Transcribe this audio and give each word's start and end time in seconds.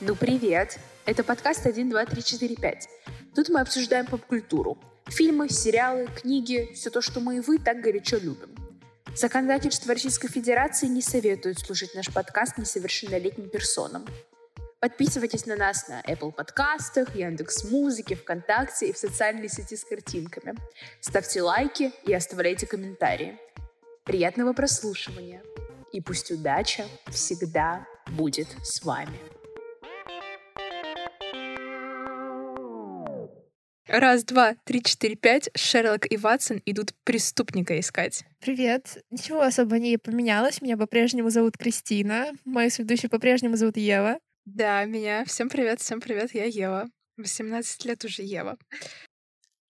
Ну 0.00 0.14
привет! 0.14 0.78
Это 1.06 1.24
подкаст 1.24 1.66
1, 1.66 1.90
2, 1.90 2.04
3, 2.06 2.22
4, 2.22 2.54
5. 2.54 2.88
Тут 3.34 3.48
мы 3.48 3.60
обсуждаем 3.60 4.06
поп-культуру. 4.06 4.78
Фильмы, 5.08 5.48
сериалы, 5.48 6.06
книги, 6.06 6.70
все 6.72 6.90
то, 6.90 7.00
что 7.00 7.18
мы 7.18 7.38
и 7.38 7.40
вы 7.40 7.58
так 7.58 7.80
горячо 7.80 8.16
любим. 8.16 8.54
Законодательство 9.16 9.92
Российской 9.94 10.28
Федерации 10.28 10.86
не 10.86 11.02
советует 11.02 11.58
слушать 11.58 11.96
наш 11.96 12.12
подкаст 12.12 12.58
несовершеннолетним 12.58 13.50
персонам. 13.50 14.06
Подписывайтесь 14.78 15.46
на 15.46 15.56
нас 15.56 15.88
на 15.88 16.00
Apple 16.02 16.30
подкастах, 16.30 17.16
Яндекс 17.16 17.64
Музыке, 17.64 18.14
ВКонтакте 18.14 18.90
и 18.90 18.92
в 18.92 18.98
социальной 18.98 19.48
сети 19.48 19.74
с 19.74 19.84
картинками. 19.84 20.54
Ставьте 21.00 21.42
лайки 21.42 21.92
и 22.06 22.14
оставляйте 22.14 22.68
комментарии. 22.68 23.36
Приятного 24.04 24.52
прослушивания! 24.52 25.42
И 25.90 26.00
пусть 26.00 26.30
удача 26.30 26.86
всегда 27.10 27.84
будет 28.06 28.46
с 28.62 28.84
вами. 28.84 29.18
Раз, 33.88 34.22
два, 34.24 34.54
три, 34.64 34.82
четыре, 34.82 35.16
пять. 35.16 35.48
Шерлок 35.56 36.12
и 36.12 36.18
Ватсон 36.18 36.60
идут 36.66 36.92
преступника 37.04 37.80
искать. 37.80 38.22
Привет. 38.38 39.02
Ничего 39.10 39.40
особо 39.40 39.78
не 39.78 39.96
поменялось. 39.96 40.60
Меня 40.60 40.76
по-прежнему 40.76 41.30
зовут 41.30 41.56
Кристина. 41.56 42.32
Мою 42.44 42.70
ведущую 42.76 43.10
по-прежнему 43.10 43.56
зовут 43.56 43.78
Ева. 43.78 44.18
Да, 44.44 44.84
меня. 44.84 45.24
Всем 45.24 45.48
привет, 45.48 45.80
всем 45.80 46.02
привет, 46.02 46.34
я 46.34 46.44
Ева. 46.44 46.90
18 47.16 47.86
лет 47.86 48.04
уже 48.04 48.22
Ева. 48.22 48.58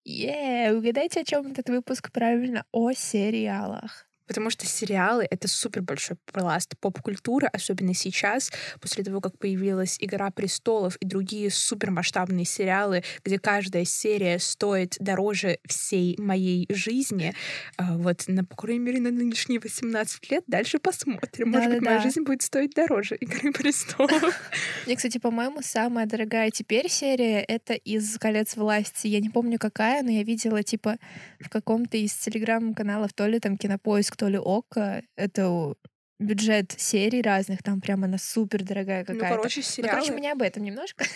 Е, 0.04 0.72
угадайте, 0.72 1.20
о 1.20 1.24
чем 1.24 1.52
этот 1.52 1.68
выпуск 1.68 2.10
правильно? 2.10 2.64
О 2.72 2.90
сериалах 2.92 4.07
потому 4.28 4.50
что 4.50 4.66
сериалы— 4.66 5.26
это 5.30 5.48
супер 5.48 5.82
большой 5.82 6.16
пласт 6.26 6.74
поп-культуры, 6.78 7.48
особенно 7.48 7.94
сейчас, 7.94 8.52
после 8.80 9.02
того, 9.02 9.20
как 9.20 9.38
появилась 9.38 9.96
«Игра 10.00 10.30
престолов» 10.30 10.96
и 10.96 11.06
другие 11.06 11.50
супермасштабные 11.50 12.44
сериалы, 12.44 13.02
где 13.24 13.38
каждая 13.38 13.84
серия 13.84 14.38
стоит 14.38 14.96
дороже 15.00 15.58
всей 15.66 16.16
моей 16.18 16.66
жизни. 16.68 17.34
А, 17.76 17.96
вот, 17.96 18.24
на, 18.28 18.44
по 18.44 18.54
крайней 18.56 18.80
мере, 18.80 19.00
на 19.00 19.10
нынешние 19.10 19.58
18 19.58 20.30
лет. 20.30 20.44
Дальше 20.46 20.78
посмотрим. 20.78 21.50
Может 21.50 21.70
быть, 21.70 21.82
моя 21.82 22.00
жизнь 22.00 22.22
будет 22.22 22.42
стоить 22.42 22.72
дороже 22.72 23.16
«Игры 23.16 23.52
престолов». 23.52 24.22
Мне, 24.86 24.96
кстати, 24.96 25.18
по-моему, 25.18 25.60
самая 25.62 26.06
дорогая 26.06 26.50
теперь 26.50 26.88
серия— 26.88 27.40
это 27.48 27.74
из 27.74 28.18
«Колец 28.18 28.56
власти». 28.56 29.06
Я 29.06 29.20
не 29.20 29.30
помню, 29.30 29.58
какая, 29.58 30.02
но 30.02 30.10
я 30.10 30.22
видела, 30.22 30.62
типа, 30.62 30.98
в 31.40 31.48
каком-то 31.48 31.96
из 31.96 32.12
телеграм-каналов, 32.14 33.12
то 33.14 33.26
ли 33.26 33.40
там 33.40 33.56
Кинопоиск, 33.56 34.16
то 34.18 34.28
ли 34.28 34.38
Око. 34.38 35.02
Это 35.16 35.74
бюджет 36.18 36.74
серий 36.76 37.22
разных, 37.22 37.62
там 37.62 37.80
прямо 37.80 38.06
она 38.06 38.18
супер 38.18 38.64
дорогая 38.64 39.00
ну, 39.00 39.14
какая-то. 39.14 39.28
Ну, 39.28 39.36
короче, 39.36 39.62
сериалы... 39.62 39.96
Ну, 39.96 40.02
короче, 40.02 40.20
меня 40.20 40.32
об 40.32 40.42
этом 40.42 40.62
немножко. 40.64 41.04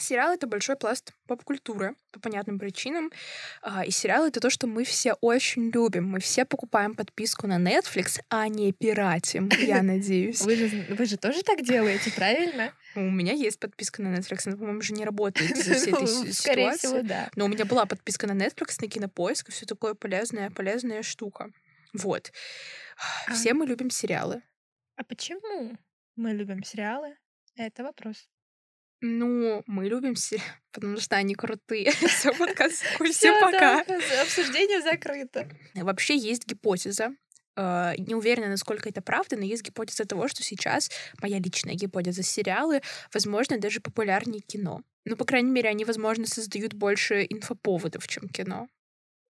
Сериал— 0.00 0.32
это 0.34 0.46
большой 0.46 0.76
пласт 0.76 1.12
поп-культуры 1.26 1.94
по 2.12 2.20
понятным 2.20 2.58
причинам. 2.58 3.10
А, 3.62 3.84
и 3.84 3.90
сериал— 3.90 4.26
это 4.28 4.40
то, 4.40 4.48
что 4.48 4.66
мы 4.66 4.84
все 4.84 5.14
очень 5.14 5.70
любим. 5.70 6.08
Мы 6.08 6.20
все 6.20 6.44
покупаем 6.44 6.94
подписку 6.94 7.46
на 7.46 7.58
Netflix, 7.58 8.20
а 8.28 8.48
не 8.48 8.72
пиратим, 8.72 9.50
я 9.58 9.82
надеюсь. 9.82 10.42
Вы 10.42 10.56
же, 10.56 10.86
вы 10.90 11.04
же 11.04 11.16
тоже 11.16 11.42
так 11.42 11.64
делаете, 11.64 12.12
правильно? 12.12 12.72
У 12.94 13.00
меня 13.00 13.32
есть 13.32 13.58
подписка 13.58 14.02
на 14.02 14.16
Netflix, 14.16 14.42
она, 14.46 14.56
по-моему, 14.56 14.78
уже 14.78 14.92
не 14.92 15.04
работает 15.04 15.50
из-за 15.50 15.74
всей 15.74 15.92
этой 15.92 16.00
ну, 16.02 16.32
Скорее 16.32 16.72
всего, 16.76 17.02
да. 17.02 17.28
Но 17.34 17.46
у 17.46 17.48
меня 17.48 17.64
была 17.64 17.84
подписка 17.86 18.26
на 18.26 18.40
Netflix, 18.40 18.76
на 18.80 18.88
Кинопоиск, 18.88 19.48
и 19.48 19.52
все 19.52 19.66
такое 19.66 19.94
полезная, 19.94 20.50
полезная 20.50 21.02
штука. 21.02 21.50
Вот. 21.92 22.32
А... 23.26 23.32
Все 23.34 23.54
мы 23.54 23.66
любим 23.66 23.90
сериалы. 23.90 24.42
А 24.96 25.04
почему 25.04 25.76
мы 26.16 26.32
любим 26.32 26.62
сериалы? 26.64 27.16
Это 27.54 27.82
вопрос. 27.84 28.28
Ну, 29.00 29.62
мы 29.66 29.88
любим 29.88 30.16
сериалы, 30.16 30.50
потому 30.72 30.96
что 30.98 31.16
они 31.16 31.34
крутые. 31.34 31.92
Все, 31.92 32.34
подкаст 32.34 32.82
Все, 33.10 33.40
пока. 33.40 33.80
Обсуждение 34.22 34.82
закрыто. 34.82 35.48
Вообще 35.74 36.16
есть 36.16 36.46
гипотеза, 36.46 37.14
Uh, 37.58 37.98
не 37.98 38.14
уверена, 38.14 38.46
насколько 38.50 38.88
это 38.88 39.02
правда, 39.02 39.36
но 39.36 39.42
есть 39.42 39.64
гипотеза 39.64 40.04
того, 40.04 40.28
что 40.28 40.44
сейчас, 40.44 40.92
моя 41.20 41.40
личная 41.40 41.74
гипотеза, 41.74 42.22
сериалы, 42.22 42.82
возможно, 43.12 43.58
даже 43.58 43.80
популярнее 43.80 44.40
кино. 44.40 44.84
Ну, 45.04 45.16
по 45.16 45.24
крайней 45.24 45.50
мере, 45.50 45.68
они, 45.68 45.84
возможно, 45.84 46.24
создают 46.24 46.74
больше 46.74 47.26
инфоповодов, 47.28 48.06
чем 48.06 48.28
кино. 48.28 48.68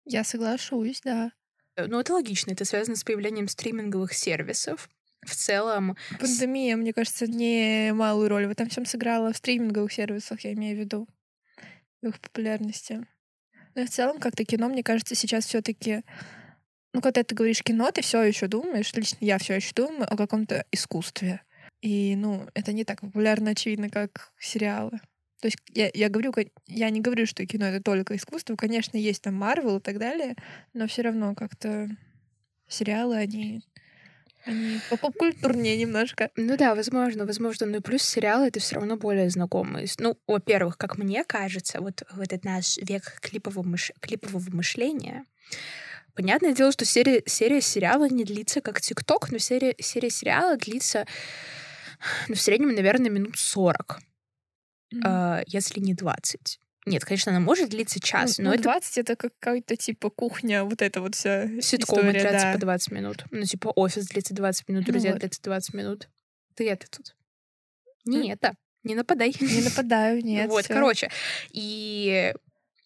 Я 0.05 0.23
соглашусь, 0.23 1.01
да. 1.03 1.31
Э, 1.79 1.87
ну, 1.87 1.99
это 1.99 2.13
логично. 2.13 2.51
Это 2.51 2.65
связано 2.65 2.95
с 2.95 3.03
появлением 3.03 3.47
стриминговых 3.47 4.13
сервисов. 4.13 4.89
В 5.25 5.35
целом... 5.35 5.97
Пандемия, 6.19 6.75
мне 6.75 6.93
кажется, 6.93 7.27
не 7.27 7.91
малую 7.93 8.29
роль 8.29 8.47
в 8.47 8.51
этом 8.51 8.69
всем 8.69 8.85
сыграла. 8.85 9.33
В 9.33 9.37
стриминговых 9.37 9.91
сервисах, 9.91 10.41
я 10.41 10.53
имею 10.53 10.77
в 10.77 10.79
виду. 10.79 11.07
В 12.01 12.07
их 12.07 12.19
популярности. 12.19 13.05
Но 13.75 13.85
в 13.85 13.89
целом, 13.89 14.19
как-то 14.19 14.45
кино, 14.45 14.69
мне 14.69 14.83
кажется, 14.83 15.15
сейчас 15.15 15.45
все 15.45 15.61
таки 15.61 16.03
Ну, 16.93 17.01
когда 17.01 17.23
ты 17.23 17.35
говоришь 17.35 17.61
кино, 17.61 17.91
ты 17.91 18.01
все 18.01 18.23
еще 18.23 18.47
думаешь, 18.47 18.93
лично 18.93 19.17
я 19.21 19.37
все 19.37 19.55
еще 19.55 19.73
думаю 19.75 20.11
о 20.11 20.17
каком-то 20.17 20.65
искусстве. 20.71 21.41
И, 21.81 22.15
ну, 22.15 22.47
это 22.55 22.73
не 22.73 22.83
так 22.83 23.01
популярно, 23.01 23.51
очевидно, 23.51 23.89
как 23.89 24.33
сериалы. 24.39 24.99
То 25.41 25.47
есть 25.47 25.57
я, 25.73 25.89
я 25.93 26.09
говорю, 26.09 26.33
я 26.67 26.89
не 26.89 27.01
говорю, 27.01 27.25
что 27.25 27.45
кино 27.45 27.67
это 27.67 27.81
только 27.81 28.15
искусство. 28.15 28.55
Конечно, 28.55 28.97
есть 28.97 29.21
там 29.21 29.35
Марвел 29.35 29.77
и 29.77 29.81
так 29.81 29.97
далее, 29.97 30.35
но 30.73 30.87
все 30.87 31.01
равно 31.03 31.33
как-то 31.33 31.89
сериалы, 32.67 33.15
они 33.15 33.61
они 34.45 34.79
попкультурнее 34.89 35.77
немножко. 35.77 36.31
Ну 36.35 36.57
да, 36.57 36.73
возможно, 36.73 37.25
возможно. 37.25 37.65
Ну 37.65 37.77
и 37.77 37.81
плюс 37.81 38.03
сериалы 38.03 38.47
это 38.47 38.59
все 38.59 38.75
равно 38.75 38.95
более 38.95 39.29
знакомые. 39.29 39.87
Ну, 39.99 40.17
во-первых, 40.27 40.77
как 40.77 40.97
мне 40.97 41.23
кажется, 41.23 41.81
вот 41.81 42.03
в 42.11 42.21
этот 42.21 42.45
наш 42.45 42.77
век 42.77 43.19
клипового, 43.21 43.63
мыш... 43.63 43.91
клипового 43.99 44.49
мышления, 44.51 45.25
понятное 46.15 46.53
дело, 46.53 46.71
что 46.71 46.85
серия, 46.85 47.21
серия 47.25 47.61
сериала 47.61 48.07
не 48.09 48.23
длится 48.23 48.61
как 48.61 48.81
ТикТок, 48.81 49.31
но 49.31 49.37
серия, 49.39 49.75
серия 49.79 50.09
сериала 50.09 50.55
длится 50.55 51.05
ну, 52.29 52.35
в 52.35 52.41
среднем, 52.41 52.73
наверное, 52.73 53.11
минут 53.11 53.37
сорок 53.37 53.99
mm-hmm. 54.93 55.43
если 55.47 55.79
не 55.79 55.93
20. 55.93 56.59
Нет, 56.85 57.05
конечно, 57.05 57.31
она 57.31 57.39
может 57.39 57.69
длиться 57.69 57.99
час, 57.99 58.37
ну, 58.37 58.45
но 58.45 58.49
ну, 58.49 58.55
это... 58.55 58.63
20— 58.63 58.97
это 58.99 59.15
какая-то, 59.15 59.75
типа, 59.75 60.09
кухня, 60.09 60.63
вот 60.63 60.81
это 60.81 61.01
вот 61.01 61.13
вся 61.15 61.47
Ситкомы 61.61 62.01
история, 62.01 62.21
длятся 62.21 62.47
да. 62.47 62.53
по 62.53 62.59
20 62.59 62.91
минут. 62.91 63.25
Ну, 63.31 63.43
типа, 63.43 63.67
офис 63.75 64.07
длится 64.07 64.33
20 64.33 64.69
минут, 64.69 64.87
ну 64.87 64.91
друзья 64.93 65.09
ну, 65.09 65.15
вот. 65.15 65.19
длится 65.19 65.41
20 65.41 65.73
минут. 65.73 66.09
Ты 66.55 66.69
это 66.69 66.89
тут. 66.89 67.15
Не 68.05 68.29
mm. 68.29 68.33
это. 68.33 68.55
Не 68.83 68.95
нападай. 68.95 69.35
Не 69.39 69.61
нападаю, 69.61 70.21
нет. 70.23 70.49
Вот, 70.49 70.67
короче. 70.67 71.09
И 71.51 72.33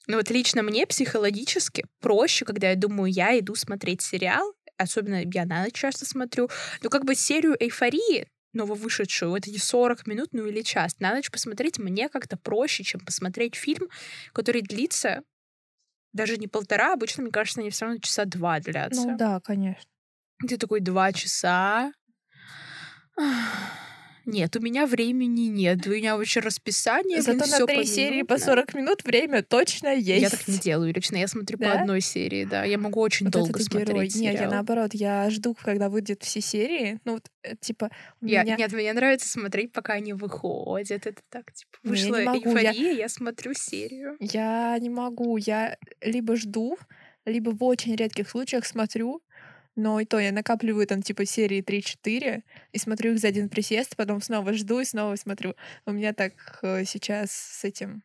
ну 0.08 0.18
вот 0.18 0.30
лично 0.30 0.64
мне 0.64 0.86
психологически 0.86 1.86
проще, 2.02 2.46
когда 2.46 2.70
я 2.70 2.76
думаю, 2.76 3.12
я 3.12 3.38
иду 3.40 3.56
смотреть 3.56 4.02
сериал, 4.02 4.54
особенно 4.78 5.24
я 5.24 5.46
на 5.46 5.64
ночь 5.64 5.74
часто 5.74 6.06
смотрю, 6.06 6.50
ну 6.82 6.90
как 6.90 7.06
бы 7.06 7.16
серию 7.16 7.56
эйфории 7.60 8.28
нововышедшую, 8.54 9.36
это 9.36 9.52
не 9.52 9.58
40 9.58 10.08
минут, 10.08 10.30
ну 10.32 10.46
или 10.46 10.62
час. 10.62 11.00
На 11.00 11.14
ночь 11.14 11.32
посмотреть 11.32 11.80
мне 11.80 12.10
как-то 12.10 12.38
проще, 12.38 12.84
чем 12.84 13.02
посмотреть 13.02 13.56
фильм, 13.56 13.90
который 14.34 14.62
длится 14.62 15.24
даже 16.14 16.38
не 16.38 16.48
полтора, 16.48 16.94
обычно, 16.94 17.24
мне 17.24 17.32
кажется, 17.32 17.60
они 17.60 17.72
все 17.72 17.86
равно 17.86 18.00
часа 18.00 18.26
два 18.26 18.60
длятся. 18.60 19.08
Ну 19.10 19.18
да, 19.18 19.40
конечно. 19.40 19.90
Ты 20.48 20.58
такой 20.58 20.80
два 20.80 21.12
часа. 21.12 21.92
Нет, 24.26 24.56
у 24.56 24.62
меня 24.62 24.86
времени 24.86 25.48
нет. 25.48 25.86
У 25.86 25.90
меня 25.90 26.16
вообще 26.16 26.40
расписание. 26.40 27.22
Зато 27.22 27.46
на 27.46 27.66
три 27.66 27.86
серии 27.86 28.22
по 28.22 28.38
40 28.38 28.74
минут 28.74 29.04
время 29.04 29.44
точно 29.44 29.94
есть. 29.94 30.22
Я 30.22 30.30
так 30.30 30.48
не 30.48 30.58
делаю 30.58 30.94
лично. 30.94 31.18
Я 31.18 31.28
смотрю 31.28 31.58
да? 31.58 31.66
по 31.66 31.80
одной 31.82 32.02
серии, 32.02 32.46
да. 32.46 32.64
Я 32.64 32.78
могу 32.78 33.02
очень 33.02 33.26
вот 33.26 33.34
долго 33.34 33.60
смотреть 33.60 33.88
герой. 33.90 34.10
Нет, 34.16 34.40
я 34.40 34.50
наоборот, 34.50 34.94
я 34.94 35.30
жду, 35.30 35.56
когда 35.62 35.90
выйдет 35.90 36.24
все 36.24 36.40
серии. 36.40 37.00
Ну 37.04 37.14
вот, 37.14 37.30
э, 37.44 37.56
типа, 37.60 37.90
я, 38.22 38.44
меня... 38.44 38.56
Нет, 38.56 38.72
мне 38.72 38.94
нравится 38.94 39.28
смотреть, 39.28 39.74
пока 39.74 39.94
они 39.94 40.14
выходят. 40.14 41.06
Это 41.06 41.22
так, 41.30 41.52
типа, 41.52 41.78
вышла 41.84 42.16
я 42.16 42.34
эйфория, 42.34 42.72
я... 42.72 42.92
я 42.92 43.10
смотрю 43.10 43.54
серию. 43.54 44.16
Я 44.20 44.78
не 44.80 44.90
могу. 44.90 45.38
Я 45.38 45.78
либо 46.02 46.38
жду, 46.38 46.78
либо 47.26 47.52
в 47.52 47.64
очень 47.64 47.96
редких 47.96 48.30
случаях 48.30 48.66
смотрю, 48.66 49.22
но 49.76 50.00
и 50.00 50.06
то 50.06 50.20
я 50.20 50.32
накапливаю 50.32 50.88
там 50.88 51.02
типа 51.02 51.26
серии 51.26 51.64
3-4 51.64 52.44
и 52.72 52.78
смотрю 52.78 53.14
их 53.14 53.20
за 53.20 53.30
один 53.30 53.50
присест, 53.50 53.96
потом 53.96 54.22
снова 54.22 54.54
жду 54.54 54.80
и 54.80 54.86
снова 54.86 55.16
смотрю. 55.16 55.56
У 55.86 55.92
меня 55.92 56.14
так 56.14 56.60
э, 56.62 56.86
сейчас 56.86 57.32
с 57.32 57.64
этим... 57.64 58.04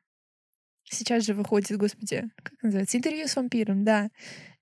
Сейчас 0.91 1.25
же 1.25 1.35
выходит, 1.35 1.77
господи, 1.77 2.31
как 2.43 2.55
называется? 2.63 2.97
Интервью 2.97 3.29
с 3.29 3.37
вампиром, 3.37 3.85
да. 3.85 4.09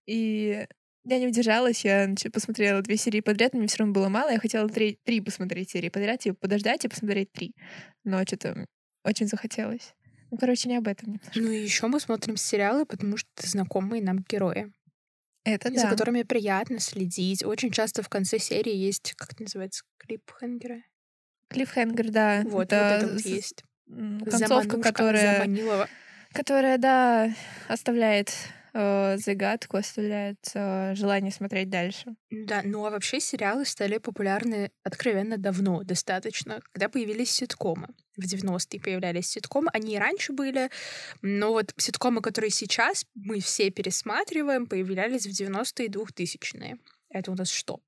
И 0.06 0.66
я 1.04 1.18
не 1.20 1.28
удержалась, 1.28 1.84
я 1.84 2.12
посмотрела 2.32 2.82
две 2.82 2.96
серии 2.96 3.20
подряд, 3.20 3.54
мне 3.54 3.68
все 3.68 3.78
равно 3.78 3.94
было 3.94 4.08
мало, 4.08 4.30
я 4.30 4.40
хотела 4.40 4.68
три, 4.68 4.98
три 5.04 5.20
посмотреть 5.20 5.70
серии 5.70 5.88
подряд, 5.88 6.20
типа 6.20 6.36
подождать 6.36 6.84
и 6.84 6.88
посмотреть 6.88 7.30
три. 7.30 7.54
Но 8.02 8.22
что-то 8.24 8.66
очень 9.04 9.28
захотелось. 9.28 9.94
Ну, 10.32 10.38
короче, 10.38 10.68
не 10.68 10.76
об 10.76 10.88
этом 10.88 11.12
немножко. 11.12 11.38
Ну 11.38 11.50
еще 11.50 11.86
мы 11.86 12.00
смотрим 12.00 12.36
сериалы, 12.36 12.84
потому 12.84 13.16
что 13.16 13.28
знакомые 13.36 14.02
нам 14.02 14.24
герои. 14.28 14.72
Это 15.46 15.70
да. 15.70 15.82
За 15.82 15.88
которыми 15.88 16.24
приятно 16.24 16.80
следить. 16.80 17.44
Очень 17.44 17.70
часто 17.70 18.02
в 18.02 18.08
конце 18.08 18.40
серии 18.40 18.74
есть, 18.74 19.14
как 19.16 19.32
это 19.32 19.44
называется, 19.44 19.84
клипхенгеры. 19.98 20.82
Клиффхенгер, 21.50 22.10
да. 22.10 22.42
Вот, 22.46 22.72
это 22.72 22.98
вот 23.00 23.04
это 23.04 23.12
вот 23.12 23.20
есть. 23.20 23.62
концовка, 23.86 24.38
Заманушка 24.48 24.80
которая, 24.80 25.34
заманила. 25.38 25.88
которая, 26.32 26.78
да, 26.78 27.32
оставляет 27.68 28.32
э, 28.76 29.16
загадку, 29.18 29.78
оставляет 29.78 30.38
э, 30.54 30.94
желание 30.94 31.32
смотреть 31.32 31.70
дальше. 31.70 32.14
Да, 32.30 32.60
ну 32.64 32.84
а 32.84 32.90
вообще 32.90 33.20
сериалы 33.20 33.64
стали 33.64 33.98
популярны 33.98 34.70
откровенно 34.82 35.38
давно, 35.38 35.82
достаточно, 35.82 36.60
когда 36.72 36.88
появились 36.88 37.30
ситкомы. 37.30 37.88
В 38.16 38.24
90-е 38.24 38.80
появлялись 38.80 39.28
ситкомы, 39.28 39.70
они 39.72 39.94
и 39.94 39.98
раньше 39.98 40.32
были, 40.32 40.70
но 41.22 41.52
вот 41.52 41.72
ситкомы, 41.76 42.20
которые 42.20 42.50
сейчас 42.50 43.06
мы 43.14 43.40
все 43.40 43.70
пересматриваем, 43.70 44.66
появлялись 44.66 45.26
в 45.26 45.30
90-е 45.30 45.86
и 45.86 45.90
2000-е. 45.90 46.76
Это 47.10 47.30
у 47.30 47.34
нас 47.34 47.50
что? 47.50 47.80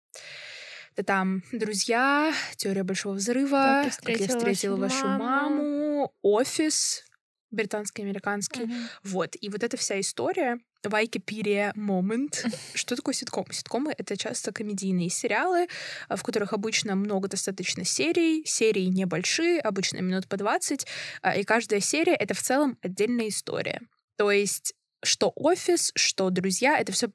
Это 0.94 1.04
там 1.04 1.42
«Друзья», 1.52 2.32
«Теория 2.56 2.82
большого 2.82 3.14
взрыва», 3.14 3.84
«Как 4.02 4.18
я 4.18 4.26
встретила 4.26 4.76
вашу 4.76 5.06
маму», 5.06 6.12
«Офис», 6.22 7.04
британский, 7.50 8.02
американский. 8.02 8.64
Мгм. 8.64 8.88
Вот. 9.04 9.36
И 9.40 9.48
вот 9.48 9.62
эта 9.62 9.76
вся 9.76 10.00
история 10.00 10.58
Вайкипедия 10.84 11.72
момент. 11.74 12.44
Что 12.74 12.96
такое 12.96 13.14
ситком? 13.14 13.46
Ситкомы— 13.50 13.94
это 13.98 14.16
часто 14.16 14.52
комедийные 14.52 15.10
сериалы, 15.10 15.68
а, 16.08 16.16
в 16.16 16.22
которых 16.22 16.52
обычно 16.52 16.94
много 16.94 17.28
достаточно 17.28 17.84
серий. 17.84 18.44
Серии 18.46 18.86
небольшие, 18.86 19.60
обычно 19.60 19.98
минут 19.98 20.28
по 20.28 20.36
20. 20.36 20.86
а, 21.22 21.36
И 21.36 21.44
каждая 21.44 21.80
серия— 21.80 22.14
это 22.18 22.34
в 22.34 22.42
целом 22.42 22.78
отдельная 22.82 23.28
история. 23.28 23.80
То 24.16 24.30
есть 24.30 24.74
что 25.02 25.32
офис, 25.36 25.92
что 25.94 26.30
друзья, 26.30 26.76
это 26.78 26.92
все 26.92 27.08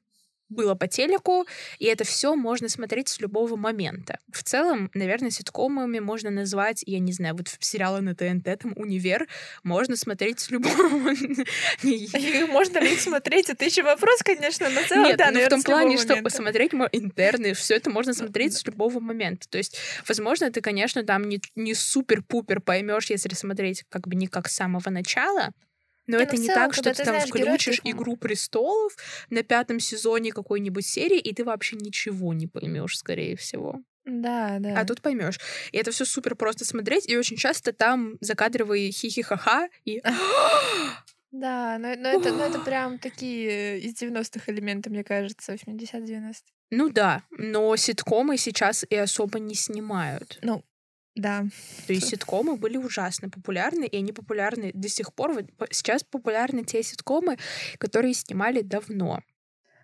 было 0.54 0.76
по 0.76 0.88
телеку, 0.88 1.46
и 1.80 1.86
это 1.86 2.04
все 2.04 2.36
можно 2.36 2.70
смотреть 2.70 3.10
с 3.10 3.20
любого 3.20 3.56
момента. 3.56 4.20
В 4.32 4.44
целом, 4.44 4.90
наверное, 4.94 5.30
ситкомами 5.30 6.00
можно 6.00 6.30
назвать, 6.30 6.84
я 6.86 7.00
не 7.00 7.12
знаю, 7.12 7.36
вот 7.36 7.48
сериалы 7.60 8.02
на 8.02 8.16
ТНТ, 8.16 8.60
там 8.62 8.74
«Универ», 8.76 9.28
можно 9.64 9.96
смотреть 9.96 10.40
с 10.40 10.52
любого... 10.52 10.74
Можно 12.54 12.80
ли 12.80 12.94
их 12.94 13.02
смотреть? 13.02 13.50
Это 13.50 13.66
еще 13.66 13.84
вопрос, 13.84 14.22
конечно, 14.24 14.70
но 14.70 14.82
целом, 14.84 15.06
Нет, 15.06 15.18
да, 15.18 15.32
ну 15.32 15.40
в 15.44 15.50
том 15.50 15.64
плане, 15.64 15.98
что 15.98 16.16
посмотреть 16.18 16.74
мо- 16.74 16.90
интерны, 16.92 17.54
все 17.54 17.76
это 17.76 17.90
можно 17.90 18.14
смотреть 18.14 18.54
с 18.54 18.66
любого 18.66 19.00
момента. 19.00 19.48
То 19.50 19.58
есть, 19.58 19.78
возможно, 20.08 20.52
ты, 20.52 20.62
конечно, 20.62 21.04
там 21.04 21.28
не, 21.28 21.42
не 21.56 21.74
супер-пупер 21.74 22.62
поймешь, 22.62 23.10
если 23.10 23.34
смотреть 23.34 23.84
как 23.90 24.08
бы 24.08 24.16
не 24.16 24.28
как 24.28 24.50
с 24.50 24.56
самого 24.56 24.90
начала. 24.90 25.54
Но 26.08 26.18
Не, 26.18 26.24
это 26.24 26.36
ну, 26.36 26.42
не 26.42 26.48
целом, 26.48 26.62
так, 26.62 26.74
что 26.74 26.84
ты 26.84 26.94
ты 26.94 27.04
там 27.04 27.16
знаешь 27.16 27.30
включишь 27.30 27.82
м- 27.86 27.92
Игру 27.92 28.18
престолов 28.18 28.96
на 29.30 29.44
пятом 29.44 29.80
сезоне 29.80 30.32
какой-нибудь 30.32 30.86
серии, 30.86 31.20
и 31.20 31.34
ты 31.34 31.44
вообще 31.44 31.78
ничего 31.78 32.34
не 32.34 32.48
поймешь, 32.48 32.98
скорее 32.98 33.36
всего. 33.36 33.82
Да, 34.06 34.58
да. 34.60 34.80
А 34.80 34.86
тут 34.86 35.02
поймешь. 35.02 35.40
И 35.72 35.78
это 35.78 35.92
все 35.92 36.04
супер 36.04 36.36
просто 36.36 36.66
смотреть, 36.66 37.08
и 37.08 37.16
очень 37.18 37.38
часто 37.38 37.72
там 37.72 38.18
закадровые 38.20 38.92
хихи-ха-ха 38.92 39.70
и 39.86 40.02
Да, 41.32 41.78
но, 41.80 41.96
но 41.96 42.10
это, 42.10 42.32
но 42.32 42.44
это 42.44 42.60
прям 42.66 43.00
такие 43.00 43.80
из 43.80 43.94
90-х 44.02 44.52
элементы, 44.52 44.90
мне 44.90 45.04
кажется, 45.04 45.54
80-90. 45.54 46.34
Ну 46.70 46.90
да, 46.90 47.24
но 47.32 47.76
ситкомы 47.76 48.38
сейчас 48.38 48.86
и 48.90 48.96
особо 48.96 49.40
не 49.40 49.56
снимают. 49.56 50.40
Ну, 50.42 50.64
да. 51.15 51.45
То 51.88 51.94
есть 51.94 52.07
ситкомы 52.07 52.57
были 52.57 52.77
ужасно 52.77 53.30
популярны, 53.30 53.86
и 53.86 53.98
они 53.98 54.12
популярны 54.12 54.71
до 54.74 54.89
сих 54.89 55.13
пор. 55.13 55.33
Вот 55.33 55.45
сейчас 55.71 56.04
популярны 56.04 56.63
те 56.63 56.81
ситкомы, 56.83 57.38
которые 57.77 58.13
снимали 58.13 58.62
давно. 58.62 59.19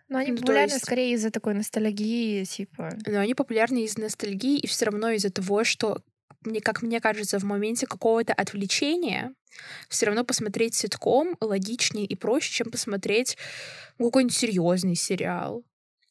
Но 0.08 0.18
они 0.18 0.32
Ну, 0.32 0.38
популярны 0.38 0.74
есть- 0.74 0.86
скорее 0.86 1.14
из-за 1.14 1.30
такой 1.30 1.54
ностальгии, 1.54 2.44
типа... 2.44 2.90
Но 3.06 3.20
они 3.20 3.36
популярны 3.36 3.84
из 3.84 3.96
ностальгии 3.98 4.58
и 4.58 4.66
все 4.66 4.86
равно 4.86 5.12
из-за 5.12 5.30
того, 5.30 5.64
что 5.64 6.02
мне, 6.42 6.62
как 6.62 6.82
мне 6.82 7.00
кажется, 7.00 7.38
в 7.38 7.44
моменте 7.44 7.86
какого-то 7.86 8.34
отвлечения 8.34 9.34
все 9.88 10.08
равно 10.08 10.24
посмотреть 10.24 10.74
ситком 10.74 11.38
логичнее 11.42 12.06
и 12.06 12.16
проще, 12.16 12.52
чем 12.52 12.72
посмотреть 12.72 13.38
какой-нибудь 14.00 14.36
серьезный 14.36 14.96
сериал. 14.96 15.64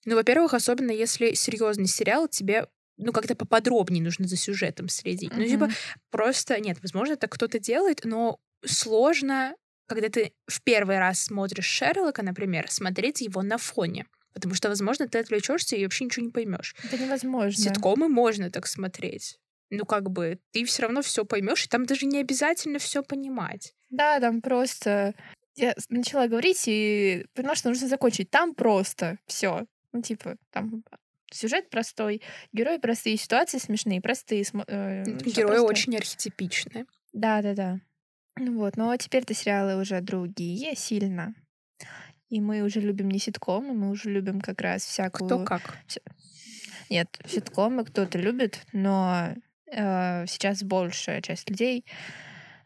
Ну, 0.05 0.15
во-первых, 0.15 0.55
особенно 0.55 0.91
если 0.93 1.33
серьезный 1.35 1.87
сериал, 1.87 2.29
тебе 2.29 2.67
ну, 2.99 3.13
как-то 3.13 3.35
поподробнее 3.35 4.03
нужно 4.03 4.27
за 4.27 4.37
сюжетом 4.37 4.89
следить. 4.89 5.33
Ну, 5.35 5.45
типа, 5.45 5.71
просто, 6.11 6.61
нет, 6.61 6.79
возможно, 6.83 7.15
это 7.15 7.29
кто-то 7.29 7.59
делает, 7.59 8.01
но 8.05 8.39
сложно, 8.65 9.55
когда 9.87 10.09
ты 10.09 10.33
в 10.47 10.63
первый 10.63 10.99
раз 10.99 11.21
смотришь 11.21 11.67
Шерлока, 11.67 12.23
например, 12.23 12.71
смотреть 12.71 13.21
его 13.21 13.43
на 13.43 13.57
фоне. 13.57 14.07
Потому 14.35 14.55
что, 14.55 14.69
возможно, 14.69 15.09
ты 15.09 15.19
отвлечешься 15.19 15.77
и 15.77 15.85
вообще 15.85 16.05
ничего 16.05 16.27
не 16.27 16.33
поймешь. 16.33 16.77
Это 16.85 17.03
невозможно. 17.03 17.63
Ситкомы 17.63 18.09
можно 18.09 18.51
так 18.51 18.67
смотреть. 18.67 19.39
Ну, 19.71 19.85
как 19.85 20.11
бы, 20.11 20.39
ты 20.53 20.65
все 20.65 20.83
равно 20.83 21.03
все 21.03 21.25
поймешь, 21.25 21.65
и 21.65 21.69
там 21.69 21.87
даже 21.87 22.07
не 22.07 22.21
обязательно 22.21 22.79
все 22.79 23.03
понимать. 23.03 23.75
Да, 23.91 24.21
там 24.21 24.41
просто... 24.41 25.15
Я 25.57 25.75
начала 25.89 26.29
говорить 26.29 26.65
и 26.67 27.27
поняла, 27.35 27.55
что 27.55 27.69
нужно 27.69 27.89
закончить. 27.89 28.31
Там 28.31 28.55
просто 28.55 29.19
все. 29.27 29.67
Ну, 29.93 30.03
типа, 30.03 30.37
там 30.53 30.85
сюжет 31.31 31.71
простой, 31.71 32.23
герои 32.53 32.79
простые, 32.79 33.17
ситуации 33.17 33.59
смешные, 33.59 34.01
простые. 34.01 34.45
э, 34.67 35.05
Герои 35.05 35.59
очень 35.59 35.97
архетипичны. 35.97 36.87
Да, 37.13 37.43
да, 37.43 37.55
да. 37.55 37.81
Ну 38.37 38.59
вот, 38.59 38.77
но 38.77 38.97
теперь-то 38.97 39.35
сериалы 39.35 39.81
уже 39.81 40.01
другие 40.01 40.75
сильно. 40.77 41.35
И 42.29 42.41
мы 42.41 42.63
уже 42.63 42.81
любим 42.81 43.11
не 43.11 43.19
ситкомы, 43.19 43.73
мы 43.73 43.91
уже 43.91 44.11
любим 44.11 44.41
как 44.41 44.61
раз 44.61 44.85
всякую... 44.85 45.27
Кто 45.27 45.45
как. 45.45 45.79
Нет, 46.91 47.09
ситкомы 47.27 47.85
кто-то 47.85 48.19
любит, 48.19 48.67
но 48.73 49.35
э, 49.71 50.27
сейчас 50.27 50.63
большая 50.63 51.21
часть 51.23 51.49
людей 51.49 51.85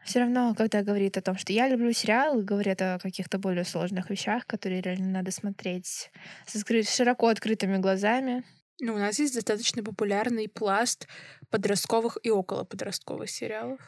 все 0.05 0.19
равно, 0.19 0.53
когда 0.55 0.83
говорит 0.83 1.17
о 1.17 1.21
том, 1.21 1.37
что 1.37 1.53
я 1.53 1.67
люблю 1.67 1.91
сериалы, 1.93 2.43
говорят 2.43 2.81
о 2.81 2.99
каких-то 2.99 3.37
более 3.37 3.63
сложных 3.63 4.09
вещах, 4.09 4.45
которые 4.45 4.81
реально 4.81 5.09
надо 5.09 5.31
смотреть 5.31 6.11
с 6.45 6.55
откры- 6.55 6.83
широко 6.83 7.27
открытыми 7.27 7.77
глазами. 7.77 8.43
Ну, 8.79 8.95
у 8.95 8.97
нас 8.97 9.19
есть 9.19 9.35
достаточно 9.35 9.83
популярный 9.83 10.49
пласт 10.49 11.07
подростковых 11.49 12.17
и 12.23 12.29
околоподростковых 12.29 13.29
сериалов. 13.29 13.79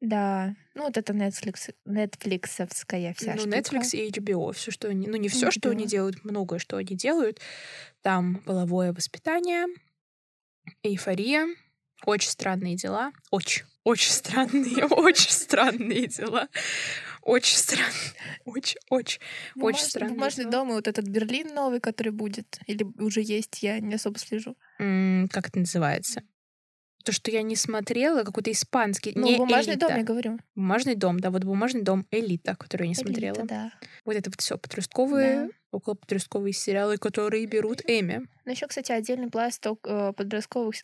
Да, 0.00 0.56
ну 0.74 0.82
вот 0.82 0.96
это 0.96 1.12
Netflix, 1.12 1.72
нетфликсовская 1.84 3.14
вся 3.14 3.34
ну, 3.34 3.42
штука. 3.42 3.56
Netflix 3.56 3.90
и 3.92 4.10
HBO. 4.10 4.52
Все, 4.52 4.72
что 4.72 4.88
они. 4.88 5.06
Ну, 5.06 5.16
не 5.16 5.28
все, 5.28 5.52
что 5.52 5.70
они 5.70 5.84
HBO. 5.84 5.88
делают, 5.88 6.24
многое, 6.24 6.58
что 6.58 6.76
они 6.76 6.96
делают. 6.96 7.40
Там 8.02 8.42
половое 8.44 8.92
воспитание, 8.92 9.66
эйфория, 10.82 11.46
очень 12.06 12.30
странные 12.30 12.76
дела. 12.76 13.12
Очень, 13.30 13.64
очень 13.84 14.10
странные, 14.12 14.84
очень 14.90 15.30
странные 15.30 16.06
дела. 16.06 16.48
Очень 17.22 17.56
странные. 17.56 17.92
Очень, 18.44 18.78
очень, 18.90 19.20
очень 19.54 19.60
Бумаж- 19.60 19.80
странные 19.80 20.14
Бумажный 20.14 20.44
дела. 20.44 20.52
дом 20.52 20.70
и 20.70 20.72
вот 20.74 20.88
этот 20.88 21.06
Берлин 21.06 21.54
новый, 21.54 21.80
который 21.80 22.10
будет, 22.12 22.58
или 22.66 22.84
уже 22.98 23.20
есть, 23.22 23.62
я 23.62 23.78
не 23.78 23.94
особо 23.94 24.18
слежу. 24.18 24.56
М, 24.80 25.28
Как 25.30 25.48
это 25.48 25.60
называется? 25.60 26.22
То, 27.04 27.10
что 27.12 27.30
я 27.32 27.42
не 27.42 27.56
смотрела, 27.56 28.22
какой-то 28.22 28.50
испанский. 28.52 29.12
Ну, 29.16 29.26
не 29.28 29.36
бумажный 29.36 29.74
элита. 29.74 29.88
дом, 29.88 29.96
я 29.98 30.04
говорю. 30.04 30.38
Бумажный 30.54 30.94
дом, 30.94 31.18
да, 31.18 31.30
вот 31.30 31.42
бумажный 31.44 31.82
дом 31.82 32.06
элита, 32.12 32.54
который 32.56 32.82
я 32.84 32.88
не 32.90 32.94
смотрела. 32.94 33.34
Элита, 33.36 33.46
да. 33.48 33.72
Вот 34.04 34.14
это 34.16 34.30
вот 34.30 34.40
все 34.40 34.56
подростковые, 34.56 35.46
Да. 35.46 35.48
около 35.72 35.94
подростковые 35.94 36.52
сериалы, 36.52 36.98
которые 36.98 37.46
берут 37.46 37.82
Эми. 37.88 38.26
Но 38.44 38.52
еще, 38.52 38.66
кстати, 38.68 38.92
отдельный 38.92 39.30
пласт 39.30 39.64
э, 39.66 40.12
подростковых 40.16 40.74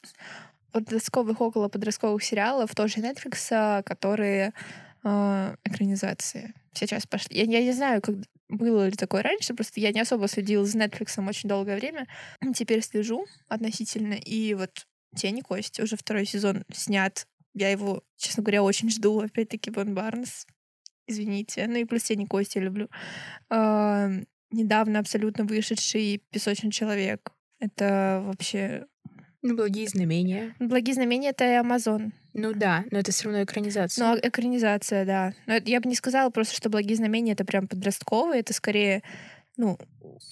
подростковых 0.73 1.41
около 1.41 1.69
подростковых 1.69 2.23
сериалов 2.23 2.75
тоже 2.75 3.01
Netflix, 3.01 3.49
а, 3.51 3.83
которые 3.83 4.53
э, 5.05 5.57
экранизации 5.65 6.55
сейчас 6.73 7.07
пошли. 7.07 7.37
Я, 7.37 7.45
я 7.45 7.63
не 7.63 7.73
знаю, 7.73 8.01
как 8.03 8.17
было 8.49 8.87
ли 8.87 8.93
такое 8.93 9.23
раньше, 9.23 9.55
просто 9.55 9.81
я 9.81 9.93
не 9.93 10.01
особо 10.01 10.27
следила 10.29 10.65
за 10.65 10.79
Netflix 10.79 11.27
очень 11.29 11.49
долгое 11.49 11.77
время. 11.77 12.07
Теперь 12.55 12.83
слежу 12.83 13.27
относительно. 13.49 14.15
И 14.15 14.55
вот 14.55 14.87
«Тени 15.15 15.43
кости» 15.43 15.83
уже 15.83 15.97
второй 15.97 16.25
сезон 16.25 16.65
снят. 16.73 17.27
Я 17.55 17.71
его, 17.71 18.03
честно 18.17 18.43
говоря, 18.43 18.63
очень 18.63 18.91
жду. 18.91 19.21
Опять-таки, 19.21 19.71
Бон 19.71 19.95
Барнс. 19.95 20.47
Извините. 21.07 21.67
Ну 21.67 21.77
и 21.77 21.85
плюс 21.85 22.05
«Тени 22.05 22.25
кости» 22.25 22.59
люблю. 22.59 22.89
А, 23.51 24.11
недавно 24.51 25.01
абсолютно 25.01 25.45
вышедший 25.45 26.23
«Песочный 26.31 26.71
человек». 26.71 27.33
Это 27.61 28.23
вообще... 28.25 28.87
Ну, 29.43 29.55
благие 29.57 29.87
знамения. 29.89 30.55
«Благие 30.59 30.95
знамения»— 30.95 31.31
это 31.31 31.61
Амазон. 31.61 32.13
Ну 32.35 32.53
да, 32.53 32.85
но 32.91 32.99
это 32.99 33.13
все 33.13 33.25
равно 33.27 33.45
экранизация. 33.45 34.05
Ну, 34.05 34.13
а 34.15 34.19
экранизация, 34.29 35.05
да. 35.05 35.33
Но 35.47 35.55
это- 35.55 35.71
я 35.71 35.81
бы 35.81 35.89
не 35.89 35.95
сказала 35.95 36.31
просто, 36.31 36.57
что 36.57 36.69
«Благие 36.71 36.97
знамения»— 36.97 37.33
это 37.35 37.45
прям 37.45 37.69
подростковые. 37.69 38.41
Это 38.41 38.53
скорее, 38.53 39.03
ну, 39.57 39.79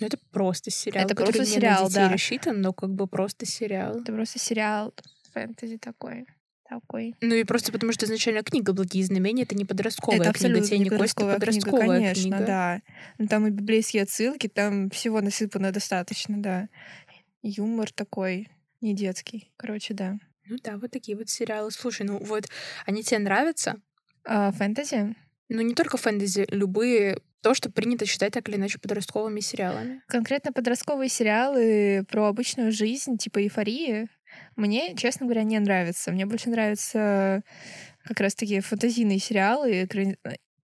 Ну, 0.01 0.07
это 0.07 0.19
просто 0.33 0.71
сериал, 0.73 1.05
Это 1.05 1.15
просто 1.15 1.45
сериал, 1.45 1.85
на 1.85 1.89
детей 1.89 2.01
да. 2.01 2.09
рассчитан, 2.13 2.61
но 2.61 2.73
как 2.73 2.91
бы 2.91 3.07
просто 3.07 3.47
сериал. 3.47 4.01
это 4.01 4.13
просто 4.13 4.39
сериал 4.41 4.93
фэнтези 5.33 5.79
такой. 5.79 6.27
Такой. 6.69 7.15
Ну 7.21 7.37
и 7.37 7.45
просто 7.45 7.71
потому, 7.71 7.93
что 7.93 8.07
изначально 8.07 8.43
книга 8.43 8.73
«Благие 8.73 9.05
знамения»— 9.05 9.43
это 9.45 9.55
не 9.55 9.65
подростковая 9.65 10.19
это 10.21 10.33
книга, 10.33 10.61
«Тени 10.63 10.83
не 10.85 10.91
кости»— 10.91 11.23
это 11.23 11.35
подростковая 11.35 11.81
книга, 11.83 11.95
конечно, 11.95 12.23
книга. 12.23 12.45
да. 12.45 12.81
Ну, 13.19 13.29
там 13.29 13.47
и 13.47 13.51
библейские 13.51 14.03
отсылки, 14.03 14.49
там 14.49 14.91
всего 14.91 15.21
насыпано 15.21 15.71
достаточно, 15.71 16.43
да. 16.43 16.69
Юмор 17.43 17.93
такой, 17.93 18.49
не 18.81 18.95
детский. 18.95 19.53
Короче, 19.57 19.95
да. 19.95 20.19
Ну 20.47 20.57
да, 20.63 20.77
вот 20.77 20.91
такие 20.91 21.17
вот 21.17 21.29
сериалы. 21.29 21.71
Слушай, 21.71 22.07
ну 22.07 22.19
вот 22.19 22.45
они 22.85 23.03
тебе 23.03 23.19
нравятся? 23.19 23.81
А, 24.25 24.53
фэнтези? 24.53 25.17
Ну 25.49 25.63
не 25.63 25.75
только 25.75 25.97
фэнтези, 25.97 26.47
любые 26.51 27.19
то, 27.43 27.55
что 27.55 27.71
принято 27.71 28.07
считать 28.07 28.33
так 28.33 28.49
или 28.49 28.57
иначе 28.57 28.79
подростковыми 28.79 29.41
сериалами. 29.41 30.03
Конкретно 30.09 30.53
подростковые 30.53 31.09
сериалы 31.09 32.05
про 32.09 32.27
обычную 32.27 32.73
жизнь, 32.73 33.19
типа 33.19 33.43
эйфории, 33.43 34.09
мне, 34.57 34.95
честно 34.97 35.27
говоря, 35.27 35.45
не 35.45 35.59
нравятся. 35.59 36.13
Мне 36.13 36.27
больше 36.27 36.51
нравятся 36.51 37.43
как 38.05 38.21
раз-таки 38.21 38.61
фантазийные 38.61 39.19
сериалы. 39.19 39.85
Экрани... 39.85 40.17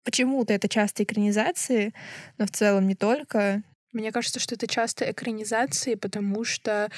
Почему-то 0.02 0.54
это 0.54 0.68
часто 0.68 1.02
экранизации, 1.02 1.92
но 2.38 2.46
в 2.46 2.50
целом 2.50 2.86
не 2.86 2.94
только. 2.94 3.62
Мне 3.92 4.12
кажется, 4.12 4.38
что 4.38 4.54
это 4.54 4.66
часто 4.66 5.10
экранизации, 5.10 5.94
потому 5.94 6.44
что, 6.44 6.90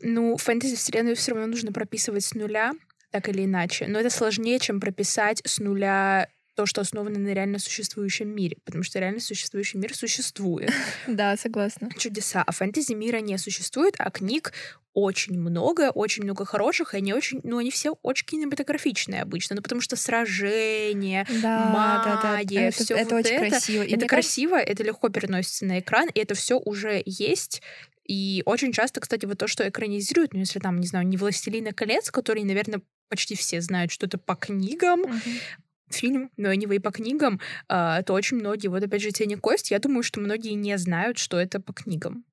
ну, 0.00 0.36
фэнтези-вселенную 0.36 1.16
все 1.16 1.32
равно 1.32 1.46
нужно 1.46 1.72
прописывать 1.72 2.24
с 2.24 2.34
нуля, 2.34 2.72
так 3.10 3.28
или 3.28 3.44
иначе. 3.44 3.86
Но 3.86 4.00
это 4.00 4.10
сложнее, 4.10 4.58
чем 4.58 4.80
прописать 4.80 5.42
с 5.44 5.58
нуля 5.58 6.28
то, 6.54 6.66
что 6.66 6.80
основано 6.80 7.18
на 7.18 7.32
реально 7.32 7.58
существующем 7.58 8.28
мире, 8.28 8.58
потому 8.64 8.84
что 8.84 8.98
реально 8.98 9.20
существующий 9.20 9.78
мир 9.78 9.94
существует. 9.94 10.70
Да, 11.06 11.36
согласна. 11.36 11.90
Чудеса. 11.98 12.42
А 12.46 12.52
фэнтези 12.52 12.92
мира 12.92 13.18
не 13.18 13.36
существует, 13.38 13.94
а 13.98 14.10
книг 14.10 14.52
очень 14.94 15.38
много, 15.38 15.90
очень 15.90 16.22
много 16.22 16.44
хороших, 16.44 16.94
и 16.94 16.98
они 16.98 17.14
очень, 17.14 17.40
ну, 17.44 17.58
они 17.58 17.70
все 17.70 17.92
очень 18.02 18.26
кинематографичные 18.26 19.22
обычно, 19.22 19.56
ну, 19.56 19.62
потому 19.62 19.80
что 19.80 19.96
сражения, 19.96 21.26
да, 21.42 21.70
магия, 21.70 22.70
да, 22.70 22.76
да. 22.76 22.84
все 22.84 22.94
это, 22.94 23.16
вот 23.16 23.24
очень 23.24 23.36
это, 23.36 23.48
красиво. 23.48 23.82
И 23.82 23.94
это 23.94 24.06
красиво, 24.06 24.50
кажется... 24.52 24.72
это 24.72 24.82
легко 24.82 25.08
переносится 25.08 25.64
на 25.64 25.80
экран, 25.80 26.08
и 26.08 26.20
это 26.20 26.34
все 26.34 26.58
уже 26.58 27.02
есть, 27.06 27.62
и 28.06 28.42
очень 28.44 28.72
часто, 28.72 29.00
кстати, 29.00 29.24
вот 29.24 29.38
то, 29.38 29.46
что 29.46 29.66
экранизируют, 29.66 30.34
ну, 30.34 30.40
если 30.40 30.58
там, 30.58 30.78
не 30.78 30.86
знаю, 30.86 31.06
не 31.06 31.16
«Властелина 31.16 31.72
колец», 31.72 32.10
который, 32.10 32.44
наверное, 32.44 32.82
почти 33.08 33.34
все 33.34 33.60
знают, 33.60 33.92
что 33.92 34.06
это 34.06 34.18
по 34.18 34.34
книгам, 34.34 35.02
uh-huh 35.02 35.61
фильм, 35.94 36.30
но 36.36 36.52
и 36.52 36.78
по 36.78 36.90
книгам, 36.90 37.40
а, 37.68 38.02
то 38.02 38.14
очень 38.14 38.38
многие, 38.38 38.68
вот 38.68 38.82
опять 38.82 39.02
же, 39.02 39.10
«Тени 39.10 39.34
кость», 39.34 39.70
я 39.70 39.78
думаю, 39.78 40.02
что 40.02 40.20
многие 40.20 40.52
не 40.52 40.76
знают, 40.78 41.18
что 41.18 41.38
это 41.38 41.60
по 41.60 41.72
книгам. 41.72 42.24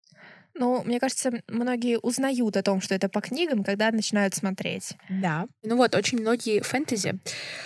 Ну, 0.55 0.83
мне 0.83 0.99
кажется, 0.99 1.31
многие 1.47 1.99
узнают 1.99 2.57
о 2.57 2.63
том, 2.63 2.81
что 2.81 2.93
это 2.93 3.07
по 3.07 3.21
книгам, 3.21 3.63
когда 3.63 3.91
начинают 3.91 4.35
смотреть. 4.35 4.93
Да. 5.09 5.47
Ну 5.63 5.77
вот, 5.77 5.95
очень 5.95 6.19
многие 6.19 6.61
фэнтези 6.61 7.19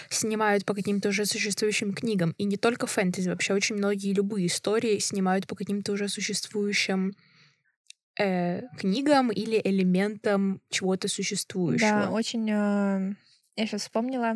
снимают 0.10 0.64
по 0.66 0.76
каким-то 0.76 1.10
уже 1.10 1.26
существующим 1.26 1.94
книгам. 1.94 2.36
И 2.38 2.44
не 2.44 2.58
только 2.58 2.86
фэнтези, 2.86 3.30
вообще 3.30 3.54
очень 3.54 3.78
многие 3.78 4.14
любые 4.14 4.46
истории 4.46 5.00
снимают 5.00 5.48
по 5.48 5.56
каким-то 5.56 5.94
уже 5.94 6.08
существующим 6.08 7.14
э, 8.20 8.62
книгам 8.78 9.32
или 9.32 9.60
элементам 9.64 10.62
чего-то 10.70 11.08
существующего. 11.08 11.90
Да, 11.90 12.10
очень 12.12 12.48
э, 12.52 13.16
я 13.56 13.68
сейчас 13.68 13.82
вспомнила 13.82 14.36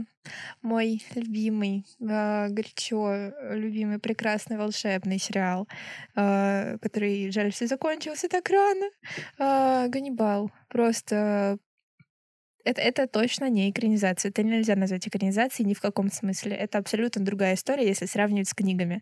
мой 0.62 1.01
любимый, 1.15 1.86
э, 2.00 2.50
горячо 2.50 3.31
любимый, 3.51 4.00
прекрасный, 4.00 4.57
волшебный 4.57 5.17
сериал, 5.17 5.67
э, 6.15 6.77
который, 6.81 7.31
жаль, 7.31 7.51
что 7.51 7.67
закончился 7.67 8.29
так 8.29 8.50
рано. 8.50 8.86
Э, 9.39 9.88
Ганнибал. 9.89 10.51
Просто 10.69 11.57
это, 12.63 12.81
это 12.81 13.07
точно 13.07 13.50
не 13.50 13.71
экранизация. 13.71 14.29
Это 14.29 14.43
нельзя 14.43 14.75
назвать 14.75 15.07
экранизацией 15.07 15.67
ни 15.67 15.74
в 15.74 15.81
каком 15.81 16.12
смысле. 16.12 16.55
Это 16.55 16.77
абсолютно 16.77 17.24
другая 17.25 17.55
история, 17.55 17.88
если 17.88 18.05
сравнивать 18.05 18.50
с 18.50 18.53
книгами. 18.53 19.01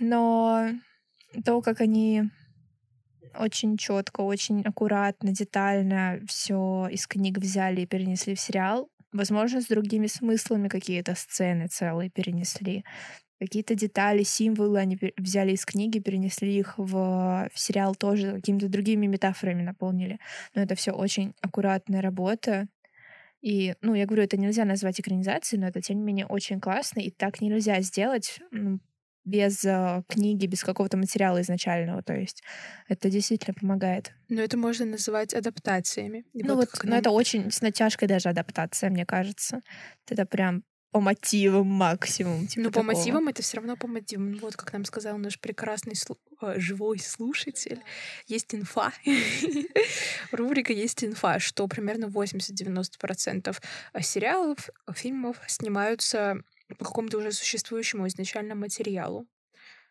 Но 0.00 0.70
то, 1.44 1.60
как 1.60 1.80
они 1.80 2.24
очень 3.38 3.76
четко, 3.76 4.20
очень 4.22 4.62
аккуратно, 4.62 5.32
детально 5.32 6.20
все 6.26 6.88
из 6.90 7.06
книг 7.06 7.38
взяли 7.38 7.82
и 7.82 7.86
перенесли 7.86 8.34
в 8.34 8.40
сериал. 8.40 8.88
Возможно, 9.12 9.60
с 9.60 9.66
другими 9.66 10.06
смыслами 10.06 10.68
какие-то 10.68 11.14
сцены 11.14 11.68
целые 11.68 12.10
перенесли. 12.10 12.84
Какие-то 13.40 13.74
детали, 13.74 14.22
символы 14.22 14.78
они 14.78 14.98
взяли 15.16 15.52
из 15.52 15.64
книги, 15.64 15.98
перенесли 15.98 16.56
их 16.56 16.74
в, 16.78 17.48
в 17.52 17.58
сериал 17.58 17.94
тоже, 17.94 18.36
какими-то 18.36 18.68
другими 18.68 19.06
метафорами 19.06 19.62
наполнили. 19.62 20.18
Но 20.54 20.62
это 20.62 20.74
все 20.74 20.92
очень 20.92 21.34
аккуратная 21.40 22.00
работа. 22.00 22.68
И, 23.42 23.74
ну, 23.82 23.94
я 23.94 24.06
говорю, 24.06 24.22
это 24.22 24.38
нельзя 24.38 24.64
назвать 24.64 24.98
экранизацией, 25.00 25.60
но 25.60 25.68
это, 25.68 25.82
тем 25.82 25.98
не 25.98 26.02
менее, 26.02 26.26
очень 26.26 26.60
классно, 26.60 27.00
и 27.00 27.10
так 27.10 27.42
нельзя 27.42 27.82
сделать, 27.82 28.40
без 29.24 29.64
э, 29.64 30.02
книги, 30.08 30.46
без 30.46 30.62
какого-то 30.62 30.96
материала 30.96 31.40
изначального. 31.40 32.02
То 32.02 32.14
есть 32.14 32.42
это 32.88 33.10
действительно 33.10 33.54
помогает. 33.54 34.12
Но 34.28 34.42
это 34.42 34.56
можно 34.56 34.84
называть 34.84 35.34
адаптациями. 35.34 36.24
И 36.32 36.42
ну 36.42 36.56
вот, 36.56 36.70
вот 36.72 36.84
но 36.84 36.96
это 36.96 37.10
очень 37.10 37.50
с 37.50 37.60
натяжкой 37.62 38.08
даже 38.08 38.28
адаптация, 38.28 38.90
мне 38.90 39.06
кажется. 39.06 39.60
Это 40.08 40.26
прям 40.26 40.64
по 40.94 41.00
мотивам 41.00 41.66
максимум. 41.66 42.46
Типа 42.46 42.62
ну, 42.62 42.70
такого. 42.70 42.86
по 42.86 42.92
мотивам 42.94 43.26
это 43.26 43.42
все 43.42 43.56
равно 43.56 43.76
по 43.76 43.88
мотивам. 43.88 44.38
Вот 44.40 44.54
как 44.54 44.72
нам 44.72 44.84
сказал 44.84 45.18
наш 45.18 45.40
прекрасный 45.40 45.96
слу... 45.96 46.18
Э, 46.40 46.60
живой 46.60 47.00
слушатель, 47.00 47.82
есть 48.28 48.54
инфа. 48.54 48.92
Рубрика 50.30 50.72
есть 50.72 51.02
инфа, 51.02 51.40
что 51.40 51.66
примерно 51.66 52.04
80-90% 52.04 53.56
сериалов, 54.02 54.70
фильмов 54.94 55.38
снимаются 55.48 56.36
по 56.78 56.84
какому-то 56.84 57.18
уже 57.18 57.32
существующему 57.32 58.06
изначально 58.08 58.54
материалу. 58.54 59.26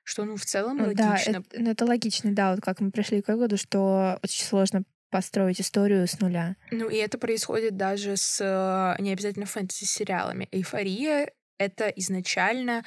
Что, 0.03 0.25
ну, 0.25 0.35
в 0.35 0.45
целом 0.45 0.81
логично. 0.81 1.05
Да, 1.05 1.17
это, 1.17 1.43
ну, 1.53 1.71
это 1.71 1.85
логично, 1.85 2.33
да, 2.33 2.51
вот 2.51 2.61
как 2.61 2.81
мы 2.81 2.91
пришли 2.91 3.21
к 3.21 3.29
выводу, 3.29 3.57
что 3.57 4.19
очень 4.21 4.43
сложно 4.43 4.83
построить 5.09 5.61
историю 5.61 6.07
с 6.07 6.19
нуля. 6.19 6.55
Ну, 6.71 6.89
и 6.89 6.97
это 6.97 7.17
происходит 7.17 7.77
даже 7.77 8.17
с 8.17 8.41
э, 8.41 9.01
не 9.01 9.13
обязательно 9.13 9.45
фэнтези-сериалами. 9.45 10.49
Эйфория— 10.51 11.31
это 11.59 11.87
изначально 11.89 12.83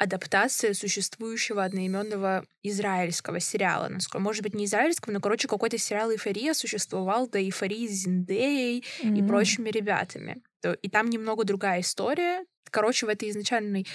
адаптация 0.00 0.72
существующего 0.72 1.62
одноименного 1.62 2.46
израильского 2.62 3.38
сериала. 3.38 3.88
Насколько, 3.88 4.20
может 4.20 4.42
быть, 4.42 4.54
не 4.54 4.64
израильского, 4.64 5.12
но, 5.12 5.20
короче, 5.20 5.46
какой-то 5.46 5.76
сериал 5.76 6.10
«Эйфория» 6.10 6.54
существовал 6.54 7.28
до 7.28 7.38
«Эйфории» 7.38 7.86
с 7.86 8.04
Зиндеей 8.04 8.82
mm-hmm. 9.02 9.18
и 9.18 9.28
прочими 9.28 9.68
ребятами. 9.68 10.42
И 10.82 10.88
там 10.88 11.08
немного 11.08 11.44
другая 11.44 11.80
история, 11.80 12.44
Короче, 12.70 13.06
в 13.06 13.08
этой 13.08 13.30
изначальный 13.30 13.86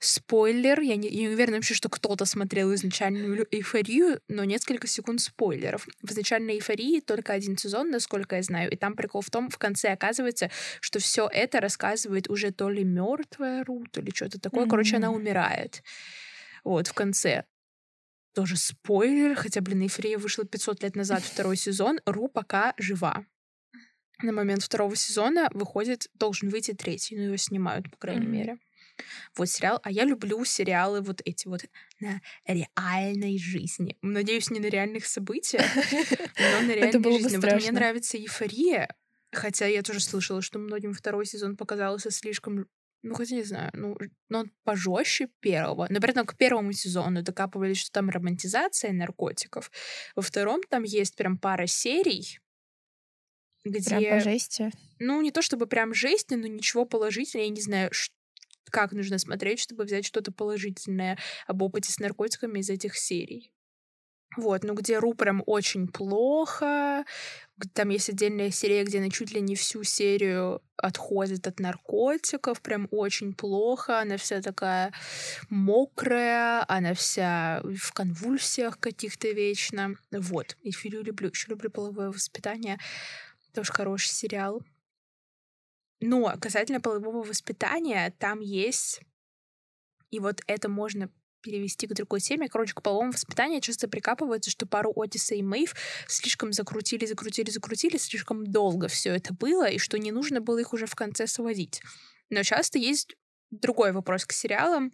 спойлер. 0.00 0.80
Я 0.80 0.96
не, 0.96 1.08
я 1.08 1.20
не 1.20 1.28
уверена 1.28 1.56
вообще, 1.56 1.74
что 1.74 1.88
кто-то 1.88 2.24
смотрел 2.24 2.74
изначальную 2.74 3.46
эйфорию, 3.50 4.20
но 4.28 4.44
несколько 4.44 4.86
секунд 4.86 5.20
спойлеров. 5.20 5.86
В 6.02 6.10
изначальной 6.10 6.56
эйфории 6.56 7.00
только 7.00 7.32
один 7.32 7.56
сезон, 7.56 7.90
насколько 7.90 8.36
я 8.36 8.42
знаю. 8.42 8.70
И 8.70 8.76
там 8.76 8.94
прикол 8.94 9.22
в 9.22 9.30
том, 9.30 9.50
в 9.50 9.58
конце 9.58 9.92
оказывается, 9.92 10.50
что 10.80 10.98
все 10.98 11.28
это 11.32 11.60
рассказывает 11.60 12.28
уже 12.28 12.50
то 12.50 12.68
ли 12.68 12.84
мертвая 12.84 13.64
Ру, 13.64 13.84
то 13.90 14.00
ли 14.00 14.12
что-то 14.12 14.40
такое. 14.40 14.64
Mm-hmm. 14.64 14.70
Короче, 14.70 14.96
она 14.96 15.12
умирает. 15.12 15.82
Вот, 16.64 16.88
в 16.88 16.94
конце 16.94 17.44
тоже 18.34 18.56
спойлер, 18.56 19.36
хотя, 19.36 19.60
блин, 19.60 19.82
Эйфория 19.82 20.18
вышла 20.18 20.44
500 20.44 20.82
лет 20.82 20.96
назад, 20.96 21.22
второй 21.22 21.56
сезон, 21.56 22.00
Ру 22.04 22.26
пока 22.26 22.74
жива 22.78 23.24
на 24.22 24.32
момент 24.32 24.62
второго 24.62 24.96
сезона 24.96 25.48
выходит, 25.52 26.08
должен 26.14 26.48
выйти 26.48 26.72
третий, 26.72 27.16
но 27.16 27.22
его 27.22 27.36
снимают, 27.36 27.90
по 27.90 27.96
крайней 27.96 28.26
mm-hmm. 28.26 28.30
мере. 28.30 28.58
Вот 29.36 29.48
сериал. 29.48 29.80
А 29.82 29.90
я 29.90 30.04
люблю 30.04 30.44
сериалы 30.44 31.00
вот 31.00 31.20
эти 31.24 31.48
вот 31.48 31.64
на 32.00 32.20
реальной 32.46 33.38
жизни. 33.38 33.96
Надеюсь, 34.02 34.50
не 34.50 34.60
на 34.60 34.66
реальных 34.66 35.06
событиях, 35.06 35.64
но 36.38 36.66
на 36.66 36.72
реальной 36.72 37.18
жизни. 37.18 37.36
Вот 37.36 37.52
мне 37.54 37.72
нравится 37.72 38.16
эйфория, 38.16 38.94
хотя 39.32 39.66
я 39.66 39.82
тоже 39.82 40.00
слышала, 40.00 40.42
что 40.42 40.58
многим 40.58 40.92
второй 40.92 41.26
сезон 41.26 41.56
показался 41.56 42.10
слишком 42.10 42.66
ну, 43.04 43.14
хотя 43.14 43.34
не 43.34 43.42
знаю, 43.42 43.70
ну, 43.74 43.98
но 44.30 44.38
он 44.40 44.52
пожестче 44.64 45.28
первого. 45.40 45.86
Но 45.90 46.00
при 46.00 46.10
этом 46.10 46.24
к 46.24 46.38
первому 46.38 46.72
сезону 46.72 47.22
докапывались, 47.22 47.76
что 47.76 47.92
там 47.92 48.08
романтизация 48.08 48.92
наркотиков. 48.92 49.70
Во 50.16 50.22
втором 50.22 50.62
там 50.70 50.84
есть 50.84 51.14
прям 51.14 51.36
пара 51.36 51.66
серий, 51.66 52.40
где... 53.64 53.98
Прям 53.98 54.18
по 54.18 54.20
жести? 54.20 54.70
Ну, 54.98 55.20
не 55.22 55.30
то 55.30 55.42
чтобы 55.42 55.66
прям 55.66 55.94
жести, 55.94 56.34
но 56.34 56.46
ничего 56.46 56.84
положительного. 56.84 57.46
Я 57.46 57.50
не 57.50 57.60
знаю, 57.60 57.90
как 58.70 58.92
нужно 58.92 59.18
смотреть, 59.18 59.60
чтобы 59.60 59.84
взять 59.84 60.04
что-то 60.04 60.32
положительное 60.32 61.18
об 61.46 61.62
опыте 61.62 61.92
с 61.92 61.98
наркотиками 61.98 62.60
из 62.60 62.70
этих 62.70 62.96
серий. 62.96 63.50
Вот, 64.36 64.64
ну 64.64 64.74
где 64.74 64.98
Ру 64.98 65.14
прям 65.14 65.42
очень 65.46 65.86
плохо. 65.86 67.04
Там 67.72 67.90
есть 67.90 68.08
отдельная 68.08 68.50
серия, 68.50 68.82
где 68.82 68.98
она 68.98 69.08
чуть 69.08 69.32
ли 69.32 69.40
не 69.40 69.54
всю 69.54 69.84
серию 69.84 70.60
отходит 70.76 71.46
от 71.46 71.60
наркотиков, 71.60 72.60
прям 72.60 72.88
очень 72.90 73.32
плохо. 73.32 74.00
Она 74.00 74.16
вся 74.16 74.42
такая 74.42 74.92
мокрая, 75.50 76.64
она 76.66 76.94
вся 76.94 77.62
в 77.62 77.92
конвульсиях 77.92 78.80
каких-то 78.80 79.30
вечно. 79.30 79.94
Вот, 80.10 80.56
и 80.62 80.72
Филю 80.72 81.02
люблю. 81.02 81.28
Еще 81.28 81.50
люблю 81.50 81.70
половое 81.70 82.10
воспитание. 82.10 82.78
Тоже 83.54 83.72
хороший 83.72 84.08
сериал. 84.08 84.62
Но 86.00 86.34
касательно 86.40 86.80
полового 86.80 87.22
воспитания, 87.22 88.14
там 88.18 88.40
есть... 88.40 89.00
И 90.10 90.20
вот 90.20 90.42
это 90.46 90.68
можно 90.68 91.10
перевести 91.40 91.86
к 91.86 91.92
другой 91.92 92.20
теме. 92.20 92.48
Короче, 92.48 92.72
к 92.72 92.82
половому 92.82 93.10
воспитанию 93.10 93.60
часто 93.60 93.88
прикапывается, 93.88 94.50
что 94.50 94.64
пару 94.66 94.92
Отиса 94.94 95.34
и 95.34 95.42
Мэйв 95.42 95.74
слишком 96.06 96.52
закрутили, 96.52 97.04
закрутили, 97.04 97.50
закрутили, 97.50 97.96
слишком 97.96 98.46
долго 98.46 98.88
все 98.88 99.10
это 99.14 99.34
было, 99.34 99.68
и 99.68 99.78
что 99.78 99.98
не 99.98 100.12
нужно 100.12 100.40
было 100.40 100.58
их 100.58 100.72
уже 100.72 100.86
в 100.86 100.94
конце 100.94 101.26
сводить. 101.26 101.82
Но 102.30 102.42
часто 102.42 102.78
есть 102.78 103.16
другой 103.50 103.92
вопрос 103.92 104.24
к 104.24 104.32
сериалам, 104.32 104.92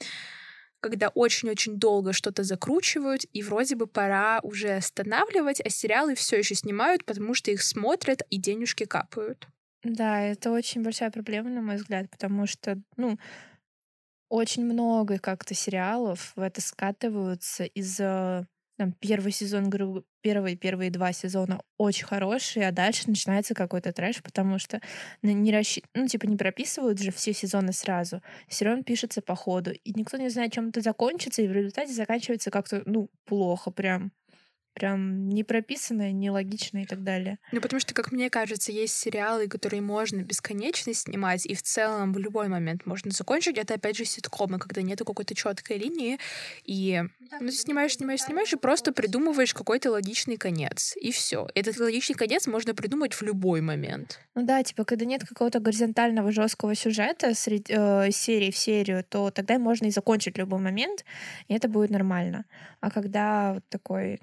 когда 0.81 1.09
очень-очень 1.09 1.77
долго 1.79 2.13
что-то 2.13 2.43
закручивают, 2.43 3.25
и 3.33 3.43
вроде 3.43 3.77
бы 3.77 3.87
пора 3.87 4.41
уже 4.43 4.71
останавливать, 4.77 5.61
а 5.61 5.71
сериалы 5.71 6.15
все 6.15 6.39
еще 6.39 6.55
снимают, 6.55 7.05
потому 7.05 7.35
что 7.35 7.51
их 7.51 7.63
смотрят 7.63 8.23
и 8.31 8.39
денежки 8.39 8.85
капают. 8.85 9.49
Да, 9.83 10.21
это 10.21 10.51
очень 10.53 10.83
большая 10.83 11.11
проблема, 11.11 11.49
на 11.51 11.63
мой 11.63 11.77
взгляд, 11.77 12.11
потому 12.11 12.47
что, 12.47 12.79
ну, 12.97 13.19
очень 14.29 14.65
много 14.65 15.19
как-то 15.19 15.55
сериалов 15.55 16.33
в 16.37 16.41
это 16.41 16.61
скатываются 16.61 17.65
из-за 17.65 18.47
там, 18.79 18.93
первый 18.93 19.33
сезон, 19.33 19.69
первые, 20.23 20.57
первые 20.57 20.91
два 20.91 21.13
сезона 21.13 21.61
очень 21.79 22.07
хорошие, 22.07 22.69
а 22.69 22.73
дальше 22.73 23.05
начинается 23.09 23.55
какой-то 23.55 23.93
трэш, 23.93 24.23
потому 24.23 24.59
что 24.59 24.81
не 25.23 25.53
расщ... 25.53 25.79
ну, 25.95 26.07
типа, 26.07 26.27
не 26.27 26.37
прописывают 26.37 27.01
же 27.01 27.11
все 27.13 27.33
сезоны 27.33 27.73
сразу. 27.73 28.23
Сериал 28.49 28.83
пишется 28.83 29.23
по 29.23 29.35
ходу, 29.35 29.73
и 29.73 29.93
никто 29.95 30.17
не 30.17 30.29
знает, 30.29 30.53
чем 30.53 30.69
это 30.69 30.81
закончится, 30.81 31.43
и 31.43 31.49
в 31.49 31.53
результате 31.53 31.93
заканчивается 31.93 32.51
как-то, 32.51 32.83
ну, 32.87 33.09
плохо 33.25 33.71
прям 33.71 34.13
прям 34.73 35.29
не 35.29 35.45
прописанное, 35.45 36.13
нелогичное 36.13 36.83
и 36.83 36.87
так 36.87 37.03
далее. 37.03 37.39
Ну, 37.53 37.61
потому 37.61 37.81
что, 37.81 37.95
как 37.95 38.13
мне 38.13 38.31
кажется, 38.31 38.73
есть 38.73 38.95
сериалы, 38.97 39.49
которые 39.49 39.81
можно 39.81 40.23
бесконечно 40.23 40.95
снимать, 40.95 41.47
и 41.47 41.55
в 41.55 41.63
целом 41.63 42.13
в 42.13 42.19
любой 42.19 42.49
момент 42.49 42.87
можно 42.87 43.11
закончить. 43.11 43.59
Это, 43.59 43.75
опять 43.75 43.97
же, 43.97 44.05
ситкомы, 44.05 44.59
когда 44.59 44.83
нету 44.83 45.05
какой-то 45.05 45.35
четкой 45.35 45.79
линии, 45.79 46.19
и 46.65 47.03
ну, 47.41 47.47
ты 47.47 47.53
снимаешь, 47.53 47.95
снимаешь, 47.95 48.23
снимаешь, 48.23 48.53
и 48.53 48.57
просто 48.57 48.93
придумываешь 48.93 49.55
какой-то 49.55 49.91
логичный 49.91 50.37
конец. 50.37 50.95
И 50.97 51.13
все. 51.13 51.49
Этот 51.55 51.79
логичный 51.79 52.17
конец 52.17 52.47
можно 52.47 52.75
придумать 52.75 53.15
в 53.15 53.23
любой 53.23 53.61
момент. 53.61 54.21
Ну 54.35 54.45
да, 54.45 54.63
типа, 54.63 54.85
когда 54.85 55.05
нет 55.05 55.25
какого-то 55.27 55.61
горизонтального 55.61 56.33
жесткого 56.33 56.75
сюжета 56.75 57.35
среди, 57.35 57.73
э, 57.77 58.11
серии 58.11 58.51
в 58.51 58.57
серию, 58.57 59.05
то 59.05 59.31
тогда 59.31 59.59
можно 59.59 59.87
и 59.87 59.91
закончить 59.91 60.39
любой 60.39 60.61
момент, 60.61 61.05
и 61.49 61.55
это 61.55 61.69
будет 61.69 61.91
нормально. 61.91 62.45
А 62.81 62.91
когда 62.91 63.55
вот 63.55 63.65
такой 63.69 64.21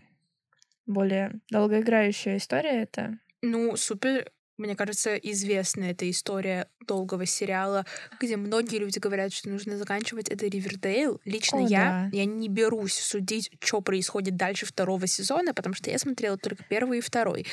более 0.87 1.39
долгоиграющая 1.51 2.37
история 2.37 2.81
это? 2.81 3.19
Ну, 3.41 3.75
супер 3.75 4.31
мне 4.57 4.75
кажется, 4.75 5.15
известная 5.15 5.91
эта 5.91 6.09
история 6.09 6.67
долгого 6.87 7.25
сериала, 7.25 7.85
где 8.19 8.37
многие 8.37 8.77
люди 8.77 8.97
говорят, 8.97 9.31
что 9.31 9.49
нужно 9.49 9.77
заканчивать 9.77 10.29
это 10.29 10.47
Ривердейл. 10.47 11.21
Лично 11.25 11.59
О, 11.59 11.67
я, 11.67 12.09
да. 12.11 12.17
я 12.17 12.25
не 12.25 12.49
берусь 12.49 12.95
судить, 12.95 13.51
что 13.63 13.81
происходит 13.81 14.35
дальше 14.35 14.65
второго 14.65 15.05
сезона, 15.05 15.53
потому 15.53 15.75
что 15.75 15.91
я 15.91 15.99
смотрела 15.99 16.37
только 16.37 16.63
первый 16.63 16.99
и 16.99 17.01
второй. 17.01 17.45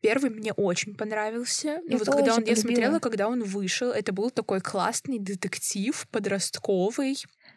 Первый 0.00 0.30
мне 0.30 0.52
очень 0.52 0.94
понравился. 0.94 1.80
Я 1.86 1.96
и 1.96 1.98
вот 1.98 2.08
когда 2.08 2.34
он, 2.34 2.44
я 2.44 2.56
смотрела, 2.56 2.98
когда 2.98 3.28
он 3.28 3.42
вышел, 3.42 3.90
это 3.90 4.12
был 4.12 4.30
такой 4.30 4.60
классный 4.60 5.18
детектив 5.18 6.06
подростковый. 6.10 7.16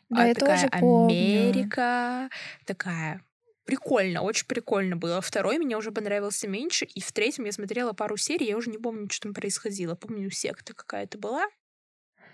Да, 0.10 0.24
а, 0.24 0.28
я 0.28 0.34
такая 0.34 0.56
тоже 0.56 0.68
Америка, 0.72 2.30
помню. 2.30 2.66
такая 2.66 3.22
прикольно, 3.66 4.22
очень 4.22 4.46
прикольно 4.48 4.96
было. 4.96 5.22
Второй 5.22 5.58
меня 5.58 5.78
уже 5.78 5.92
понравился 5.92 6.48
меньше, 6.48 6.86
и 6.86 7.02
в 7.02 7.12
третьем 7.12 7.46
я 7.46 7.52
смотрела 7.52 7.94
пару 7.94 8.18
серий, 8.18 8.48
я 8.48 8.58
уже 8.58 8.70
не 8.70 8.78
помню, 8.78 9.10
что 9.10 9.24
там 9.24 9.34
происходило. 9.34 9.96
Помню, 9.96 10.30
секта 10.32 10.74
какая-то 10.74 11.18
была. 11.18 11.46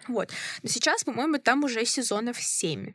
Вот. 0.08 0.32
Но 0.64 0.70
сейчас, 0.70 1.04
по-моему, 1.04 1.38
там 1.38 1.64
уже 1.64 1.86
сезонов 1.86 2.42
семь. 2.42 2.94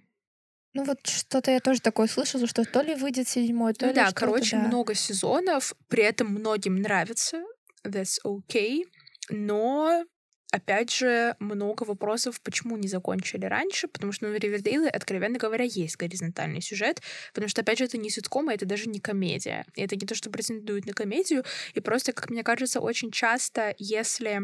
Ну 0.75 0.85
вот 0.85 1.07
что-то 1.07 1.51
я 1.51 1.61
тоже 1.61 1.81
такое 1.81 2.07
слышала, 2.07 2.47
что 2.47 2.65
то 2.65 2.81
ли 2.81 2.95
выйдет 2.95 3.29
седьмой, 3.29 3.75
то 3.75 3.87
ну, 3.87 3.93
ли 3.93 3.97
да, 3.97 4.11
короче, 4.13 4.57
да. 4.57 4.63
много 4.63 4.95
сезонов, 4.95 5.75
при 5.89 6.03
этом 6.03 6.29
многим 6.29 6.77
нравится, 6.77 7.45
that's 7.85 8.19
okay, 8.25 8.85
но 9.29 10.05
опять 10.53 10.93
же, 10.93 11.35
много 11.41 11.83
вопросов, 11.83 12.41
почему 12.43 12.77
не 12.77 12.87
закончили 12.87 13.47
раньше, 13.47 13.89
потому 13.89 14.13
что 14.13 14.29
ну, 14.29 14.35
Ривердейле, 14.37 14.89
откровенно 14.89 15.39
говоря, 15.39 15.65
есть 15.65 15.97
горизонтальный 15.97 16.61
сюжет, 16.61 17.01
потому 17.33 17.49
что, 17.49 17.63
опять 17.63 17.79
же, 17.79 17.85
это 17.85 17.99
не 17.99 18.11
ситком, 18.11 18.49
а 18.49 18.55
это 18.55 18.67
даже 18.67 18.89
не 18.89 19.01
комедия. 19.01 19.65
И 19.75 19.83
это 19.83 19.97
не 19.97 20.07
то, 20.07 20.15
что 20.15 20.31
претендует 20.31 20.87
на 20.87 20.93
комедию, 20.93 21.45
и 21.75 21.81
просто, 21.81 22.13
как 22.13 22.31
мне 22.31 22.45
кажется, 22.45 22.81
очень 22.81 23.11
часто, 23.11 23.75
если 23.79 24.43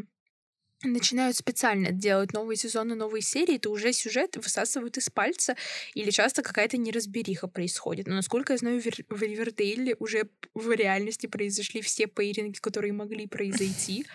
начинают 0.83 1.37
специально 1.37 1.91
делать 1.91 2.33
новые 2.33 2.57
сезоны, 2.57 2.95
новые 2.95 3.23
серии, 3.23 3.59
то 3.59 3.71
уже 3.71 3.93
сюжет 3.93 4.37
высасывают 4.37 4.97
из 4.97 5.11
пальца, 5.11 5.57
или 5.95 6.11
часто 6.11 6.43
какая-то 6.43 6.77
неразбериха 6.77 7.49
происходит. 7.49 8.07
Но, 8.07 8.15
насколько 8.15 8.53
я 8.53 8.59
знаю, 8.59 8.81
в 8.81 9.23
Ривердейле 9.23 9.97
уже 9.99 10.29
в 10.55 10.71
реальности 10.73 11.27
произошли 11.27 11.81
все 11.81 12.07
пейринги, 12.07 12.59
которые 12.59 12.93
могли 12.93 13.27
произойти. 13.27 14.07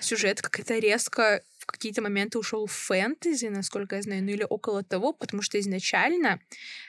Сюжет 0.00 0.42
как-то 0.42 0.78
резко 0.78 1.42
какие-то 1.72 2.02
моменты 2.02 2.38
ушел 2.38 2.66
в 2.66 2.72
фэнтези, 2.72 3.46
насколько 3.46 3.96
я 3.96 4.02
знаю, 4.02 4.24
ну 4.24 4.30
или 4.30 4.46
около 4.48 4.82
того, 4.82 5.12
потому 5.12 5.42
что 5.42 5.58
изначально 5.60 6.40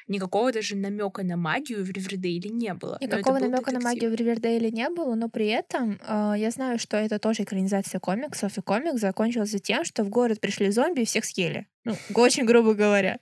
никакого 0.08 0.52
даже 0.52 0.76
намека 0.76 1.24
на 1.24 1.38
магию 1.38 1.84
в 1.84 1.90
Ривердейле 1.90 2.50
не 2.50 2.74
было. 2.74 2.98
Никакого 3.02 3.40
намека 3.40 3.72
на 3.72 3.80
магию 3.80 4.12
в 4.12 4.16
Ривердейле 4.16 4.72
не 4.72 4.90
было, 4.90 5.16
но 5.16 5.30
при 5.30 5.48
этом 5.48 6.00
э, 6.08 6.34
я 6.38 6.52
знаю, 6.52 6.80
что 6.80 6.98
это 6.98 7.20
тоже 7.20 7.44
экранизация 7.44 8.00
комиксов, 8.00 8.58
и 8.58 8.62
комикс 8.62 9.00
закончился 9.00 9.60
тем, 9.60 9.84
что 9.84 10.04
в 10.04 10.10
город 10.10 10.40
пришли 10.40 10.72
зомби 10.72 11.02
и 11.02 11.06
всех 11.06 11.26
съели. 11.26 11.68
Ну, 11.86 11.96
очень 12.16 12.46
грубо 12.46 12.74
говоря. 12.74 13.20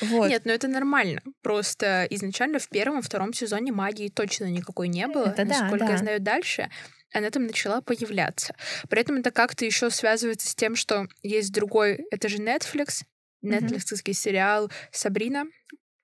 Вот. 0.00 0.28
Нет, 0.28 0.42
ну 0.44 0.52
это 0.52 0.68
нормально. 0.68 1.20
Просто 1.42 2.06
изначально 2.10 2.58
в 2.58 2.68
первом, 2.68 3.02
втором 3.02 3.32
сезоне 3.32 3.72
магии 3.72 4.08
точно 4.08 4.50
никакой 4.50 4.88
не 4.88 5.06
было. 5.06 5.26
Это 5.26 5.44
Насколько 5.44 5.78
да, 5.78 5.86
да. 5.86 5.92
я 5.92 5.98
знаю 5.98 6.20
дальше, 6.20 6.70
она 7.14 7.30
там 7.30 7.46
начала 7.46 7.80
появляться. 7.80 8.54
При 8.88 9.00
этом 9.00 9.16
это 9.16 9.30
как-то 9.30 9.64
еще 9.64 9.90
связывается 9.90 10.48
с 10.48 10.54
тем, 10.54 10.76
что 10.76 11.06
есть 11.22 11.52
другой, 11.52 12.04
это 12.10 12.28
же 12.28 12.38
Netflix, 12.38 13.02
Netflixский 13.44 14.10
mm-hmm. 14.10 14.12
сериал 14.12 14.70
Сабрина, 14.90 15.44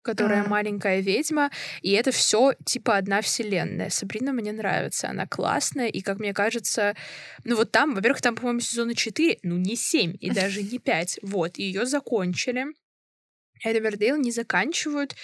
которая 0.03 0.45
а. 0.45 0.49
маленькая 0.49 1.01
ведьма, 1.01 1.51
и 1.83 1.93
это 1.93 2.11
все 2.11 2.55
типа 2.65 2.97
одна 2.97 3.21
вселенная. 3.21 3.91
Сабрина 3.91 4.33
мне 4.33 4.53
нравится, 4.53 5.09
она 5.09 5.27
классная, 5.27 5.89
и, 5.89 6.01
как 6.01 6.19
мне 6.19 6.33
кажется, 6.33 6.95
ну 7.45 7.57
вот 7.57 7.73
там, 7.73 7.95
во-первых, 7.95 8.23
там, 8.23 8.37
по-моему, 8.37 8.61
сезона 8.61 8.95
4, 8.95 9.41
ну 9.43 9.57
не 9.57 9.77
7 9.77 10.17
и 10.19 10.31
даже 10.31 10.63
не 10.63 10.79
5, 10.79 11.21
вот, 11.23 11.59
ее 11.59 11.87
закончили. 11.87 12.67
Ривердейл 13.63 14.17
не 14.17 14.31
заканчивают, 14.31 15.15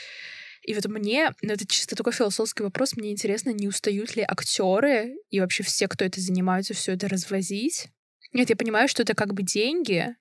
и 0.67 0.75
вот 0.75 0.85
мне, 0.87 1.33
ну 1.43 1.53
это 1.53 1.67
чисто 1.67 1.95
такой 1.95 2.13
философский 2.13 2.65
вопрос, 2.65 2.97
мне 2.97 3.13
интересно, 3.13 3.51
не 3.51 3.69
устают 3.69 4.17
ли 4.17 4.25
актеры 4.27 5.15
и 5.31 5.41
вообще 5.41 5.63
все, 5.63 5.87
кто 5.87 6.05
это 6.05 6.21
занимаются, 6.21 6.75
все 6.75 6.93
это 6.93 7.09
развозить? 7.09 7.89
Нет, 8.33 8.51
я 8.51 8.57
понимаю, 8.57 8.89
что 8.89 9.03
это 9.03 9.15
как 9.15 9.33
бы 9.33 9.45
деньги, 9.45 10.17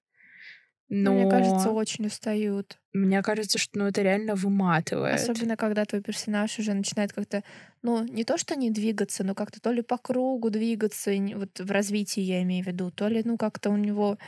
но... 0.87 1.13
Мне 1.13 1.29
кажется, 1.29 1.71
очень 1.71 2.05
устают. 2.05 2.77
Мне 2.93 3.21
кажется, 3.23 3.57
что 3.57 3.79
ну, 3.79 3.87
это 3.87 4.03
реально 4.03 4.35
выматывает. 4.35 5.15
Особенно, 5.15 5.57
когда 5.57 5.83
твой 5.83 6.01
персонаж 6.01 6.59
уже 6.59 6.73
начинает 6.73 7.11
как-то, 7.11 7.43
ну, 7.81 8.03
не 8.03 8.23
то, 8.23 8.37
что 8.37 8.55
не 8.55 8.69
двигаться, 8.69 9.23
но 9.23 9.33
как-то 9.33 9.59
то 9.59 9.71
ли 9.71 9.81
по 9.81 9.97
кругу 9.97 10.51
двигаться, 10.51 11.11
вот 11.35 11.59
в 11.59 11.71
развитии 11.71 12.21
я 12.21 12.43
имею 12.43 12.63
в 12.63 12.67
виду, 12.67 12.91
то 12.91 13.07
ли, 13.07 13.23
ну, 13.25 13.37
как-то 13.37 13.71
у 13.71 13.77
него 13.77 14.19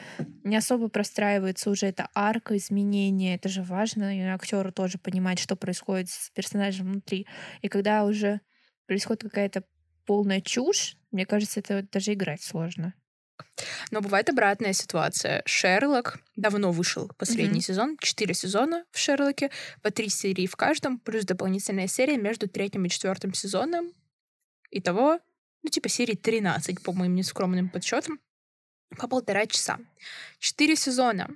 не 0.43 0.55
особо 0.55 0.89
простраивается 0.89 1.69
уже 1.69 1.85
эта 1.87 2.09
арка 2.15 2.57
изменения. 2.57 3.35
Это 3.35 3.49
же 3.49 3.61
важно, 3.61 4.17
и 4.17 4.21
актеру 4.21 4.71
тоже 4.71 4.97
понимать, 4.97 5.37
что 5.37 5.55
происходит 5.55 6.09
с 6.09 6.31
персонажем 6.31 6.91
внутри. 6.91 7.27
И 7.61 7.67
когда 7.67 8.03
уже 8.03 8.41
происходит 8.87 9.23
какая-то 9.23 9.63
полная 10.07 10.41
чушь, 10.41 10.97
мне 11.11 11.25
кажется, 11.27 11.59
это 11.59 11.85
даже 11.91 12.13
играть 12.13 12.41
сложно. 12.41 12.95
Но 13.91 14.01
бывает 14.01 14.29
обратная 14.29 14.73
ситуация. 14.73 15.41
Шерлок 15.45 16.19
давно 16.35 16.71
вышел 16.71 17.09
последний 17.17 17.59
mm-hmm. 17.59 17.63
сезон, 17.63 17.97
четыре 17.99 18.33
сезона 18.33 18.85
в 18.91 18.99
Шерлоке, 18.99 19.51
по 19.81 19.91
три 19.91 20.09
серии 20.09 20.47
в 20.47 20.55
каждом, 20.55 20.99
плюс 20.99 21.25
дополнительная 21.25 21.87
серия 21.87 22.17
между 22.17 22.47
третьим 22.47 22.85
и 22.85 22.89
четвертым 22.89 23.33
сезоном. 23.33 23.91
Итого, 24.71 25.19
ну, 25.63 25.69
типа 25.69 25.89
серии 25.89 26.15
13, 26.15 26.81
по 26.83 26.91
моим 26.91 27.15
нескромным 27.15 27.69
подсчетам, 27.69 28.19
по 28.97 29.07
полтора 29.07 29.45
часа. 29.47 29.79
Четыре 30.39 30.75
сезона 30.75 31.29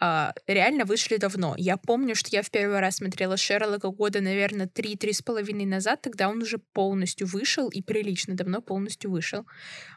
а, 0.00 0.32
реально 0.46 0.84
вышли 0.84 1.16
давно. 1.16 1.54
Я 1.56 1.76
помню, 1.76 2.14
что 2.14 2.30
я 2.30 2.42
в 2.42 2.50
первый 2.50 2.80
раз 2.80 2.96
смотрела 2.96 3.36
Шерлока 3.36 3.90
года, 3.90 4.20
наверное, 4.20 4.68
три-три 4.68 5.12
с 5.12 5.22
половиной 5.22 5.66
назад, 5.66 6.02
тогда 6.02 6.28
он 6.28 6.42
уже 6.42 6.58
полностью 6.58 7.26
вышел 7.26 7.68
и 7.68 7.82
прилично 7.82 8.34
давно 8.34 8.62
полностью 8.62 9.10
вышел. 9.10 9.44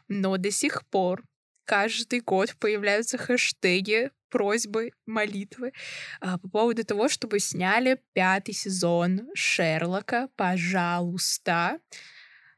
Но 0.08 0.36
до 0.36 0.50
сих 0.50 0.84
пор 0.86 1.22
каждый 1.64 2.20
год 2.20 2.56
появляются 2.58 3.18
хэштеги, 3.18 4.10
просьбы, 4.30 4.92
молитвы 5.06 5.72
а, 6.20 6.38
по 6.38 6.48
поводу 6.48 6.84
того, 6.84 7.08
чтобы 7.08 7.38
сняли 7.38 8.00
пятый 8.14 8.54
сезон 8.54 9.28
Шерлока, 9.34 10.28
пожалуйста. 10.36 11.78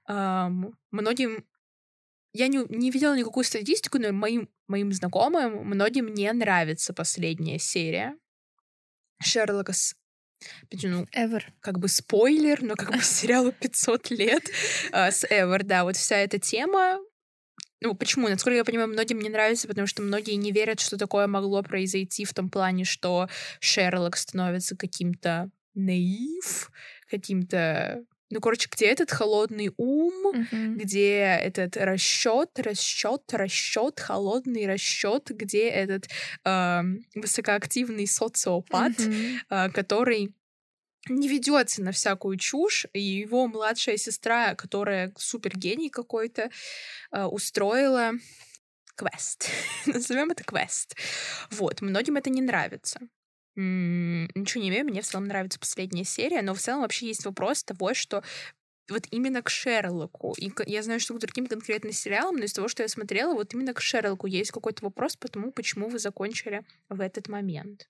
А, 0.06 0.50
многим 0.90 1.44
я 2.32 2.48
не, 2.48 2.64
не 2.68 2.90
видела 2.90 3.16
никакую 3.16 3.44
статистику, 3.44 3.98
но 3.98 4.12
моим, 4.12 4.48
моим 4.68 4.92
знакомым 4.92 5.64
многим 5.64 6.12
не 6.12 6.32
нравится 6.32 6.92
последняя 6.92 7.58
серия 7.58 8.16
Шерлока 9.20 9.72
с 9.72 9.96
ну, 10.82 11.06
Ever. 11.16 11.42
как 11.60 11.78
бы 11.78 11.88
спойлер, 11.88 12.62
но 12.62 12.74
как 12.74 12.92
бы 12.92 12.98
сериалу 13.02 13.52
500 13.52 14.10
лет 14.10 14.44
а, 14.92 15.10
с 15.10 15.24
Ever, 15.24 15.62
да, 15.62 15.84
вот 15.84 15.96
вся 15.96 16.16
эта 16.16 16.38
тема, 16.38 16.98
ну, 17.84 17.94
почему? 17.94 18.28
Насколько 18.28 18.56
я 18.56 18.64
понимаю, 18.64 18.88
многим 18.88 19.20
не 19.20 19.28
нравится, 19.28 19.68
потому 19.68 19.86
что 19.86 20.02
многие 20.02 20.34
не 20.34 20.52
верят, 20.52 20.80
что 20.80 20.96
такое 20.96 21.26
могло 21.26 21.62
произойти 21.62 22.24
в 22.24 22.32
том 22.34 22.48
плане, 22.48 22.84
что 22.84 23.28
Шерлок 23.60 24.16
становится 24.16 24.76
каким-то 24.76 25.50
наив, 25.74 26.70
каким-то 27.10 28.04
ну, 28.30 28.40
короче, 28.40 28.68
где 28.72 28.86
этот 28.86 29.12
холодный 29.12 29.70
ум, 29.76 30.14
Мгм. 30.32 30.78
где 30.78 31.18
этот 31.18 31.76
расчет, 31.76 32.50
расчет, 32.58 33.22
расчет, 33.32 34.00
холодный 34.00 34.66
расчет, 34.66 35.30
где 35.30 35.68
этот 35.68 36.08
эм, 36.44 37.04
высокоактивный 37.14 38.06
социопат, 38.08 38.98
Мгм. 38.98 39.40
а, 39.50 39.68
который 39.68 40.34
не 41.08 41.28
ведется 41.28 41.82
на 41.82 41.92
всякую 41.92 42.36
чушь, 42.36 42.86
и 42.92 43.00
его 43.00 43.46
младшая 43.46 43.96
сестра, 43.96 44.54
которая 44.54 45.12
супергений 45.16 45.90
какой-то, 45.90 46.50
а, 47.10 47.28
устроила 47.28 48.12
квест. 48.96 49.48
Назовем 49.86 50.30
это 50.30 50.44
квест. 50.44 50.96
Вот, 51.50 51.80
многим 51.80 52.16
это 52.16 52.30
не 52.30 52.42
нравится. 52.42 53.00
Ничего 53.56 54.62
не 54.62 54.68
имею, 54.68 54.84
мне 54.84 55.00
в 55.00 55.06
целом 55.06 55.26
нравится 55.26 55.60
последняя 55.60 56.04
серия, 56.04 56.42
но 56.42 56.54
в 56.54 56.58
целом 56.58 56.82
вообще 56.82 57.06
есть 57.06 57.24
вопрос 57.24 57.62
того, 57.62 57.94
что 57.94 58.24
вот 58.88 59.06
именно 59.10 59.42
к 59.42 59.48
Шерлоку. 59.48 60.34
И 60.36 60.52
я 60.66 60.82
знаю, 60.82 61.00
что 61.00 61.14
к 61.14 61.18
другим 61.18 61.46
конкретно 61.46 61.92
сериалам, 61.92 62.36
но 62.36 62.44
из 62.44 62.52
того, 62.52 62.68
что 62.68 62.82
я 62.82 62.88
смотрела, 62.88 63.34
вот 63.34 63.54
именно 63.54 63.72
к 63.72 63.80
Шерлоку 63.80 64.26
есть 64.26 64.50
какой-то 64.50 64.84
вопрос 64.84 65.16
по 65.16 65.28
тому, 65.28 65.52
почему 65.52 65.88
вы 65.88 65.98
закончили 65.98 66.64
в 66.88 67.00
этот 67.00 67.28
момент. 67.28 67.88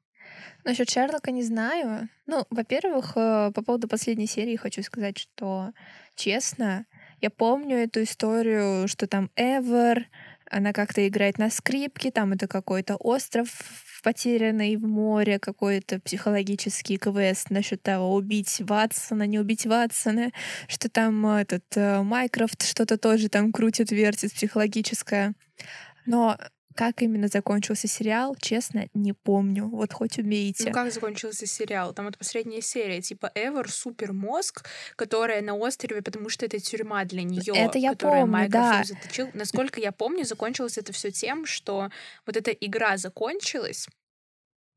Насчет 0.64 0.90
Шерлока 0.90 1.30
не 1.30 1.42
знаю. 1.42 2.08
Ну, 2.26 2.46
во-первых, 2.50 3.12
э, 3.16 3.52
по 3.54 3.62
поводу 3.62 3.88
последней 3.88 4.26
серии 4.26 4.56
хочу 4.56 4.82
сказать, 4.82 5.18
что, 5.18 5.72
честно, 6.14 6.86
я 7.20 7.30
помню 7.30 7.76
эту 7.78 8.02
историю, 8.02 8.88
что 8.88 9.06
там 9.06 9.30
Эвер, 9.36 10.06
она 10.50 10.72
как-то 10.72 11.06
играет 11.06 11.38
на 11.38 11.50
скрипке, 11.50 12.10
там 12.10 12.32
это 12.32 12.46
какой-то 12.46 12.96
остров 12.96 13.48
потерянный 14.04 14.76
в 14.76 14.86
море, 14.86 15.38
какой-то 15.38 15.98
психологический 15.98 16.98
квест 16.98 17.50
насчет 17.50 17.82
того, 17.82 18.14
убить 18.14 18.60
Ватсона, 18.60 19.26
не 19.26 19.38
убить 19.38 19.66
Ватсона, 19.66 20.30
что 20.68 20.90
там 20.90 21.26
этот 21.26 21.64
э, 21.74 22.02
Майкрофт 22.02 22.62
что-то 22.64 22.98
тоже 22.98 23.30
там 23.30 23.50
крутит, 23.50 23.90
вертит 23.90 24.34
психологическое. 24.34 25.32
Но 26.04 26.36
как 26.74 27.02
именно 27.02 27.28
закончился 27.28 27.88
сериал, 27.88 28.36
честно, 28.40 28.88
не 28.94 29.12
помню. 29.12 29.68
Вот 29.68 29.92
хоть 29.92 30.18
убейте. 30.18 30.64
Ну, 30.66 30.72
как 30.72 30.92
закончился 30.92 31.46
сериал? 31.46 31.94
Там 31.94 32.06
вот 32.06 32.18
последняя 32.18 32.60
серия, 32.60 33.00
типа 33.00 33.30
Эвер, 33.34 33.70
супер 33.70 34.12
мозг, 34.12 34.66
которая 34.96 35.42
на 35.42 35.54
острове, 35.54 36.02
потому 36.02 36.28
что 36.28 36.46
это 36.46 36.58
тюрьма 36.58 37.04
для 37.04 37.22
нее, 37.22 37.54
Это 37.54 37.78
я 37.78 37.90
которая 37.90 38.22
помню, 38.22 38.32
Майкрофт 38.32 38.70
да. 38.70 38.84
заточил. 38.84 39.30
Насколько 39.34 39.80
я 39.80 39.92
помню, 39.92 40.24
закончилось 40.24 40.78
это 40.78 40.92
все 40.92 41.10
тем, 41.10 41.46
что 41.46 41.90
вот 42.26 42.36
эта 42.36 42.50
игра 42.50 42.96
закончилась, 42.96 43.88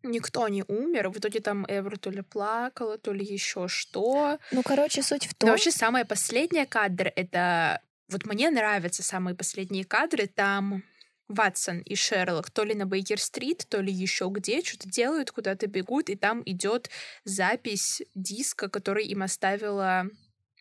никто 0.04 0.48
не 0.48 0.64
умер, 0.68 1.10
в 1.10 1.18
итоге 1.18 1.40
там 1.40 1.66
Эвер 1.68 1.98
то 1.98 2.10
ли 2.10 2.22
плакала, 2.22 2.98
то 2.98 3.12
ли 3.12 3.26
еще 3.26 3.68
что. 3.68 4.40
Ну, 4.52 4.62
короче, 4.64 5.02
суть 5.04 5.26
в 5.26 5.32
Но 5.32 5.38
том... 5.38 5.50
вообще 5.52 5.72
самый 5.72 6.06
последний 6.06 6.66
кадр 6.66 7.12
это 7.16 7.82
вот 8.10 8.26
мне 8.26 8.50
нравятся 8.50 9.04
самые 9.04 9.36
последние 9.36 9.84
кадры. 9.84 10.28
Там 10.28 10.84
Ватсон 11.28 11.80
и 11.80 11.96
Шерлок 11.96 12.50
то 12.52 12.64
ли 12.64 12.74
на 12.74 12.86
Бейкер-стрит, 12.86 13.66
то 13.70 13.82
ли 13.82 13.92
еще 13.92 14.30
где, 14.32 14.64
что-то 14.64 14.90
делают, 14.90 15.32
куда-то 15.32 15.68
бегут, 15.68 16.10
и 16.10 16.16
там 16.16 16.42
идет 16.46 16.90
запись 17.26 18.02
диска, 18.16 18.70
который 18.70 19.06
им 19.06 19.24
оставила 19.24 20.08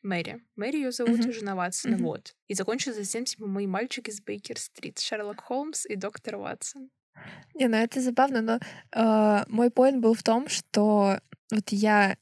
Мэри. 0.02 0.40
Мэри 0.56 0.76
ее 0.76 0.92
зовут, 0.92 1.20
Мгм. 1.20 1.32
жена 1.32 1.54
Ватсона, 1.56 1.96
Мгм. 1.96 2.06
вот. 2.06 2.34
И 2.48 2.54
закончится 2.54 2.92
затем, 3.02 3.24
типа, 3.24 3.46
«Мой 3.46 3.66
мальчик 3.66 4.08
из 4.08 4.20
Бейкер-стрит», 4.20 4.98
Шерлок 4.98 5.40
Холмс 5.40 5.86
и 5.86 5.96
доктор 5.96 6.36
Ватсон. 6.36 6.90
Не, 7.54 7.68
ну 7.68 7.76
это 7.76 8.00
забавно, 8.00 8.42
но 8.42 8.58
э, 8.92 9.44
мой 9.48 9.70
поинт 9.70 10.00
был 10.00 10.14
в 10.14 10.22
том, 10.22 10.48
что 10.48 11.20
вот 11.50 11.64
я, 11.70 12.16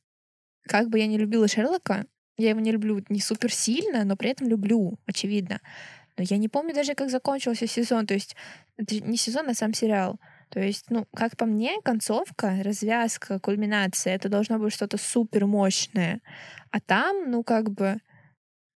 как 0.69 0.89
бы 0.91 0.99
я 0.99 1.07
не 1.07 1.19
любила 1.19 1.49
Шерлока, 1.49 2.07
я 2.39 2.51
его 2.51 2.61
не 2.61 2.73
люблю 2.73 3.05
не 3.09 3.21
супер 3.21 3.53
сильно, 3.53 4.05
но 4.05 4.17
при 4.17 4.31
этом 4.31 4.49
люблю, 4.49 4.99
очевидно. 5.07 5.61
Но 6.17 6.25
я 6.25 6.39
не 6.39 6.49
помню 6.49 6.75
даже, 6.75 6.95
как 6.95 7.11
закончился 7.11 7.67
сезон. 7.67 8.07
То 8.07 8.15
есть 8.15 8.37
это 8.77 9.01
не 9.01 9.17
сезон, 9.17 9.49
а 9.49 9.55
сам 9.55 9.75
сериал. 9.75 10.19
То 10.51 10.61
есть, 10.61 10.87
ну, 10.91 11.07
как 11.15 11.37
по 11.37 11.47
мне, 11.47 11.81
концовка, 11.83 12.61
развязка, 12.63 13.41
кульминация, 13.41 14.15
это 14.15 14.29
должно 14.29 14.59
быть 14.59 14.73
что-то 14.73 14.99
супер 14.99 15.47
мощное. 15.47 16.21
А 16.71 16.81
там, 16.81 17.31
ну, 17.31 17.43
как 17.43 17.71
бы, 17.71 17.97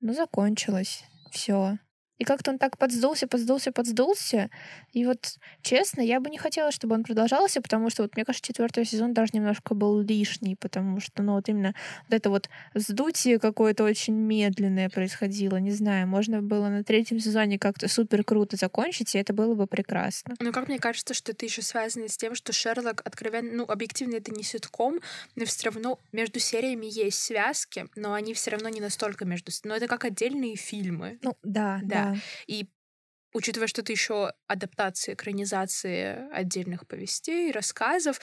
ну, 0.00 0.12
закончилось. 0.12 1.04
Все. 1.30 1.78
И 2.18 2.24
как-то 2.24 2.50
он 2.50 2.58
так 2.58 2.76
подсдулся, 2.78 3.26
подсдулся, 3.26 3.72
подсдулся. 3.72 4.50
И 4.92 5.06
вот, 5.06 5.38
честно, 5.62 6.00
я 6.00 6.20
бы 6.20 6.30
не 6.30 6.38
хотела, 6.38 6.72
чтобы 6.72 6.94
он 6.94 7.04
продолжался, 7.04 7.62
потому 7.62 7.90
что, 7.90 8.02
вот, 8.02 8.16
мне 8.16 8.24
кажется, 8.24 8.46
четвертый 8.46 8.84
сезон 8.84 9.14
даже 9.14 9.30
немножко 9.32 9.74
был 9.74 10.00
лишний, 10.00 10.56
потому 10.56 11.00
что, 11.00 11.22
ну, 11.22 11.34
вот 11.34 11.48
именно 11.48 11.74
вот 12.08 12.14
это 12.14 12.30
вот 12.30 12.48
сдутие 12.74 13.38
какое-то 13.38 13.84
очень 13.84 14.14
медленное 14.14 14.88
происходило. 14.90 15.56
Не 15.58 15.70
знаю, 15.70 16.08
можно 16.08 16.42
было 16.42 16.68
на 16.68 16.82
третьем 16.82 17.20
сезоне 17.20 17.58
как-то 17.58 17.88
супер 17.88 18.24
круто 18.24 18.56
закончить, 18.56 19.14
и 19.14 19.18
это 19.18 19.32
было 19.32 19.54
бы 19.54 19.66
прекрасно. 19.66 20.34
Ну, 20.40 20.52
как 20.52 20.68
мне 20.68 20.78
кажется, 20.78 21.14
что 21.14 21.32
это 21.32 21.46
еще 21.46 21.62
связано 21.62 22.08
с 22.08 22.16
тем, 22.16 22.34
что 22.34 22.52
Шерлок 22.52 23.02
откровенно, 23.04 23.52
ну, 23.52 23.64
объективно 23.64 24.16
это 24.16 24.32
не 24.32 24.42
ситком, 24.42 25.00
но 25.36 25.44
все 25.44 25.66
равно 25.70 25.98
между 26.12 26.40
сериями 26.40 26.86
есть 26.86 27.22
связки, 27.22 27.86
но 27.94 28.12
они 28.14 28.34
все 28.34 28.50
равно 28.50 28.68
не 28.68 28.80
настолько 28.80 29.24
между... 29.24 29.52
Но 29.64 29.76
это 29.76 29.86
как 29.86 30.04
отдельные 30.04 30.56
фильмы. 30.56 31.18
Ну, 31.22 31.36
да, 31.42 31.80
Да. 31.84 32.04
да. 32.06 32.07
И 32.46 32.68
учитывая, 33.32 33.68
что 33.68 33.82
это 33.82 33.92
еще 33.92 34.32
адаптации, 34.46 35.14
экранизации 35.14 36.30
отдельных 36.32 36.86
повестей, 36.86 37.52
рассказов, 37.52 38.20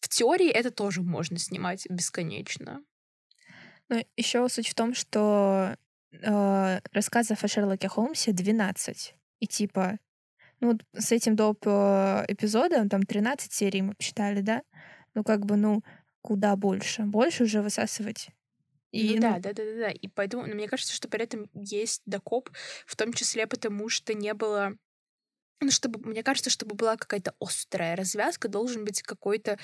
в 0.00 0.08
теории 0.08 0.48
это 0.48 0.70
тоже 0.70 1.02
можно 1.02 1.38
снимать 1.38 1.86
бесконечно. 1.88 2.82
Но 3.88 4.02
еще 4.16 4.48
суть 4.48 4.68
в 4.68 4.74
том, 4.74 4.94
что 4.94 5.76
э, 6.12 6.80
рассказов 6.92 7.42
о 7.42 7.48
Шерлоке 7.48 7.88
Холмсе 7.88 8.32
12. 8.32 9.14
И 9.40 9.46
типа, 9.46 9.98
ну, 10.60 10.72
вот 10.72 10.84
с 10.92 11.12
этим 11.12 11.36
доп. 11.36 11.66
э, 11.66 12.24
эпизодом, 12.28 12.88
там 12.88 13.02
13 13.02 13.52
серий 13.52 13.82
мы 13.82 13.94
посчитали, 13.94 14.40
да? 14.40 14.62
Ну, 15.14 15.24
как 15.24 15.46
бы, 15.46 15.56
ну, 15.56 15.82
куда 16.20 16.56
больше? 16.56 17.02
Больше 17.02 17.44
уже 17.44 17.62
высасывать. 17.62 18.28
И, 18.92 19.14
ну, 19.14 19.16
да, 19.16 19.38
ну, 19.38 19.40
да, 19.40 19.52
да, 19.52 19.64
да, 19.64 19.74
да. 19.78 19.90
И 19.90 20.08
поэтому 20.08 20.46
но 20.46 20.54
мне 20.54 20.68
кажется, 20.68 20.94
что 20.94 21.08
при 21.08 21.24
этом 21.24 21.48
есть 21.54 22.02
докоп, 22.06 22.50
в 22.86 22.96
том 22.96 23.12
числе 23.12 23.46
потому, 23.46 23.88
что 23.88 24.14
не 24.14 24.34
было 24.34 24.74
ну, 25.60 25.70
чтобы, 25.70 26.00
мне 26.08 26.22
кажется, 26.22 26.50
чтобы 26.50 26.76
была 26.76 26.96
какая-то 26.96 27.34
острая 27.40 27.96
развязка, 27.96 28.48
должен 28.48 28.84
быть 28.84 29.02
какой-то 29.02 29.58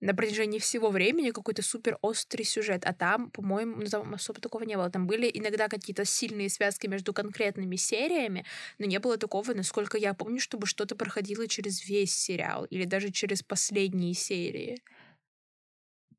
на 0.00 0.14
протяжении 0.14 0.58
всего 0.58 0.90
времени 0.90 1.30
какой-то 1.30 1.62
супер 1.62 1.98
острый 2.02 2.44
сюжет. 2.44 2.84
А 2.86 2.92
там, 2.94 3.30
по-моему, 3.30 3.76
ну, 3.78 3.86
там 3.86 4.14
особо 4.14 4.40
такого 4.40 4.64
не 4.64 4.76
было. 4.76 4.90
Там 4.90 5.06
были 5.06 5.30
иногда 5.32 5.68
какие-то 5.68 6.04
сильные 6.04 6.50
связки 6.50 6.86
между 6.88 7.14
конкретными 7.14 7.76
сериями, 7.76 8.44
но 8.78 8.86
не 8.86 8.98
было 9.00 9.16
такого, 9.18 9.54
насколько 9.54 9.98
я 9.98 10.14
помню, 10.14 10.40
чтобы 10.40 10.66
что-то 10.66 10.96
проходило 10.96 11.48
через 11.48 11.84
весь 11.88 12.14
сериал 12.14 12.64
или 12.66 12.84
даже 12.84 13.10
через 13.10 13.42
последние 13.42 14.14
серии. 14.14 14.82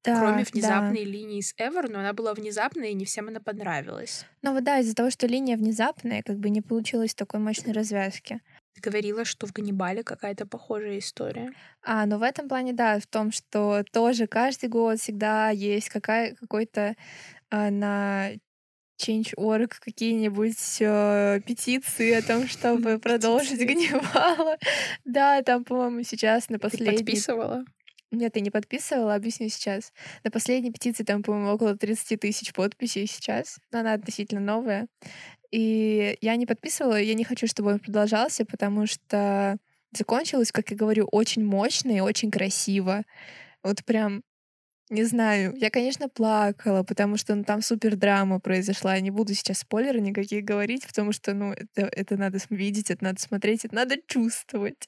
Да, 0.03 0.19
Кроме 0.19 0.43
да. 0.43 0.49
внезапной 0.51 1.03
линии 1.05 1.41
с 1.41 1.53
Эвер, 1.57 1.89
но 1.89 1.99
она 1.99 2.13
была 2.13 2.33
внезапной, 2.33 2.91
и 2.91 2.93
не 2.93 3.05
всем 3.05 3.29
она 3.29 3.39
понравилась. 3.39 4.25
Ну 4.41 4.53
вот 4.53 4.63
да, 4.63 4.79
из-за 4.79 4.95
того, 4.95 5.09
что 5.09 5.27
линия 5.27 5.55
внезапная, 5.55 6.21
как 6.23 6.39
бы 6.39 6.49
не 6.49 6.61
получилось 6.61 7.15
такой 7.15 7.39
мощной 7.39 7.73
развязки. 7.73 8.41
Ты 8.73 8.81
говорила, 8.81 9.23
что 9.23 9.47
в 9.47 9.53
Ганнибале 9.53 10.03
какая-то 10.03 10.45
похожая 10.45 10.99
история. 10.99 11.53
А, 11.83 12.05
ну 12.05 12.17
в 12.17 12.23
этом 12.23 12.49
плане, 12.49 12.73
да, 12.73 12.99
в 12.99 13.07
том, 13.07 13.31
что 13.31 13.83
тоже 13.91 14.27
каждый 14.27 14.67
год 14.67 14.99
всегда 14.99 15.51
есть 15.51 15.89
какая, 15.89 16.35
какой-то 16.35 16.95
а, 17.49 17.69
на 17.69 18.31
Change.org 19.01 19.79
какие-нибудь 19.79 20.77
э, 20.79 21.41
петиции 21.45 22.13
о 22.13 22.21
том, 22.21 22.47
чтобы 22.47 22.99
продолжить. 22.99 23.59
Ганнибала. 23.59 24.57
Да, 25.05 25.41
там, 25.43 25.63
по-моему, 25.63 26.03
сейчас 26.03 26.49
на 26.49 26.57
Ты 26.57 26.69
последней... 26.69 26.97
подписывала? 26.97 27.65
Нет, 28.13 28.35
я 28.35 28.41
не 28.41 28.51
подписывала, 28.51 29.15
объясню 29.15 29.49
сейчас. 29.49 29.91
На 30.23 30.29
последней 30.29 30.71
петиции 30.71 31.03
там, 31.03 31.23
по-моему, 31.23 31.49
около 31.49 31.75
30 31.75 32.19
тысяч 32.19 32.53
подписей 32.53 33.07
сейчас. 33.07 33.59
Но 33.71 33.79
она 33.79 33.93
относительно 33.93 34.39
новая. 34.39 34.87
И 35.51 36.15
я 36.21 36.35
не 36.35 36.45
подписывала, 36.45 36.99
я 37.01 37.15
не 37.15 37.23
хочу, 37.23 37.47
чтобы 37.47 37.71
он 37.71 37.79
продолжался, 37.79 38.45
потому 38.45 38.85
что 38.85 39.57
закончилось, 39.97 40.51
как 40.51 40.69
я 40.69 40.77
говорю, 40.77 41.07
очень 41.11 41.43
мощно 41.43 41.89
и 41.89 42.01
очень 42.01 42.29
красиво. 42.29 43.03
Вот 43.63 43.83
прям, 43.83 44.21
не 44.91 45.03
знаю, 45.05 45.55
я, 45.57 45.71
конечно, 45.71 46.07
плакала, 46.07 46.83
потому 46.83 47.17
что 47.17 47.33
ну, 47.33 47.43
там 47.43 47.63
супер 47.63 47.95
драма 47.95 48.39
произошла. 48.39 48.93
Я 48.93 49.01
не 49.01 49.11
буду 49.11 49.33
сейчас 49.33 49.59
спойлеры 49.59 50.01
никакие 50.01 50.43
говорить, 50.43 50.85
потому 50.85 51.13
что, 51.13 51.33
ну, 51.33 51.51
это, 51.51 51.81
это 51.81 52.15
надо 52.15 52.37
видеть, 52.51 52.91
это 52.91 53.03
надо 53.05 53.19
смотреть, 53.19 53.65
это 53.65 53.73
надо 53.73 53.95
чувствовать. 54.07 54.87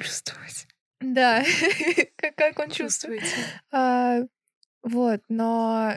Чувствовать. 0.00 0.66
Да, 1.12 1.44
как, 2.16 2.34
как 2.36 2.58
он 2.58 2.70
чувствует. 2.70 3.22
А, 3.70 4.20
Вот, 4.82 5.22
но 5.28 5.96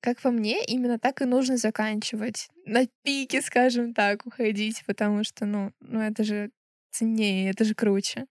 как 0.00 0.20
по 0.20 0.30
мне, 0.30 0.64
именно 0.64 0.98
так 0.98 1.22
и 1.22 1.24
нужно 1.24 1.56
заканчивать. 1.56 2.48
На 2.64 2.86
пике, 3.02 3.42
скажем 3.42 3.94
так, 3.94 4.26
уходить, 4.26 4.84
потому 4.86 5.24
что, 5.24 5.44
ну, 5.44 5.72
ну 5.80 6.00
это 6.00 6.24
же 6.24 6.50
ценнее, 6.90 7.50
это 7.50 7.64
же 7.64 7.74
круче. 7.74 8.26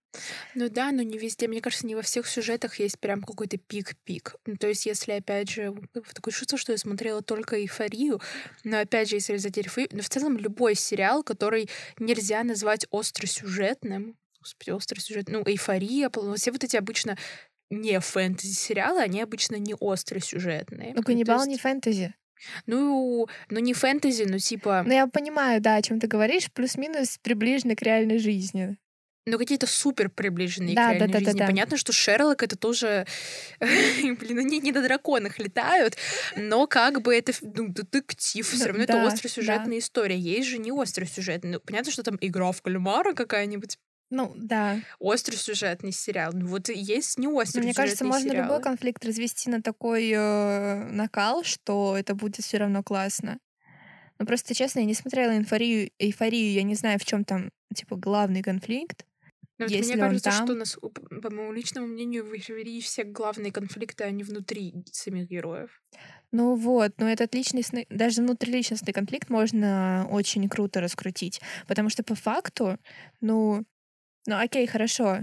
Ну 0.54 0.68
да, 0.68 0.92
но 0.92 1.02
не 1.02 1.18
везде. 1.18 1.48
Мне 1.48 1.60
кажется, 1.60 1.86
не 1.86 1.94
во 1.94 2.02
всех 2.02 2.26
сюжетах 2.26 2.78
есть 2.80 2.98
прям 2.98 3.22
какой-то 3.22 3.56
пик-пик. 3.58 4.36
Ну, 4.46 4.56
то 4.56 4.68
есть, 4.68 4.86
если, 4.86 5.12
опять 5.12 5.50
же, 5.50 5.74
такое 6.14 6.32
чувство, 6.32 6.58
что 6.58 6.72
я 6.72 6.78
смотрела 6.78 7.22
только 7.22 7.60
эйфорию, 7.60 8.20
но, 8.64 8.80
опять 8.80 9.08
же, 9.10 9.16
если 9.16 9.34
взять 9.34 9.58
эйфорию, 9.58 9.90
но 9.92 10.02
в 10.02 10.08
целом 10.08 10.36
любой 10.36 10.74
сериал, 10.74 11.22
который 11.22 11.68
нельзя 11.98 12.42
назвать 12.44 12.86
остросюжетным, 12.90 14.16
господи, 14.48 14.70
острый 14.70 15.00
сюжет, 15.00 15.28
ну, 15.28 15.42
эйфория, 15.44 16.10
все 16.36 16.52
вот 16.52 16.64
эти 16.64 16.76
обычно 16.76 17.16
не 17.70 18.00
фэнтези-сериалы, 18.00 19.00
они 19.00 19.20
обычно 19.20 19.56
не 19.56 19.74
остросюжетные. 19.78 20.94
Ну, 20.94 21.02
«Ганнибал» 21.02 21.40
есть... 21.40 21.48
не 21.48 21.58
фэнтези. 21.58 22.14
Ну, 22.66 23.26
ну 23.50 23.58
не 23.58 23.74
фэнтези, 23.74 24.24
но 24.24 24.38
типа... 24.38 24.84
Ну, 24.86 24.92
я 24.92 25.06
понимаю, 25.06 25.60
да, 25.60 25.76
о 25.76 25.82
чем 25.82 26.00
ты 26.00 26.06
говоришь, 26.06 26.50
плюс-минус 26.52 27.18
приближены 27.22 27.74
к 27.74 27.82
реальной 27.82 28.18
жизни. 28.18 28.78
Ну, 29.26 29.36
какие-то 29.36 29.66
супер 29.66 30.08
приближенные 30.08 30.74
да, 30.74 30.86
к 30.86 30.92
реальной 30.92 31.06
да, 31.08 31.12
да, 31.12 31.18
жизни. 31.18 31.32
Да, 31.32 31.38
да. 31.38 31.46
Понятно, 31.46 31.76
что 31.76 31.92
Шерлок 31.92 32.42
это 32.42 32.56
тоже... 32.56 33.06
Блин, 33.60 34.38
они 34.38 34.60
не 34.60 34.72
на 34.72 34.82
драконах 34.82 35.38
летают, 35.38 35.96
но 36.36 36.66
как 36.66 37.02
бы 37.02 37.14
это 37.14 37.32
ну, 37.42 37.68
детектив. 37.68 38.48
Все 38.48 38.66
равно 38.66 38.86
да, 38.86 38.94
это 38.94 39.06
остросюжетная 39.06 39.72
да. 39.72 39.78
история. 39.78 40.16
Есть 40.16 40.48
же 40.48 40.58
не 40.58 40.70
остросюжетная. 40.70 41.52
Ну, 41.52 41.60
понятно, 41.60 41.92
что 41.92 42.02
там 42.02 42.16
игра 42.20 42.52
в 42.52 42.62
кальмара 42.62 43.12
какая-нибудь 43.12 43.78
ну, 44.10 44.32
да. 44.36 44.80
Острый 44.98 45.36
сюжетный 45.36 45.92
сериал. 45.92 46.32
Ну, 46.32 46.46
вот 46.46 46.68
есть 46.68 47.18
не 47.18 47.28
острый 47.28 47.62
Мне 47.62 47.74
кажется, 47.74 48.04
можно 48.04 48.30
сериалы. 48.30 48.46
любой 48.46 48.62
конфликт 48.62 49.04
развести 49.04 49.50
на 49.50 49.62
такой 49.62 50.10
э, 50.10 50.84
накал, 50.90 51.44
что 51.44 51.96
это 51.96 52.14
будет 52.14 52.36
все 52.36 52.58
равно 52.58 52.82
классно. 52.82 53.38
Ну, 54.18 54.26
просто, 54.26 54.54
честно, 54.54 54.80
я 54.80 54.86
не 54.86 54.94
смотрела 54.94 55.32
эйфорию, 55.32 55.90
эйфорию 55.98 56.52
я 56.52 56.62
не 56.62 56.74
знаю, 56.74 56.98
в 56.98 57.04
чем 57.04 57.24
там, 57.24 57.50
типа, 57.74 57.96
главный 57.96 58.42
конфликт. 58.42 59.04
Но 59.58 59.66
ну, 59.68 59.76
мне 59.76 59.96
кажется, 59.96 60.30
там... 60.30 60.46
что, 60.46 60.54
нас, 60.54 60.78
по 61.22 61.30
моему 61.30 61.52
личному 61.52 61.88
мнению, 61.88 62.24
в 62.24 62.32
эйфории 62.32 62.80
все 62.80 63.02
главные 63.02 63.50
конфликты, 63.50 64.04
они 64.04 64.22
внутри 64.22 64.72
самих 64.92 65.28
героев. 65.28 65.82
Ну 66.30 66.54
вот, 66.54 66.92
но 66.98 67.08
этот 67.08 67.34
личностный, 67.34 67.86
даже 67.90 68.22
внутриличностный 68.22 68.92
конфликт 68.92 69.30
можно 69.30 70.06
очень 70.10 70.48
круто 70.48 70.80
раскрутить, 70.80 71.40
потому 71.66 71.90
что 71.90 72.04
по 72.04 72.14
факту, 72.14 72.78
ну, 73.20 73.64
ну, 74.28 74.38
окей, 74.38 74.66
хорошо. 74.66 75.20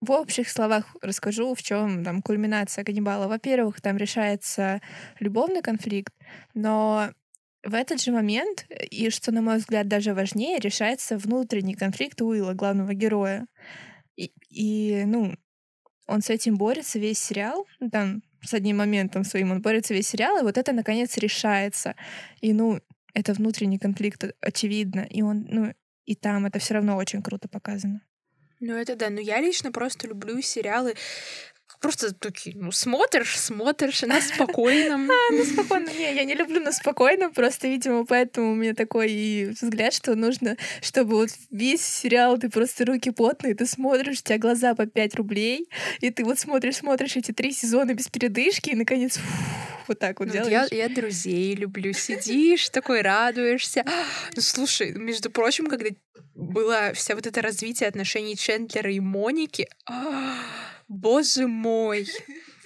В 0.00 0.12
общих 0.12 0.48
словах 0.48 0.94
расскажу, 1.02 1.56
в 1.56 1.62
чем 1.62 2.04
там 2.04 2.22
кульминация 2.22 2.84
каннибала. 2.84 3.26
Во-первых, 3.26 3.80
там 3.80 3.96
решается 3.96 4.80
любовный 5.18 5.60
конфликт, 5.60 6.14
но 6.54 7.10
в 7.64 7.74
этот 7.74 8.00
же 8.00 8.12
момент, 8.12 8.66
и 8.90 9.10
что, 9.10 9.32
на 9.32 9.42
мой 9.42 9.56
взгляд, 9.56 9.88
даже 9.88 10.14
важнее, 10.14 10.60
решается 10.60 11.18
внутренний 11.18 11.74
конфликт 11.74 12.22
Уилла, 12.22 12.52
главного 12.52 12.94
героя. 12.94 13.48
И, 14.14 14.30
и 14.50 15.02
ну, 15.04 15.34
он 16.06 16.22
с 16.22 16.30
этим 16.30 16.54
борется 16.54 17.00
весь 17.00 17.18
сериал, 17.18 17.66
ну, 17.80 17.90
там, 17.90 18.22
с 18.40 18.54
одним 18.54 18.76
моментом 18.76 19.24
своим 19.24 19.50
он 19.50 19.62
борется 19.62 19.94
весь 19.94 20.06
сериал, 20.06 20.38
и 20.38 20.42
вот 20.44 20.58
это, 20.58 20.72
наконец, 20.72 21.16
решается. 21.16 21.96
И, 22.40 22.52
ну, 22.52 22.78
это 23.14 23.32
внутренний 23.32 23.80
конфликт, 23.80 24.24
очевидно, 24.40 25.00
и 25.00 25.22
он, 25.22 25.44
ну, 25.50 25.74
и 26.04 26.14
там 26.14 26.46
это 26.46 26.60
все 26.60 26.74
равно 26.74 26.94
очень 26.94 27.20
круто 27.20 27.48
показано. 27.48 28.00
Ну, 28.66 28.74
это 28.74 28.96
да. 28.96 29.10
Но 29.10 29.20
я 29.20 29.40
лично 29.40 29.70
просто 29.70 30.08
люблю 30.08 30.40
сериалы, 30.40 30.94
просто 31.80 32.14
такие, 32.14 32.56
ну, 32.56 32.72
смотришь, 32.72 33.38
смотришь, 33.38 34.02
на 34.02 34.20
спокойном. 34.22 35.10
А, 35.30 35.32
на 35.34 35.44
спокойном. 35.44 35.94
Не, 35.98 36.14
я 36.14 36.24
не 36.24 36.34
люблю 36.34 36.60
на 36.60 36.72
спокойном, 36.72 37.32
просто, 37.32 37.68
видимо, 37.68 38.06
поэтому 38.06 38.52
у 38.52 38.54
меня 38.54 38.74
такой 38.74 39.54
взгляд, 39.60 39.92
что 39.92 40.14
нужно, 40.14 40.56
чтобы 40.80 41.16
вот 41.16 41.28
весь 41.50 41.84
сериал, 41.84 42.38
ты 42.38 42.48
просто 42.48 42.86
руки 42.86 43.10
потные, 43.10 43.54
ты 43.54 43.66
смотришь, 43.66 44.20
у 44.20 44.22
тебя 44.22 44.38
глаза 44.38 44.74
по 44.74 44.86
5 44.86 45.14
рублей, 45.16 45.68
и 46.00 46.10
ты 46.10 46.24
вот 46.24 46.38
смотришь, 46.38 46.76
смотришь 46.76 47.16
эти 47.16 47.32
три 47.32 47.52
сезона 47.52 47.92
без 47.92 48.08
передышки, 48.08 48.70
и, 48.70 48.76
наконец, 48.76 49.18
вот 49.88 49.98
так 49.98 50.20
вот 50.20 50.28
ну, 50.28 50.34
делаешь. 50.34 50.68
Я, 50.70 50.84
я 50.84 50.88
друзей 50.88 51.54
люблю. 51.54 51.92
Сидишь, 51.92 52.68
такой 52.70 53.02
радуешься. 53.02 53.84
Ну, 54.36 54.42
слушай, 54.42 54.92
между 54.92 55.30
прочим, 55.30 55.66
когда 55.66 55.90
было 56.34 56.92
вся 56.94 57.14
вот 57.14 57.26
это 57.26 57.40
развитие 57.40 57.88
отношений 57.88 58.36
Чендлера 58.36 58.90
и 58.92 59.00
Моники, 59.00 59.68
боже 60.88 61.46
мой, 61.46 62.08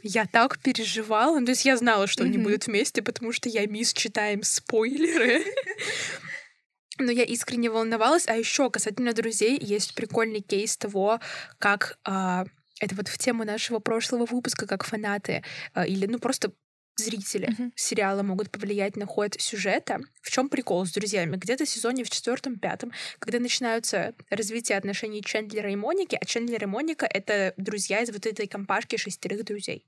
я 0.03 0.27
так 0.27 0.59
переживала. 0.59 1.39
Ну, 1.39 1.47
то 1.47 1.53
есть 1.53 1.65
я 1.65 1.77
знала, 1.77 2.07
что 2.07 2.25
они 2.25 2.39
будут 2.39 2.67
вместе, 2.67 3.03
потому 3.03 3.33
что 3.33 3.49
я 3.49 3.67
мисс 3.67 3.93
читаем 3.93 4.43
спойлеры. 4.43 5.45
Но 6.99 7.13
я 7.13 7.25
искренне 7.25 7.71
волновалась. 7.71 8.27
А 8.27 8.35
еще 8.35 8.71
касательно 8.71 9.13
друзей 9.13 9.59
есть 9.61 9.95
прикольный 9.95 10.41
кейс 10.41 10.77
того, 10.77 11.21
как 11.59 11.99
а, 12.05 12.47
это 12.81 12.95
вот 12.95 13.09
в 13.09 13.19
тему 13.19 13.45
нашего 13.45 13.79
прошлого 13.79 14.27
выпуска, 14.27 14.67
как 14.67 14.85
фанаты 14.85 15.45
а, 15.75 15.87
или 15.87 16.07
ну 16.07 16.19
просто 16.19 16.53
зрители 16.99 17.49
uh-huh. 17.49 17.73
сериала 17.75 18.23
могут 18.23 18.51
повлиять 18.51 18.97
на 18.97 19.07
ход 19.07 19.35
сюжета. 19.39 20.01
В 20.21 20.31
чем 20.31 20.49
прикол 20.49 20.85
с 20.85 20.93
друзьями? 20.93 21.37
Где-то 21.37 21.65
в 21.65 21.69
сезоне 21.69 22.05
в 22.05 22.11
четвертом-пятом, 22.11 22.93
когда 23.19 23.39
начинаются 23.39 24.15
развитие 24.31 24.79
отношений 24.79 25.23
Чендлера 25.23 25.71
и 25.71 25.77
Моники, 25.77 26.19
а 26.21 26.25
Чендлер 26.25 26.65
и 26.65 26.67
Моника— 26.67 27.07
это 27.11 27.55
друзья 27.57 28.01
из 28.01 28.11
вот 28.11 28.27
этой 28.27 28.47
компашки 28.47 28.97
шестерых 28.97 29.45
друзей. 29.45 29.87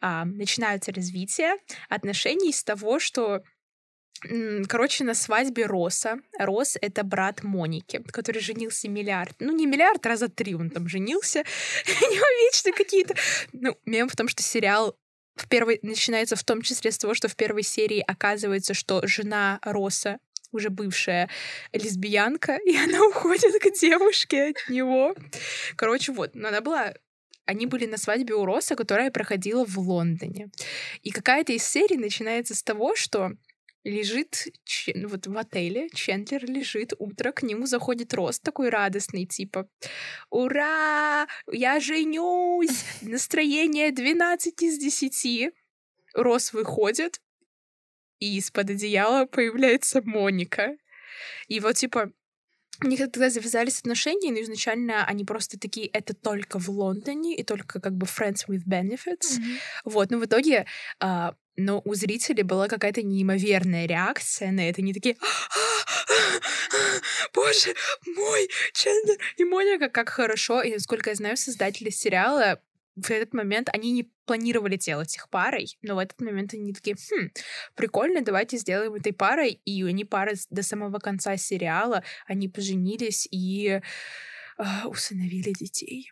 А, 0.00 0.24
начинаются 0.24 0.92
развитие 0.92 1.54
отношений 1.88 2.52
с 2.52 2.62
того, 2.62 2.98
что 2.98 3.42
Короче, 4.68 5.04
на 5.04 5.14
свадьбе 5.14 5.66
Роса. 5.66 6.18
Рос— 6.38 6.76
это 6.80 7.04
брат 7.04 7.44
Моники, 7.44 8.02
который 8.10 8.40
женился 8.40 8.88
миллиард. 8.88 9.36
Ну, 9.38 9.52
не 9.52 9.64
миллиард, 9.66 10.04
раза 10.06 10.28
три 10.28 10.56
он 10.56 10.70
там 10.70 10.88
женился. 10.88 11.44
У 11.86 12.12
него 12.12 12.26
вечно 12.44 12.72
какие-то... 12.72 13.14
Ну, 13.52 13.78
мем 13.84 14.08
в 14.08 14.16
том, 14.16 14.26
что 14.26 14.42
сериал 14.42 14.96
в 15.40 15.48
первой 15.48 15.78
начинается 15.82 16.36
в 16.36 16.44
том 16.44 16.62
числе 16.62 16.90
с 16.90 16.98
того, 16.98 17.14
что 17.14 17.28
в 17.28 17.36
первой 17.36 17.62
серии 17.62 18.04
оказывается, 18.06 18.74
что 18.74 19.06
жена 19.06 19.58
Роса 19.62 20.18
уже 20.52 20.70
бывшая 20.70 21.28
лесбиянка, 21.72 22.56
и 22.64 22.76
она 22.76 23.04
уходит 23.06 23.60
к 23.60 23.78
девушке 23.78 24.50
от 24.50 24.70
него. 24.70 25.14
Короче, 25.76 26.12
вот, 26.12 26.34
но 26.34 26.48
она 26.48 26.60
была 26.60 26.94
они 27.48 27.64
были 27.64 27.86
на 27.86 27.96
свадьбе 27.96 28.34
у 28.34 28.44
Роса, 28.44 28.76
которая 28.76 29.10
проходила 29.10 29.64
в 29.64 29.78
Лондоне. 29.78 30.50
И 31.02 31.10
какая-то 31.10 31.54
из 31.54 31.64
серий 31.64 31.96
начинается 31.96 32.54
с 32.54 32.62
того, 32.62 32.94
что 32.94 33.30
лежит 33.84 34.46
ну, 34.94 35.08
вот 35.08 35.26
в 35.26 35.36
отеле, 35.36 35.88
Чендлер 35.90 36.44
лежит, 36.44 36.92
утро 36.98 37.32
к 37.32 37.42
нему 37.42 37.66
заходит 37.66 38.14
Рост 38.14 38.42
такой 38.42 38.68
радостный, 38.68 39.26
типа 39.26 39.68
«Ура! 40.30 41.26
Я 41.50 41.80
женюсь! 41.80 42.84
Настроение 43.02 43.92
12 43.92 44.62
из 44.62 45.02
10!» 45.02 45.52
Рос 46.14 46.52
выходит, 46.52 47.20
и 48.18 48.36
из-под 48.38 48.70
одеяла 48.70 49.26
появляется 49.26 50.02
Моника. 50.02 50.76
И 51.46 51.60
вот, 51.60 51.76
типа, 51.76 52.12
у 52.82 52.86
них 52.86 52.98
тогда 53.00 53.30
завязались 53.30 53.80
отношения, 53.80 54.30
но 54.30 54.40
изначально 54.40 55.04
они 55.04 55.24
просто 55.24 55.58
такие, 55.58 55.88
это 55.88 56.14
только 56.14 56.58
в 56.58 56.68
Лондоне 56.68 57.36
и 57.36 57.42
только 57.42 57.80
как 57.80 57.94
бы 57.94 58.06
friends 58.06 58.46
with 58.48 58.64
benefits. 58.66 59.38
Mm-hmm. 59.38 59.58
Вот, 59.84 60.10
но 60.10 60.18
в 60.18 60.24
итоге 60.24 60.66
а, 61.00 61.34
но 61.58 61.82
у 61.84 61.94
зрителей 61.94 62.44
была 62.44 62.68
какая-то 62.68 63.02
неимоверная 63.02 63.86
реакция 63.86 64.52
на 64.52 64.68
это. 64.68 64.80
Они 64.80 64.94
такие, 64.94 65.16
боже 67.34 67.74
мой, 68.06 68.48
Чендлер 68.72 69.18
и 69.36 69.44
Моника, 69.44 69.88
как 69.88 70.08
хорошо. 70.08 70.62
И 70.62 70.72
насколько 70.72 71.10
я 71.10 71.16
знаю, 71.16 71.36
создатели 71.36 71.90
сериала 71.90 72.60
в 72.94 73.10
этот 73.10 73.32
момент 73.32 73.68
они 73.72 73.92
не 73.92 74.10
планировали 74.26 74.76
делать 74.76 75.14
их 75.14 75.28
парой, 75.30 75.78
но 75.82 75.94
в 75.94 75.98
этот 75.98 76.20
момент 76.20 76.54
они 76.54 76.72
такие, 76.72 76.96
хм, 76.96 77.30
прикольно, 77.74 78.22
давайте 78.22 78.56
сделаем 78.56 78.94
этой 78.94 79.12
парой. 79.12 79.60
И 79.64 79.82
они 79.84 80.04
пара 80.04 80.34
до 80.50 80.62
самого 80.62 80.98
конца 80.98 81.36
сериала, 81.36 82.02
они 82.26 82.48
поженились 82.48 83.28
и 83.30 83.68
э, 83.68 83.82
усыновили 84.84 85.52
детей. 85.52 86.10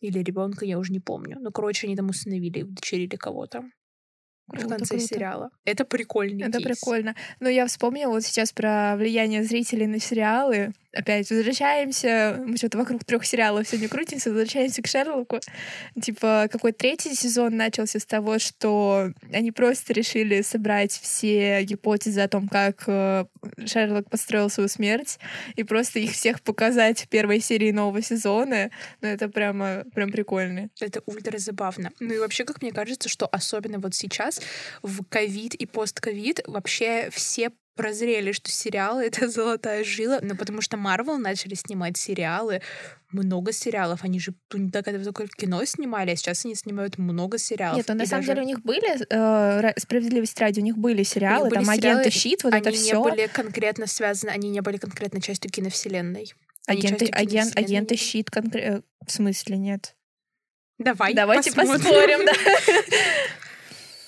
Или 0.00 0.18
ребенка, 0.18 0.64
я 0.64 0.78
уже 0.78 0.92
не 0.92 1.00
помню. 1.00 1.38
Ну, 1.40 1.50
короче, 1.52 1.86
они 1.86 1.96
там 1.96 2.08
усыновили, 2.08 2.62
удочерили 2.62 3.16
кого-то. 3.16 3.64
Круто, 4.48 4.66
в 4.66 4.68
конце 4.68 4.94
круто. 4.94 5.06
сериала. 5.06 5.50
Это 5.64 5.84
прикольный 5.84 6.42
Это 6.48 6.58
кейс. 6.58 6.64
прикольно. 6.78 7.14
Но 7.40 7.48
я 7.48 7.66
вспомнила 7.66 8.10
вот 8.10 8.22
сейчас 8.22 8.52
про 8.52 8.94
влияние 8.96 9.42
зрителей 9.42 9.86
на 9.86 9.98
сериалы. 9.98 10.72
Опять 10.96 11.30
возвращаемся, 11.30 12.42
мы 12.44 12.56
что-то 12.56 12.78
вокруг 12.78 13.04
трех 13.04 13.24
сериалов 13.24 13.68
сегодня 13.68 13.88
крутимся, 13.88 14.30
возвращаемся 14.30 14.82
к 14.82 14.86
Шерлоку. 14.86 15.40
Типа, 16.00 16.48
какой 16.50 16.72
третий 16.72 17.14
сезон 17.14 17.56
начался 17.56 17.98
с 17.98 18.06
того, 18.06 18.38
что 18.38 19.12
они 19.32 19.52
просто 19.52 19.92
решили 19.92 20.42
собрать 20.42 20.92
все 20.92 21.62
гипотезы 21.62 22.20
о 22.20 22.28
том, 22.28 22.48
как 22.48 22.84
э, 22.86 23.26
Шерлок 23.66 24.08
построил 24.10 24.50
свою 24.50 24.68
смерть, 24.68 25.18
и 25.54 25.62
просто 25.62 25.98
их 25.98 26.12
всех 26.12 26.40
показать 26.42 27.02
в 27.02 27.08
первой 27.08 27.40
серии 27.40 27.72
нового 27.72 28.02
сезона. 28.02 28.70
Ну, 29.02 29.08
это 29.08 29.28
прямо 29.28 29.84
прям 29.94 30.10
прикольно. 30.10 30.70
Это 30.80 31.02
ультра 31.06 31.38
забавно. 31.38 31.90
Ну 32.00 32.14
и 32.14 32.18
вообще, 32.18 32.44
как 32.44 32.62
мне 32.62 32.72
кажется, 32.72 33.08
что 33.08 33.26
особенно 33.26 33.78
вот 33.78 33.94
сейчас, 33.94 34.40
в 34.82 35.04
ковид 35.04 35.54
и 35.54 35.66
постковид, 35.66 36.40
вообще 36.46 37.10
все 37.10 37.50
прозрели, 37.76 38.32
что 38.32 38.50
сериалы— 38.50 39.04
это 39.06 39.28
золотая 39.28 39.84
жила, 39.84 40.18
ну, 40.22 40.34
потому 40.34 40.60
что 40.60 40.76
Марвел 40.76 41.18
начали 41.18 41.54
снимать 41.54 41.96
сериалы, 41.96 42.62
много 43.12 43.52
сериалов. 43.52 44.02
Они 44.02 44.18
же 44.18 44.34
так 44.72 44.88
это 44.88 45.04
только 45.04 45.28
кино 45.28 45.64
снимали, 45.64 46.10
а 46.10 46.16
сейчас 46.16 46.44
они 46.44 46.54
снимают 46.54 46.98
много 46.98 47.38
сериалов. 47.38 47.76
Нет, 47.76 47.86
ну, 47.88 47.94
на 47.94 48.06
самом 48.06 48.22
даже... 48.24 48.34
деле 48.34 48.42
у 48.42 48.48
них 48.48 48.62
были, 48.62 49.06
э, 49.08 49.72
справедливость 49.78 50.40
ради, 50.40 50.60
у 50.60 50.62
них 50.62 50.76
были 50.76 51.02
сериалы, 51.02 51.44
них 51.44 51.54
были 51.54 51.64
там 51.64 51.76
сериалы, 51.76 52.00
агенты 52.00 52.10
щит, 52.10 52.44
вот 52.44 52.52
они 52.52 52.60
это 52.62 52.72
все. 52.72 52.96
Они 52.96 53.04
не 53.04 53.10
были 53.10 53.26
конкретно 53.28 53.86
связаны, 53.86 54.30
они 54.30 54.50
не 54.50 54.60
были 54.60 54.78
конкретно 54.78 55.20
частью 55.20 55.50
киновселенной. 55.50 56.32
Агенты, 56.66 57.06
агент, 57.06 57.56
агенты 57.56 57.96
щит 57.96 58.30
конкретно... 58.30 58.82
В 59.06 59.12
смысле, 59.12 59.56
нет? 59.56 59.94
Давай, 60.78 61.14
Давайте 61.14 61.52
посмотрим, 61.52 61.84
поспорим, 61.84 62.26
да. 62.26 62.32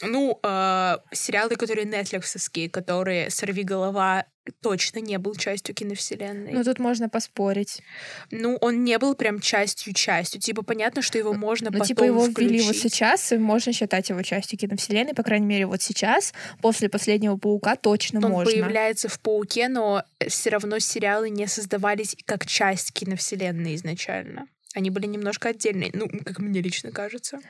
Ну, 0.02 0.38
э, 0.42 0.96
сериалы, 1.12 1.56
которые 1.56 1.84
нетфликсовские, 1.86 2.70
которые 2.70 3.30
«Сорви 3.30 3.62
голова» 3.62 4.26
точно 4.60 5.00
не 5.00 5.18
был 5.18 5.34
частью 5.34 5.74
киновселенной. 5.74 6.52
Ну, 6.52 6.64
тут 6.64 6.78
можно 6.78 7.08
поспорить. 7.08 7.82
Ну, 8.30 8.56
он 8.60 8.84
не 8.84 8.98
был 8.98 9.14
прям 9.14 9.40
частью-частью. 9.40 10.40
Типа, 10.40 10.62
понятно, 10.62 11.02
что 11.02 11.18
его 11.18 11.34
можно 11.34 11.66
ну, 11.66 11.72
потом 11.72 11.86
типа, 11.86 12.04
его 12.04 12.20
включить. 12.22 12.38
ввели 12.38 12.62
вот 12.62 12.76
сейчас, 12.76 13.32
и 13.32 13.38
можно 13.38 13.72
считать 13.72 14.08
его 14.08 14.22
частью 14.22 14.58
киновселенной, 14.58 15.14
по 15.14 15.22
крайней 15.22 15.46
мере, 15.46 15.66
вот 15.66 15.82
сейчас, 15.82 16.32
после 16.60 16.88
«Последнего 16.88 17.36
паука» 17.36 17.76
точно 17.76 18.20
он 18.20 18.32
можно. 18.32 18.50
Он 18.50 18.60
появляется 18.60 19.08
в 19.08 19.20
«Пауке», 19.20 19.68
но 19.68 20.02
все 20.26 20.50
равно 20.50 20.78
сериалы 20.78 21.30
не 21.30 21.46
создавались 21.46 22.16
как 22.24 22.46
часть 22.46 22.92
киновселенной 22.92 23.74
изначально. 23.74 24.46
Они 24.74 24.90
были 24.90 25.06
немножко 25.06 25.50
отдельные, 25.50 25.90
ну, 25.92 26.08
как 26.24 26.38
мне 26.38 26.60
лично 26.60 26.90
кажется. 26.90 27.40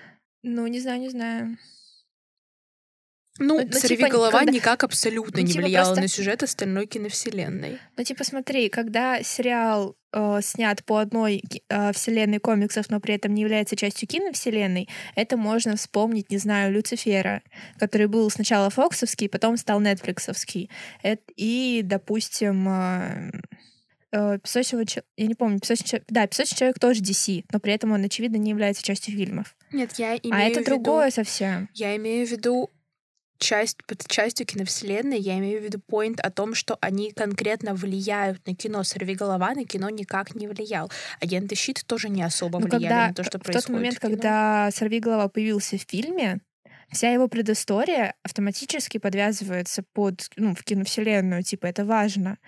Ну, 0.42 0.66
не 0.66 0.80
знаю, 0.80 1.00
не 1.00 1.10
знаю. 1.10 1.58
Ну, 3.38 3.60
ну 3.64 3.72
«Сорви 3.72 3.96
типа, 3.96 4.08
голова» 4.08 4.38
когда... 4.38 4.52
никак 4.52 4.84
абсолютно 4.84 5.40
ну, 5.40 5.42
не 5.46 5.52
типа 5.52 5.64
влияла 5.64 5.86
просто... 5.86 6.02
на 6.02 6.08
сюжет 6.08 6.42
остальной 6.42 6.86
киновселенной. 6.86 7.78
Ну, 7.96 8.04
типа, 8.04 8.24
смотри, 8.24 8.68
когда 8.68 9.22
сериал 9.22 9.96
э, 10.12 10.40
снят 10.42 10.84
по 10.84 10.98
одной 10.98 11.42
э, 11.68 11.92
вселенной 11.92 12.40
комиксов, 12.40 12.90
но 12.90 13.00
при 13.00 13.14
этом 13.14 13.34
не 13.34 13.42
является 13.42 13.76
частью 13.76 14.08
киновселенной, 14.08 14.88
это 15.14 15.36
можно 15.36 15.76
вспомнить, 15.76 16.30
не 16.30 16.38
знаю, 16.38 16.72
Люцифера, 16.72 17.42
который 17.78 18.08
был 18.08 18.28
сначала 18.30 18.70
фоксовский, 18.70 19.28
потом 19.28 19.56
стал 19.56 19.80
нетфликсовский. 19.80 20.70
Это, 21.02 21.22
и, 21.36 21.82
допустим... 21.84 22.68
Э, 22.68 23.30
э, 24.12 24.38
Песочного 24.42 24.84
я 25.16 25.26
не 25.26 25.34
помню, 25.34 25.60
Песочный 25.60 26.02
да, 26.08 26.26
Песочный 26.26 26.58
человек 26.58 26.78
тоже 26.80 27.02
DC, 27.02 27.44
но 27.52 27.60
при 27.60 27.72
этом 27.72 27.92
он, 27.92 28.02
очевидно, 28.02 28.36
не 28.36 28.50
является 28.50 28.82
частью 28.82 29.14
фильмов. 29.14 29.54
Нет, 29.72 29.92
я 29.98 30.16
имею 30.16 30.34
А 30.34 30.40
это 30.40 30.60
в 30.60 30.62
виду... 30.62 30.70
другое 30.70 31.10
совсем. 31.10 31.68
Я 31.74 31.94
имею 31.94 32.26
в 32.26 32.30
виду 32.30 32.70
часть, 33.38 33.78
под 33.86 34.06
частью 34.06 34.46
киновселенной 34.46 35.18
я 35.18 35.38
имею 35.38 35.60
в 35.60 35.64
виду 35.64 35.80
поинт 35.80 36.20
о 36.20 36.30
том, 36.30 36.54
что 36.54 36.76
они 36.80 37.12
конкретно 37.12 37.74
влияют 37.74 38.46
на 38.46 38.54
кино. 38.54 38.82
«Сорви 38.84 39.14
голова» 39.14 39.54
на 39.54 39.64
кино 39.64 39.88
никак 39.90 40.34
не 40.34 40.46
влиял. 40.46 40.90
«Агенты 41.20 41.54
щит» 41.54 41.82
тоже 41.86 42.08
не 42.08 42.22
особо 42.22 42.58
Но 42.58 42.66
влияли 42.66 42.82
когда, 42.82 43.08
на 43.08 43.14
то, 43.14 43.24
что 43.24 43.38
в 43.38 43.42
происходит 43.42 43.66
тот 43.66 43.74
момент, 43.74 43.96
в 43.96 44.00
кино. 44.00 44.10
когда 44.10 44.70
«Сорви 44.72 45.00
голова» 45.00 45.28
появился 45.28 45.78
в 45.78 45.82
фильме, 45.82 46.40
вся 46.90 47.10
его 47.10 47.28
предыстория 47.28 48.14
автоматически 48.22 48.98
подвязывается 48.98 49.82
под, 49.92 50.28
ну, 50.36 50.54
в 50.54 50.62
киновселенную, 50.64 51.42
типа, 51.42 51.66
это 51.66 51.84
важно. 51.84 52.38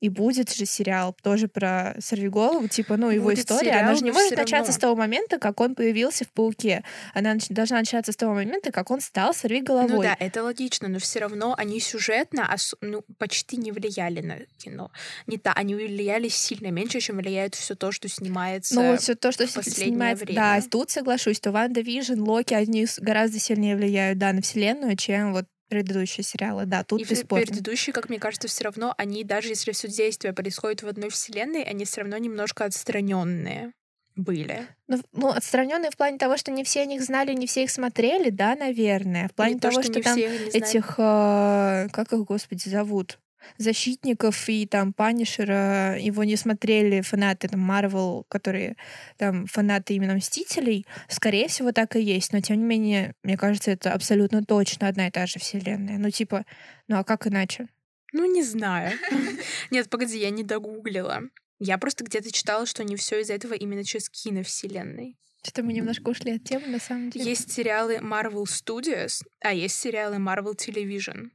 И 0.00 0.10
будет 0.10 0.52
же 0.52 0.66
сериал 0.66 1.16
тоже 1.22 1.48
про 1.48 1.96
сорвиголову, 2.00 2.68
типа, 2.68 2.98
ну, 2.98 3.08
его 3.08 3.24
будет 3.30 3.38
история. 3.38 3.70
Сериал, 3.70 3.84
Она 3.84 3.94
же 3.94 4.04
не 4.04 4.12
может 4.12 4.36
начаться 4.36 4.70
с 4.72 4.76
того 4.76 4.94
момента, 4.94 5.38
как 5.38 5.58
он 5.58 5.74
появился 5.74 6.26
в 6.26 6.28
«Пауке». 6.32 6.84
Она 7.14 7.34
нач- 7.34 7.46
должна 7.50 7.78
начаться 7.78 8.12
с 8.12 8.16
того 8.16 8.34
момента, 8.34 8.72
как 8.72 8.90
он 8.90 9.00
стал 9.00 9.32
сорвиголовой. 9.32 9.88
Ну 9.88 10.02
да, 10.02 10.14
это 10.20 10.42
логично, 10.42 10.88
но 10.88 10.98
все 10.98 11.20
равно 11.20 11.54
они 11.56 11.80
сюжетно 11.80 12.46
ос- 12.52 12.74
ну, 12.82 13.04
почти 13.18 13.56
не 13.56 13.72
влияли 13.72 14.20
на 14.20 14.36
кино. 14.58 14.90
Не 15.26 15.38
та, 15.38 15.54
они 15.54 15.74
влияли 15.74 16.28
сильно 16.28 16.70
меньше, 16.70 17.00
чем 17.00 17.16
влияет 17.16 17.54
все 17.54 17.74
то, 17.74 17.90
что 17.90 18.06
снимается 18.08 18.74
Ну, 18.74 18.90
вот 18.90 19.00
все 19.00 19.14
то, 19.14 19.32
что 19.32 19.46
снимается, 19.46 20.26
время. 20.26 20.40
да, 20.60 20.60
тут 20.70 20.90
соглашусь, 20.90 21.40
то 21.40 21.52
WandaVision, 21.52 22.20
Локи, 22.20 22.52
они 22.52 22.86
гораздо 22.98 23.38
сильнее 23.38 23.74
влияют, 23.76 24.18
да, 24.18 24.34
на 24.34 24.42
вселенную, 24.42 24.94
чем 24.96 25.32
вот 25.32 25.46
предыдущие 25.68 26.24
сериалы, 26.24 26.66
да, 26.66 26.84
тут 26.84 27.00
и 27.00 27.04
бесспорно. 27.04 27.44
предыдущие, 27.44 27.92
как 27.92 28.08
мне 28.08 28.18
кажется, 28.18 28.48
все 28.48 28.64
равно 28.64 28.94
они, 28.98 29.24
даже 29.24 29.48
если 29.48 29.72
все 29.72 29.88
действие 29.88 30.32
происходит 30.32 30.82
в 30.82 30.88
одной 30.88 31.10
вселенной, 31.10 31.62
они 31.62 31.84
все 31.84 32.02
равно 32.02 32.16
немножко 32.18 32.64
отстраненные 32.64 33.72
были. 34.16 34.66
Ну, 34.88 35.02
ну 35.12 35.28
отстраненные 35.28 35.90
в 35.90 35.96
плане 35.96 36.18
того, 36.18 36.36
что 36.36 36.50
не 36.50 36.64
все 36.64 36.82
о 36.82 36.86
них 36.86 37.02
знали, 37.02 37.34
не 37.34 37.46
все 37.46 37.64
их 37.64 37.70
смотрели, 37.70 38.30
да, 38.30 38.54
наверное. 38.56 39.28
В 39.28 39.34
плане 39.34 39.54
не 39.54 39.60
того, 39.60 39.76
то, 39.76 39.82
что, 39.82 39.92
что, 39.92 40.02
там 40.02 40.18
этих, 40.18 40.94
э, 40.98 41.88
как 41.92 42.12
их, 42.12 42.24
господи, 42.24 42.68
зовут? 42.68 43.18
Защитников 43.58 44.48
и 44.48 44.66
там 44.66 44.92
Панишера 44.92 45.98
его 45.98 46.24
не 46.24 46.36
смотрели 46.36 47.00
фанаты 47.00 47.48
там 47.48 47.60
Марвел, 47.60 48.24
которые 48.28 48.76
там 49.16 49.46
фанаты 49.46 49.94
именно 49.94 50.14
Мстителей, 50.14 50.86
скорее 51.08 51.48
всего 51.48 51.72
так 51.72 51.96
и 51.96 52.00
есть, 52.00 52.32
но 52.32 52.40
тем 52.40 52.58
не 52.58 52.64
менее, 52.64 53.14
мне 53.22 53.36
кажется, 53.36 53.70
это 53.70 53.92
абсолютно 53.92 54.44
точно 54.44 54.88
одна 54.88 55.08
и 55.08 55.10
та 55.10 55.26
же 55.26 55.38
вселенная. 55.38 55.98
Ну 55.98 56.10
типа, 56.10 56.44
ну 56.88 56.98
а 56.98 57.04
как 57.04 57.26
иначе? 57.26 57.68
Ну 58.12 58.24
не 58.24 58.42
знаю. 58.42 58.98
Нет, 59.70 59.90
погоди, 59.90 60.18
я 60.18 60.30
не 60.30 60.42
догуглила. 60.42 61.22
Я 61.58 61.78
просто 61.78 62.04
где-то 62.04 62.30
читала, 62.30 62.66
что 62.66 62.84
не 62.84 62.96
все 62.96 63.20
из 63.20 63.30
этого 63.30 63.54
именно 63.54 63.84
через 63.84 64.08
киновселенной. 64.10 65.16
Что-то 65.42 65.62
мы 65.62 65.72
немножко 65.72 66.08
ушли 66.08 66.32
от 66.32 66.44
темы, 66.44 66.66
на 66.66 66.80
самом 66.80 67.10
деле. 67.10 67.24
Есть 67.24 67.52
сериалы 67.52 67.98
Marvel 67.98 68.44
Studios, 68.44 69.22
а 69.40 69.54
есть 69.54 69.76
сериалы 69.76 70.16
Marvel 70.16 70.56
Television. 70.56 71.30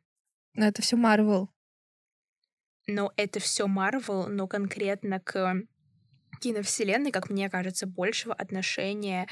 Но 0.54 0.67
это 0.67 0.82
все 0.82 0.97
Marvel 0.97 1.47
но 2.88 3.12
это 3.15 3.39
все 3.39 3.67
Марвел, 3.67 4.28
но 4.28 4.48
конкретно 4.48 5.20
к 5.20 5.56
киновселенной, 6.41 7.12
как 7.12 7.30
мне 7.30 7.50
кажется, 7.50 7.86
большего 7.88 8.34
отношения 8.34 9.28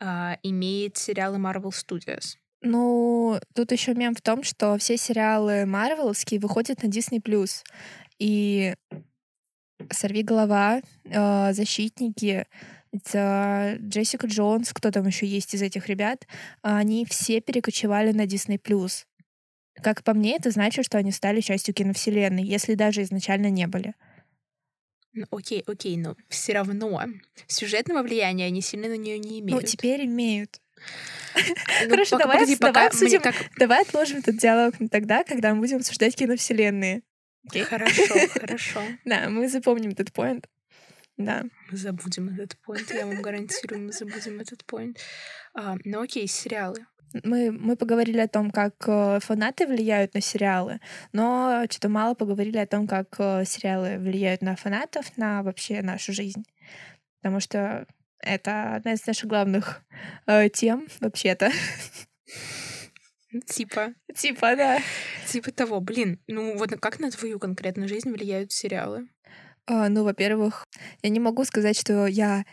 э, 0.00 0.04
имеет 0.42 0.96
сериалы 0.96 1.38
Marvel 1.38 1.70
Studios. 1.70 2.36
Ну, 2.62 3.38
тут 3.54 3.72
еще 3.72 3.94
мем 3.94 4.14
в 4.14 4.22
том, 4.22 4.42
что 4.42 4.78
все 4.78 4.96
сериалы 4.96 5.66
Марвеловские 5.66 6.40
выходят 6.40 6.82
на 6.82 6.88
Disney+. 6.88 7.20
И 8.18 8.74
«Сорви 9.90 10.22
голова», 10.22 10.80
э, 11.04 11.52
«Защитники», 11.52 12.46
это 12.94 13.76
Джессика 13.80 14.28
Джонс, 14.28 14.72
кто 14.72 14.92
там 14.92 15.06
еще 15.08 15.26
есть 15.26 15.52
из 15.52 15.62
этих 15.62 15.88
ребят, 15.88 16.28
они 16.62 17.04
все 17.04 17.40
перекочевали 17.40 18.12
на 18.12 18.24
Disney+. 18.24 18.58
Как 19.82 20.02
по 20.02 20.14
мне, 20.14 20.36
это 20.36 20.50
значит, 20.50 20.84
что 20.84 20.98
они 20.98 21.10
стали 21.10 21.40
частью 21.40 21.74
киновселенной, 21.74 22.44
если 22.44 22.74
даже 22.74 23.02
изначально 23.02 23.50
не 23.50 23.66
были. 23.66 23.94
Ну, 25.12 25.26
окей, 25.30 25.62
окей, 25.66 25.96
но 25.96 26.16
все 26.28 26.54
равно 26.54 27.00
сюжетного 27.46 28.02
влияния 28.02 28.46
они 28.46 28.60
сильно 28.60 28.88
на 28.88 28.96
нее 28.96 29.18
не 29.18 29.40
ну, 29.40 29.46
имеют. 29.46 29.62
Ну, 29.62 29.66
теперь 29.66 30.04
имеют. 30.06 30.60
Ну, 31.84 31.90
Хорошо, 31.90 32.16
пока, 32.16 32.24
давай, 32.24 32.38
погоди, 32.38 32.56
давай, 32.56 32.86
обсудим, 32.86 33.20
как... 33.20 33.34
давай 33.58 33.82
отложим 33.82 34.18
этот 34.18 34.36
диалог 34.38 34.78
на 34.80 34.88
тогда, 34.88 35.24
когда 35.24 35.54
мы 35.54 35.60
будем 35.60 35.78
обсуждать 35.78 36.16
киновселенные. 36.16 37.02
Okay? 37.50 37.64
Хорошо, 37.64 38.14
хорошо. 38.32 38.82
Да, 39.04 39.28
мы 39.28 39.48
запомним 39.48 39.90
этот 39.90 40.12
поинт. 40.12 40.48
Да. 41.16 41.44
Мы 41.70 41.76
забудем 41.76 42.28
этот 42.28 42.58
поинт, 42.60 42.92
я 42.92 43.06
вам 43.06 43.22
гарантирую, 43.22 43.82
мы 43.82 43.92
забудем 43.92 44.40
этот 44.40 44.64
поинт. 44.64 44.98
А, 45.54 45.76
ну 45.84 46.02
окей, 46.02 46.26
сериалы 46.26 46.86
мы, 47.22 47.52
мы 47.52 47.76
поговорили 47.76 48.18
о 48.18 48.28
том, 48.28 48.50
как 48.50 48.74
э, 48.86 49.20
фанаты 49.20 49.66
влияют 49.66 50.14
на 50.14 50.20
сериалы, 50.20 50.80
но 51.12 51.64
что-то 51.70 51.88
мало 51.88 52.14
поговорили 52.14 52.58
о 52.58 52.66
том, 52.66 52.86
как 52.86 53.14
э, 53.18 53.44
сериалы 53.44 53.98
влияют 53.98 54.42
на 54.42 54.56
фанатов, 54.56 55.16
на 55.16 55.42
вообще 55.42 55.82
нашу 55.82 56.12
жизнь. 56.12 56.44
Потому 57.22 57.40
что 57.40 57.86
это 58.18 58.74
одна 58.74 58.94
из 58.94 59.06
наших 59.06 59.28
главных 59.28 59.82
э, 60.26 60.48
тем, 60.48 60.88
вообще-то. 61.00 61.50
Типа. 63.46 63.94
Типа, 64.14 64.56
да. 64.56 64.78
Типа 65.26 65.50
того. 65.50 65.80
Блин, 65.80 66.20
ну 66.26 66.56
вот 66.56 66.70
как 66.80 67.00
на 67.00 67.10
твою 67.10 67.38
конкретную 67.38 67.88
жизнь 67.88 68.10
влияют 68.10 68.52
сериалы? 68.52 69.08
А, 69.66 69.88
ну, 69.88 70.04
во-первых, 70.04 70.66
я 71.02 71.08
не 71.08 71.20
могу 71.20 71.44
сказать, 71.44 71.78
что 71.78 72.06
я 72.06 72.44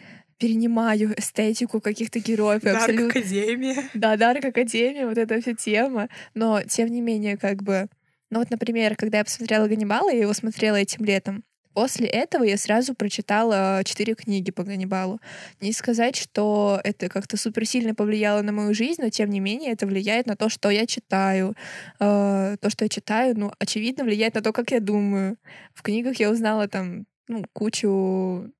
перенимаю 0.42 1.14
эстетику 1.18 1.80
каких-то 1.80 2.20
героев. 2.20 2.64
Дарк 2.64 2.78
абсолютно... 2.78 3.20
Академия. 3.20 3.89
Да, 3.94 4.18
Дарк 4.18 4.44
Академия, 4.44 5.06
вот 5.06 5.18
эта 5.18 5.39
вся 5.39 5.54
тема. 5.54 6.10
Но, 6.34 6.64
тем 6.64 6.88
не 6.88 7.00
менее, 7.00 7.38
как 7.38 7.62
бы... 7.62 7.88
Ну 8.32 8.39
вот, 8.39 8.50
например, 8.50 8.96
когда 8.96 9.20
я 9.20 9.24
посмотрела 9.24 9.68
«Ганнибала», 9.68 10.10
я 10.10 10.22
его 10.22 10.34
смотрела 10.34 10.78
этим 10.78 11.06
летом, 11.06 11.44
После 11.74 12.06
этого 12.08 12.44
я 12.44 12.58
сразу 12.58 12.94
прочитала 12.96 13.82
четыре 13.86 14.14
книги 14.14 14.52
по 14.52 14.64
Ганнибалу. 14.64 15.22
Не 15.62 15.72
сказать, 15.72 16.18
что 16.18 16.82
это 16.84 17.08
как-то 17.08 17.38
супер 17.38 17.66
сильно 17.66 17.96
повлияло 17.96 18.42
на 18.42 18.52
мою 18.52 18.74
жизнь, 18.74 19.02
но 19.02 19.10
тем 19.10 19.30
не 19.30 19.39
менее 19.39 19.72
это 19.72 19.88
влияет 19.88 20.26
на 20.26 20.36
то, 20.36 20.50
что 20.50 20.70
я 20.70 20.86
читаю. 20.86 21.56
Э, 22.02 22.58
то, 22.60 22.70
что 22.70 22.84
я 22.84 22.89
читаю, 22.89 23.39
ну, 23.39 23.54
очевидно, 23.58 24.04
влияет 24.04 24.36
на 24.36 24.42
то, 24.42 24.52
как 24.52 24.72
я 24.72 24.82
думаю. 24.82 25.38
В 25.74 25.82
книгах 25.82 26.18
я 26.20 26.30
узнала 26.30 26.68
там 26.68 27.06
ну, 27.30 27.46
кучу 27.54 28.52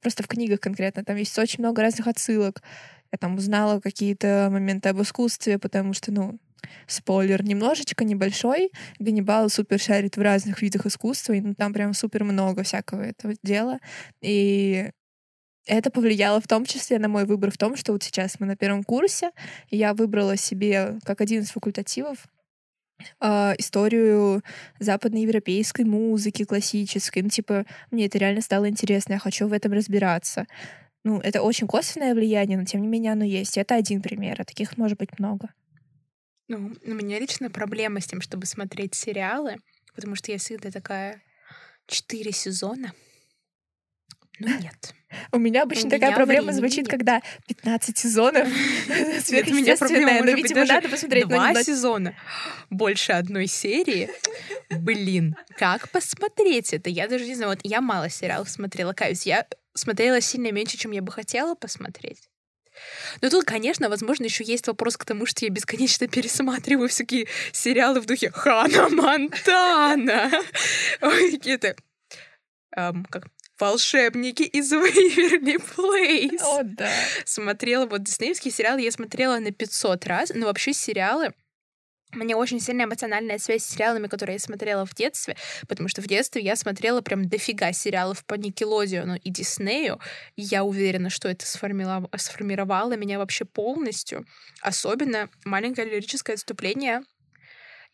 просто 0.00 0.22
в 0.22 0.28
книгах 0.28 0.60
конкретно, 0.60 1.04
там 1.04 1.16
есть 1.16 1.38
очень 1.38 1.60
много 1.60 1.82
разных 1.82 2.06
отсылок. 2.06 2.62
Я 3.12 3.18
там 3.18 3.36
узнала 3.36 3.80
какие-то 3.80 4.48
моменты 4.50 4.88
об 4.88 5.00
искусстве, 5.00 5.58
потому 5.58 5.92
что, 5.92 6.12
ну, 6.12 6.38
спойлер 6.86 7.44
немножечко 7.44 8.04
небольшой. 8.04 8.70
Ганнибал 8.98 9.48
супер 9.48 9.78
шарит 9.78 10.16
в 10.16 10.22
разных 10.22 10.62
видах 10.62 10.86
искусства, 10.86 11.34
и 11.34 11.40
ну, 11.40 11.54
там 11.54 11.72
прям 11.72 11.94
супер 11.94 12.24
много 12.24 12.62
всякого 12.62 13.02
этого 13.02 13.34
дела. 13.42 13.78
И 14.20 14.90
это 15.66 15.90
повлияло 15.90 16.40
в 16.40 16.46
том 16.46 16.64
числе 16.64 16.98
на 16.98 17.08
мой 17.08 17.24
выбор 17.24 17.50
в 17.50 17.58
том, 17.58 17.76
что 17.76 17.92
вот 17.92 18.02
сейчас 18.02 18.38
мы 18.40 18.46
на 18.46 18.56
первом 18.56 18.84
курсе, 18.84 19.30
и 19.68 19.76
я 19.76 19.94
выбрала 19.94 20.36
себе 20.36 20.98
как 21.04 21.20
один 21.20 21.42
из 21.42 21.50
факультативов 21.50 22.26
э, 23.20 23.54
историю 23.58 24.42
западноевропейской 24.78 25.84
музыки 25.84 26.44
классической. 26.44 27.22
Ну, 27.22 27.28
типа, 27.28 27.64
мне 27.90 28.06
это 28.06 28.18
реально 28.18 28.40
стало 28.40 28.68
интересно, 28.68 29.14
я 29.14 29.18
хочу 29.18 29.48
в 29.48 29.52
этом 29.52 29.72
разбираться. 29.72 30.46
Ну, 31.04 31.20
это 31.20 31.42
очень 31.42 31.66
косвенное 31.66 32.14
влияние, 32.14 32.58
но 32.58 32.64
тем 32.64 32.82
не 32.82 32.88
менее 32.88 33.12
оно 33.12 33.24
есть. 33.24 33.56
Это 33.58 33.76
один 33.76 34.02
пример, 34.02 34.40
а 34.40 34.44
таких 34.44 34.76
может 34.76 34.98
быть 34.98 35.18
много. 35.18 35.50
Ну, 36.48 36.72
у 36.84 36.90
меня 36.90 37.18
лично 37.18 37.50
проблема 37.50 38.00
с 38.00 38.06
тем, 38.06 38.20
чтобы 38.20 38.46
смотреть 38.46 38.94
сериалы, 38.94 39.56
потому 39.94 40.14
что 40.16 40.32
я 40.32 40.38
всегда 40.38 40.70
такая 40.70 41.22
четыре 41.86 42.32
сезона. 42.32 42.92
Ну 44.38 44.48
нет. 44.48 44.94
У 45.32 45.38
меня 45.38 45.62
обычно 45.62 45.88
такая 45.88 46.14
проблема 46.14 46.52
звучит, 46.52 46.88
когда 46.88 47.22
15 47.46 47.96
сезонов 47.96 48.48
сверхъестественное, 49.24 50.22
но, 50.22 50.32
видимо, 50.32 50.64
надо 50.64 50.88
посмотреть. 50.88 51.28
Два 51.28 51.54
сезона 51.62 52.14
больше 52.70 53.12
одной 53.12 53.46
серии. 53.46 54.10
Блин, 54.70 55.36
как 55.56 55.90
посмотреть 55.90 56.72
это? 56.72 56.90
Я 56.90 57.08
даже 57.08 57.24
не 57.24 57.34
знаю. 57.34 57.50
Вот 57.50 57.60
я 57.62 57.80
мало 57.80 58.10
сериалов 58.10 58.50
смотрела, 58.50 58.92
каюсь. 58.92 59.26
Я 59.26 59.46
смотрела 59.74 60.20
сильно 60.20 60.52
меньше, 60.52 60.76
чем 60.76 60.90
я 60.90 61.02
бы 61.02 61.12
хотела 61.12 61.54
посмотреть. 61.54 62.28
Но 63.22 63.30
тут, 63.30 63.44
конечно, 63.44 63.88
возможно, 63.88 64.24
еще 64.24 64.44
есть 64.44 64.66
вопрос 64.66 64.98
к 64.98 65.04
тому, 65.06 65.24
что 65.24 65.46
я 65.46 65.50
бесконечно 65.50 66.08
пересматриваю 66.08 66.88
всякие 66.88 67.26
сериалы 67.52 68.00
в 68.00 68.06
духе 68.06 68.30
Хана 68.30 68.90
Монтана. 68.90 70.30
Какие-то 71.00 71.74
эм, 72.76 73.06
как 73.06 73.28
волшебники 73.58 74.42
из 74.42 74.72
Waverly 74.72 75.62
Place. 75.76 76.38
О, 76.42 76.62
да. 76.64 76.90
Смотрела 77.24 77.86
вот 77.86 78.02
диснеевские 78.02 78.52
сериалы, 78.52 78.82
я 78.82 78.92
смотрела 78.92 79.38
на 79.38 79.50
500 79.50 80.06
раз, 80.06 80.32
но 80.34 80.46
вообще 80.46 80.72
сериалы 80.72 81.32
мне 82.12 82.36
очень 82.36 82.60
сильная 82.60 82.86
эмоциональная 82.86 83.38
связь 83.38 83.64
с 83.64 83.68
сериалами, 83.68 84.06
которые 84.06 84.36
я 84.36 84.40
смотрела 84.40 84.86
в 84.86 84.94
детстве, 84.94 85.36
потому 85.68 85.88
что 85.88 86.00
в 86.00 86.06
детстве 86.06 86.40
я 86.40 86.56
смотрела 86.56 87.00
прям 87.00 87.28
дофига 87.28 87.72
сериалов 87.72 88.24
по 88.24 88.34
Никелодиону 88.34 89.16
и 89.16 89.30
Диснею, 89.30 90.00
и 90.36 90.42
я 90.42 90.64
уверена, 90.64 91.10
что 91.10 91.28
это 91.28 91.44
сформировало 91.46 92.96
меня 92.96 93.18
вообще 93.18 93.44
полностью. 93.44 94.24
Особенно 94.62 95.28
маленькое 95.44 95.88
лирическое 95.88 96.34
отступление 96.34 97.02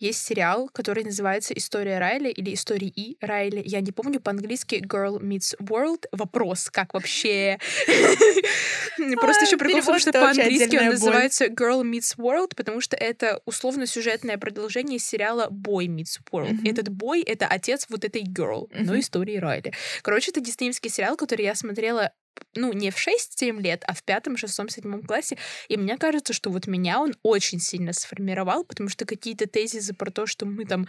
есть 0.03 0.27
сериал, 0.27 0.69
который 0.73 1.05
называется 1.05 1.55
«История 1.55 1.99
Райли» 1.99 2.29
или 2.29 2.55
«Истории 2.55 2.89
И 2.89 3.17
Райли». 3.21 3.63
Я 3.65 3.81
не 3.81 3.93
помню 3.93 4.21
по-английски 4.21 4.83
«Girl 4.85 5.21
Meets 5.21 5.57
World». 5.61 6.07
Вопрос, 6.13 6.69
как 6.71 6.93
вообще... 6.95 7.59
Просто 9.21 9.47
еще 9.47 9.57
прикол 9.57 9.81
в 9.81 9.87
том, 9.87 9.99
что 9.99 10.13
по-английски 10.13 10.77
он 10.77 10.87
называется 10.87 11.47
«Girl 11.47 11.83
Meets 11.83 12.17
World», 12.19 12.55
потому 12.57 12.81
что 12.81 12.97
это 12.97 13.41
условно-сюжетное 13.47 14.39
продолжение 14.39 14.99
сериала 14.99 15.49
«Boy 15.51 15.87
Meets 15.87 16.19
World». 16.31 16.69
Этот 16.69 16.89
бой— 16.89 17.23
это 17.27 17.47
отец 17.47 17.87
вот 17.89 18.05
этой 18.05 18.23
girl, 18.23 18.69
но 18.75 18.99
истории 18.99 19.37
Райли. 19.37 19.73
Короче, 20.03 20.33
это 20.33 20.41
диснеевский 20.41 20.91
сериал, 20.91 21.17
который 21.17 21.45
я 21.45 21.55
смотрела 21.55 22.13
ну, 22.55 22.73
не 22.73 22.91
в 22.91 22.97
6-7 22.97 23.61
лет, 23.61 23.85
а 23.87 23.95
в 23.95 24.03
пятом, 24.03 24.37
шестом, 24.37 24.69
седьмом 24.69 25.03
классе. 25.03 25.39
И 25.69 25.77
мне 25.77 25.97
кажется, 25.97 26.33
что 26.33 26.51
вот 26.51 26.67
меня 26.67 27.01
он 27.01 27.15
очень 27.23 27.61
сильно 27.61 27.93
сформировал, 27.93 28.65
потому 28.65 28.89
что 28.89 29.05
какие-то 29.05 29.47
тезисы 29.47 29.95
про 29.95 30.11
то, 30.11 30.27
что 30.27 30.47
мы 30.47 30.65
там 30.65 30.87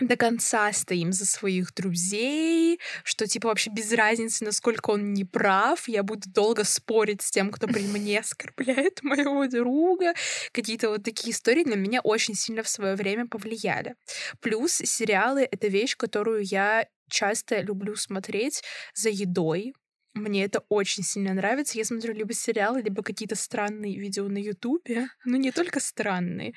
до 0.00 0.16
конца 0.16 0.72
стоим 0.72 1.12
за 1.12 1.26
своих 1.26 1.74
друзей, 1.74 2.78
что 3.02 3.26
типа 3.26 3.48
вообще 3.48 3.70
без 3.70 3.92
разницы, 3.92 4.44
насколько 4.44 4.90
он 4.90 5.12
не 5.12 5.24
прав, 5.24 5.88
я 5.88 6.02
буду 6.02 6.28
долго 6.28 6.64
спорить 6.64 7.22
с 7.22 7.30
тем, 7.30 7.50
кто 7.50 7.66
при 7.66 7.82
мне 7.86 8.20
оскорбляет 8.20 9.00
моего 9.02 9.46
друга. 9.46 10.14
Какие-то 10.52 10.90
вот 10.90 11.02
такие 11.02 11.32
истории 11.32 11.64
на 11.64 11.74
меня 11.74 12.00
очень 12.00 12.34
сильно 12.34 12.62
в 12.62 12.68
свое 12.68 12.94
время 12.94 13.26
повлияли. 13.26 13.96
Плюс 14.40 14.72
сериалы— 14.72 15.48
это 15.50 15.68
вещь, 15.68 15.96
которую 15.96 16.44
я 16.44 16.86
часто 17.10 17.60
люблю 17.60 17.96
смотреть 17.96 18.62
за 18.94 19.08
едой, 19.08 19.72
мне 20.14 20.44
это 20.44 20.64
очень 20.68 21.02
сильно 21.02 21.34
нравится. 21.34 21.78
Я 21.78 21.84
смотрю 21.84 22.12
либо 22.14 22.32
сериалы, 22.32 22.82
либо 22.82 23.02
какие-то 23.02 23.36
странные 23.36 23.98
видео 23.98 24.28
на 24.28 24.38
Ютубе. 24.38 25.08
Ну, 25.24 25.36
не 25.36 25.52
только 25.52 25.80
странные. 25.80 26.54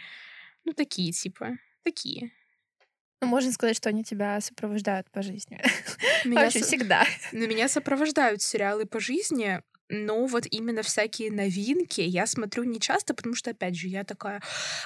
Ну, 0.64 0.74
такие, 0.74 1.12
типа. 1.12 1.58
Такие. 1.84 2.32
Ну, 3.22 3.28
можно 3.28 3.52
сказать, 3.52 3.76
что 3.76 3.89
они 3.89 4.04
тебя 4.04 4.39
сопровождают 4.41 5.10
по 5.12 5.22
жизни. 5.22 5.62
Меня 6.26 6.43
Вообще 6.43 6.60
со... 6.60 6.66
всегда. 6.66 7.06
На 7.32 7.45
меня 7.45 7.68
сопровождают 7.68 8.41
сериалы 8.41 8.86
по 8.86 8.99
жизни, 8.99 9.62
но 9.91 10.26
вот 10.26 10.47
именно 10.49 10.84
всякие 10.84 11.32
новинки 11.32 12.02
я 12.02 12.26
смотрю 12.26 12.64
не 12.64 12.80
часто, 12.80 13.14
потому 13.14 13.36
что, 13.36 13.52
опять 13.52 13.76
же, 13.76 13.88
я 13.88 14.04
такая, 14.04 14.41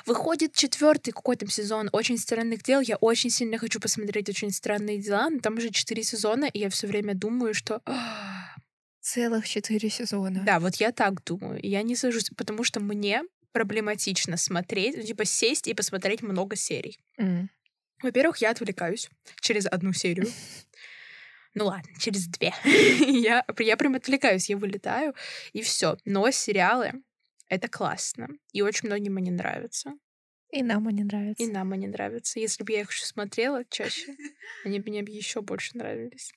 выходит 0.06 0.54
четвертый 0.54 1.12
какой 1.12 1.36
то 1.36 1.48
сезон 1.48 1.90
«Очень 1.92 2.18
странных 2.18 2.64
дел», 2.64 2.82
я 2.82 2.96
очень 2.98 3.30
сильно 3.30 3.58
хочу 3.58 3.80
посмотреть 3.80 4.30
«Очень 4.30 4.52
странные 4.52 4.98
дела», 4.98 5.30
но 5.30 5.40
там 5.40 5.58
уже 5.58 5.70
четыре 5.70 6.04
сезона, 6.04 6.46
и 6.46 6.60
я 6.60 6.70
все 6.70 6.88
время 6.88 7.14
думаю, 7.14 7.54
что 7.54 7.82
Целых 9.06 9.48
четыре 9.48 9.92
сезона. 9.92 10.42
Да, 10.44 10.60
вот 10.60 10.78
я 10.78 10.92
так 10.92 11.24
думаю. 11.24 11.60
Я 11.62 11.84
не 11.84 11.96
сажусь, 11.96 12.32
потому 12.36 12.64
что 12.64 12.80
мне 12.80 13.22
проблематично 13.52 14.36
смотреть, 14.36 14.98
ну, 14.98 15.04
типа 15.04 15.26
сесть 15.26 15.68
и 15.68 15.76
посмотреть 15.76 16.24
много 16.24 16.56
серий. 16.56 16.98
Mm. 17.22 17.50
Во-первых, 18.02 18.38
я 18.38 18.50
отвлекаюсь 18.50 19.12
через 19.42 19.68
одну 19.68 19.94
серию. 19.94 20.28
Ну 21.58 21.68
ладно, 21.68 21.90
через 21.98 22.28
две. 22.28 22.54
я, 22.66 23.46
я 23.60 23.78
прям 23.78 23.96
отвлекаюсь, 23.96 24.50
я 24.50 24.58
вылетаю, 24.58 25.16
и 25.54 25.62
все. 25.62 25.96
Но 26.04 26.30
сериалы— 26.30 26.92
это 27.48 27.70
классно. 27.70 28.28
И 28.52 28.62
очень 28.62 28.90
многим 28.90 29.16
они 29.16 29.32
нравятся. 29.32 29.94
И 30.52 30.62
нам 30.64 30.86
они 30.90 31.06
нравятся. 31.06 31.42
И 31.42 31.48
нам 31.48 31.72
они 31.72 31.88
нравятся. 31.88 32.42
Если 32.42 32.66
бы 32.66 32.74
я 32.74 32.82
их 32.82 32.92
еще 32.92 33.06
смотрела 33.06 33.64
чаще, 33.70 34.18
они 34.66 34.82
бы 34.82 34.90
мне 34.90 35.00
еще 35.00 35.42
больше 35.42 35.78
нравились. 35.78 36.34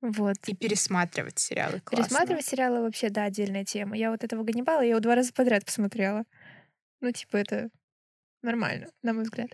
Вот. 0.00 0.36
И 0.46 0.54
пересматривать 0.54 1.38
сериалы 1.38 1.80
классно. 1.80 2.04
Пересматривать 2.04 2.46
сериалы 2.46 2.82
вообще, 2.82 3.10
да, 3.10 3.24
отдельная 3.24 3.64
тема. 3.64 3.96
Я 3.96 4.10
вот 4.10 4.22
этого 4.22 4.44
Ганнибала, 4.44 4.82
я 4.82 4.90
его 4.90 5.00
два 5.00 5.16
раза 5.16 5.32
подряд 5.32 5.64
посмотрела. 5.64 6.24
Ну, 7.00 7.10
типа, 7.10 7.36
это 7.36 7.70
нормально, 8.42 8.88
на 9.02 9.12
мой 9.12 9.24
взгляд. 9.24 9.50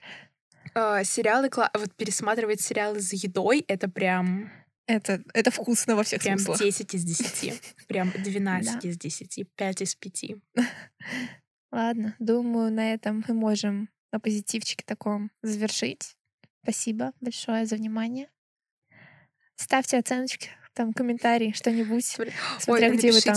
Uh, 0.74 1.04
сериалы, 1.04 1.50
вот 1.74 1.94
пересматривать 1.94 2.60
сериалы 2.60 3.00
за 3.00 3.16
едой, 3.16 3.64
это 3.68 3.88
прям... 3.88 4.50
Это, 4.86 5.22
это 5.32 5.50
вкусно 5.50 5.96
во 5.96 6.02
всех 6.02 6.22
прям 6.22 6.38
смыслах. 6.38 6.58
Прям 6.58 6.70
10 6.70 6.94
из 6.94 7.04
10. 7.04 7.86
Прям 7.88 8.10
12 8.10 8.84
из 8.84 8.98
10. 8.98 9.48
5 9.56 9.80
из 9.80 9.94
5. 9.94 10.24
Ладно, 11.72 12.14
думаю, 12.18 12.70
на 12.70 12.92
этом 12.92 13.24
мы 13.26 13.34
можем 13.34 13.88
на 14.12 14.20
позитивчике 14.20 14.84
таком 14.86 15.30
завершить. 15.42 16.16
Спасибо 16.62 17.12
большое 17.20 17.64
за 17.64 17.76
внимание. 17.76 18.28
Ставьте 19.56 19.98
оценочки, 19.98 20.50
там 20.74 20.92
комментарии, 20.92 21.52
что-нибудь, 21.52 22.04
смотря 22.58 22.88
Ой, 22.88 22.96
где 22.96 23.12
вы 23.12 23.20
там. 23.20 23.36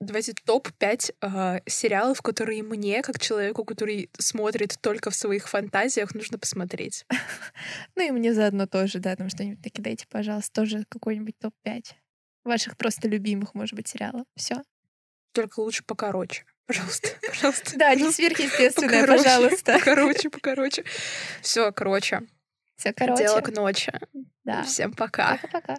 Давайте 0.00 0.32
топ-5 0.44 1.14
э, 1.20 1.60
сериалов, 1.66 2.22
которые 2.22 2.62
мне, 2.62 3.02
как 3.02 3.18
человеку, 3.18 3.64
который 3.64 4.10
смотрит 4.18 4.78
только 4.80 5.10
в 5.10 5.16
своих 5.16 5.48
фантазиях, 5.48 6.14
нужно 6.14 6.38
посмотреть. 6.38 7.04
ну 7.96 8.06
и 8.06 8.10
мне 8.10 8.32
заодно 8.32 8.66
тоже, 8.66 9.00
да, 9.00 9.16
там 9.16 9.28
что-нибудь 9.28 9.64
накидайте, 9.64 10.06
пожалуйста, 10.08 10.52
тоже 10.52 10.84
какой-нибудь 10.88 11.34
топ-5 11.40 11.94
ваших 12.44 12.76
просто 12.76 13.08
любимых, 13.08 13.54
может 13.54 13.74
быть, 13.74 13.88
сериалов. 13.88 14.26
Все. 14.34 14.62
Только 15.32 15.60
лучше 15.60 15.84
покороче. 15.84 16.44
Пожалуйста, 16.66 17.08
пожалуйста. 17.26 17.78
Да, 17.78 17.94
не 17.94 18.10
сверхъестественное, 18.10 19.06
пожалуйста. 19.06 19.78
Покороче, 19.78 20.28
покороче. 20.28 20.84
Все, 21.40 21.72
короче. 21.72 22.22
Все, 22.78 22.92
короче. 22.92 23.24
Дело 23.24 23.40
к 23.40 23.50
ночи. 23.50 23.92
Да. 24.44 24.62
Всем 24.62 24.94
пока. 24.94 25.36
Пока-пока. 25.42 25.76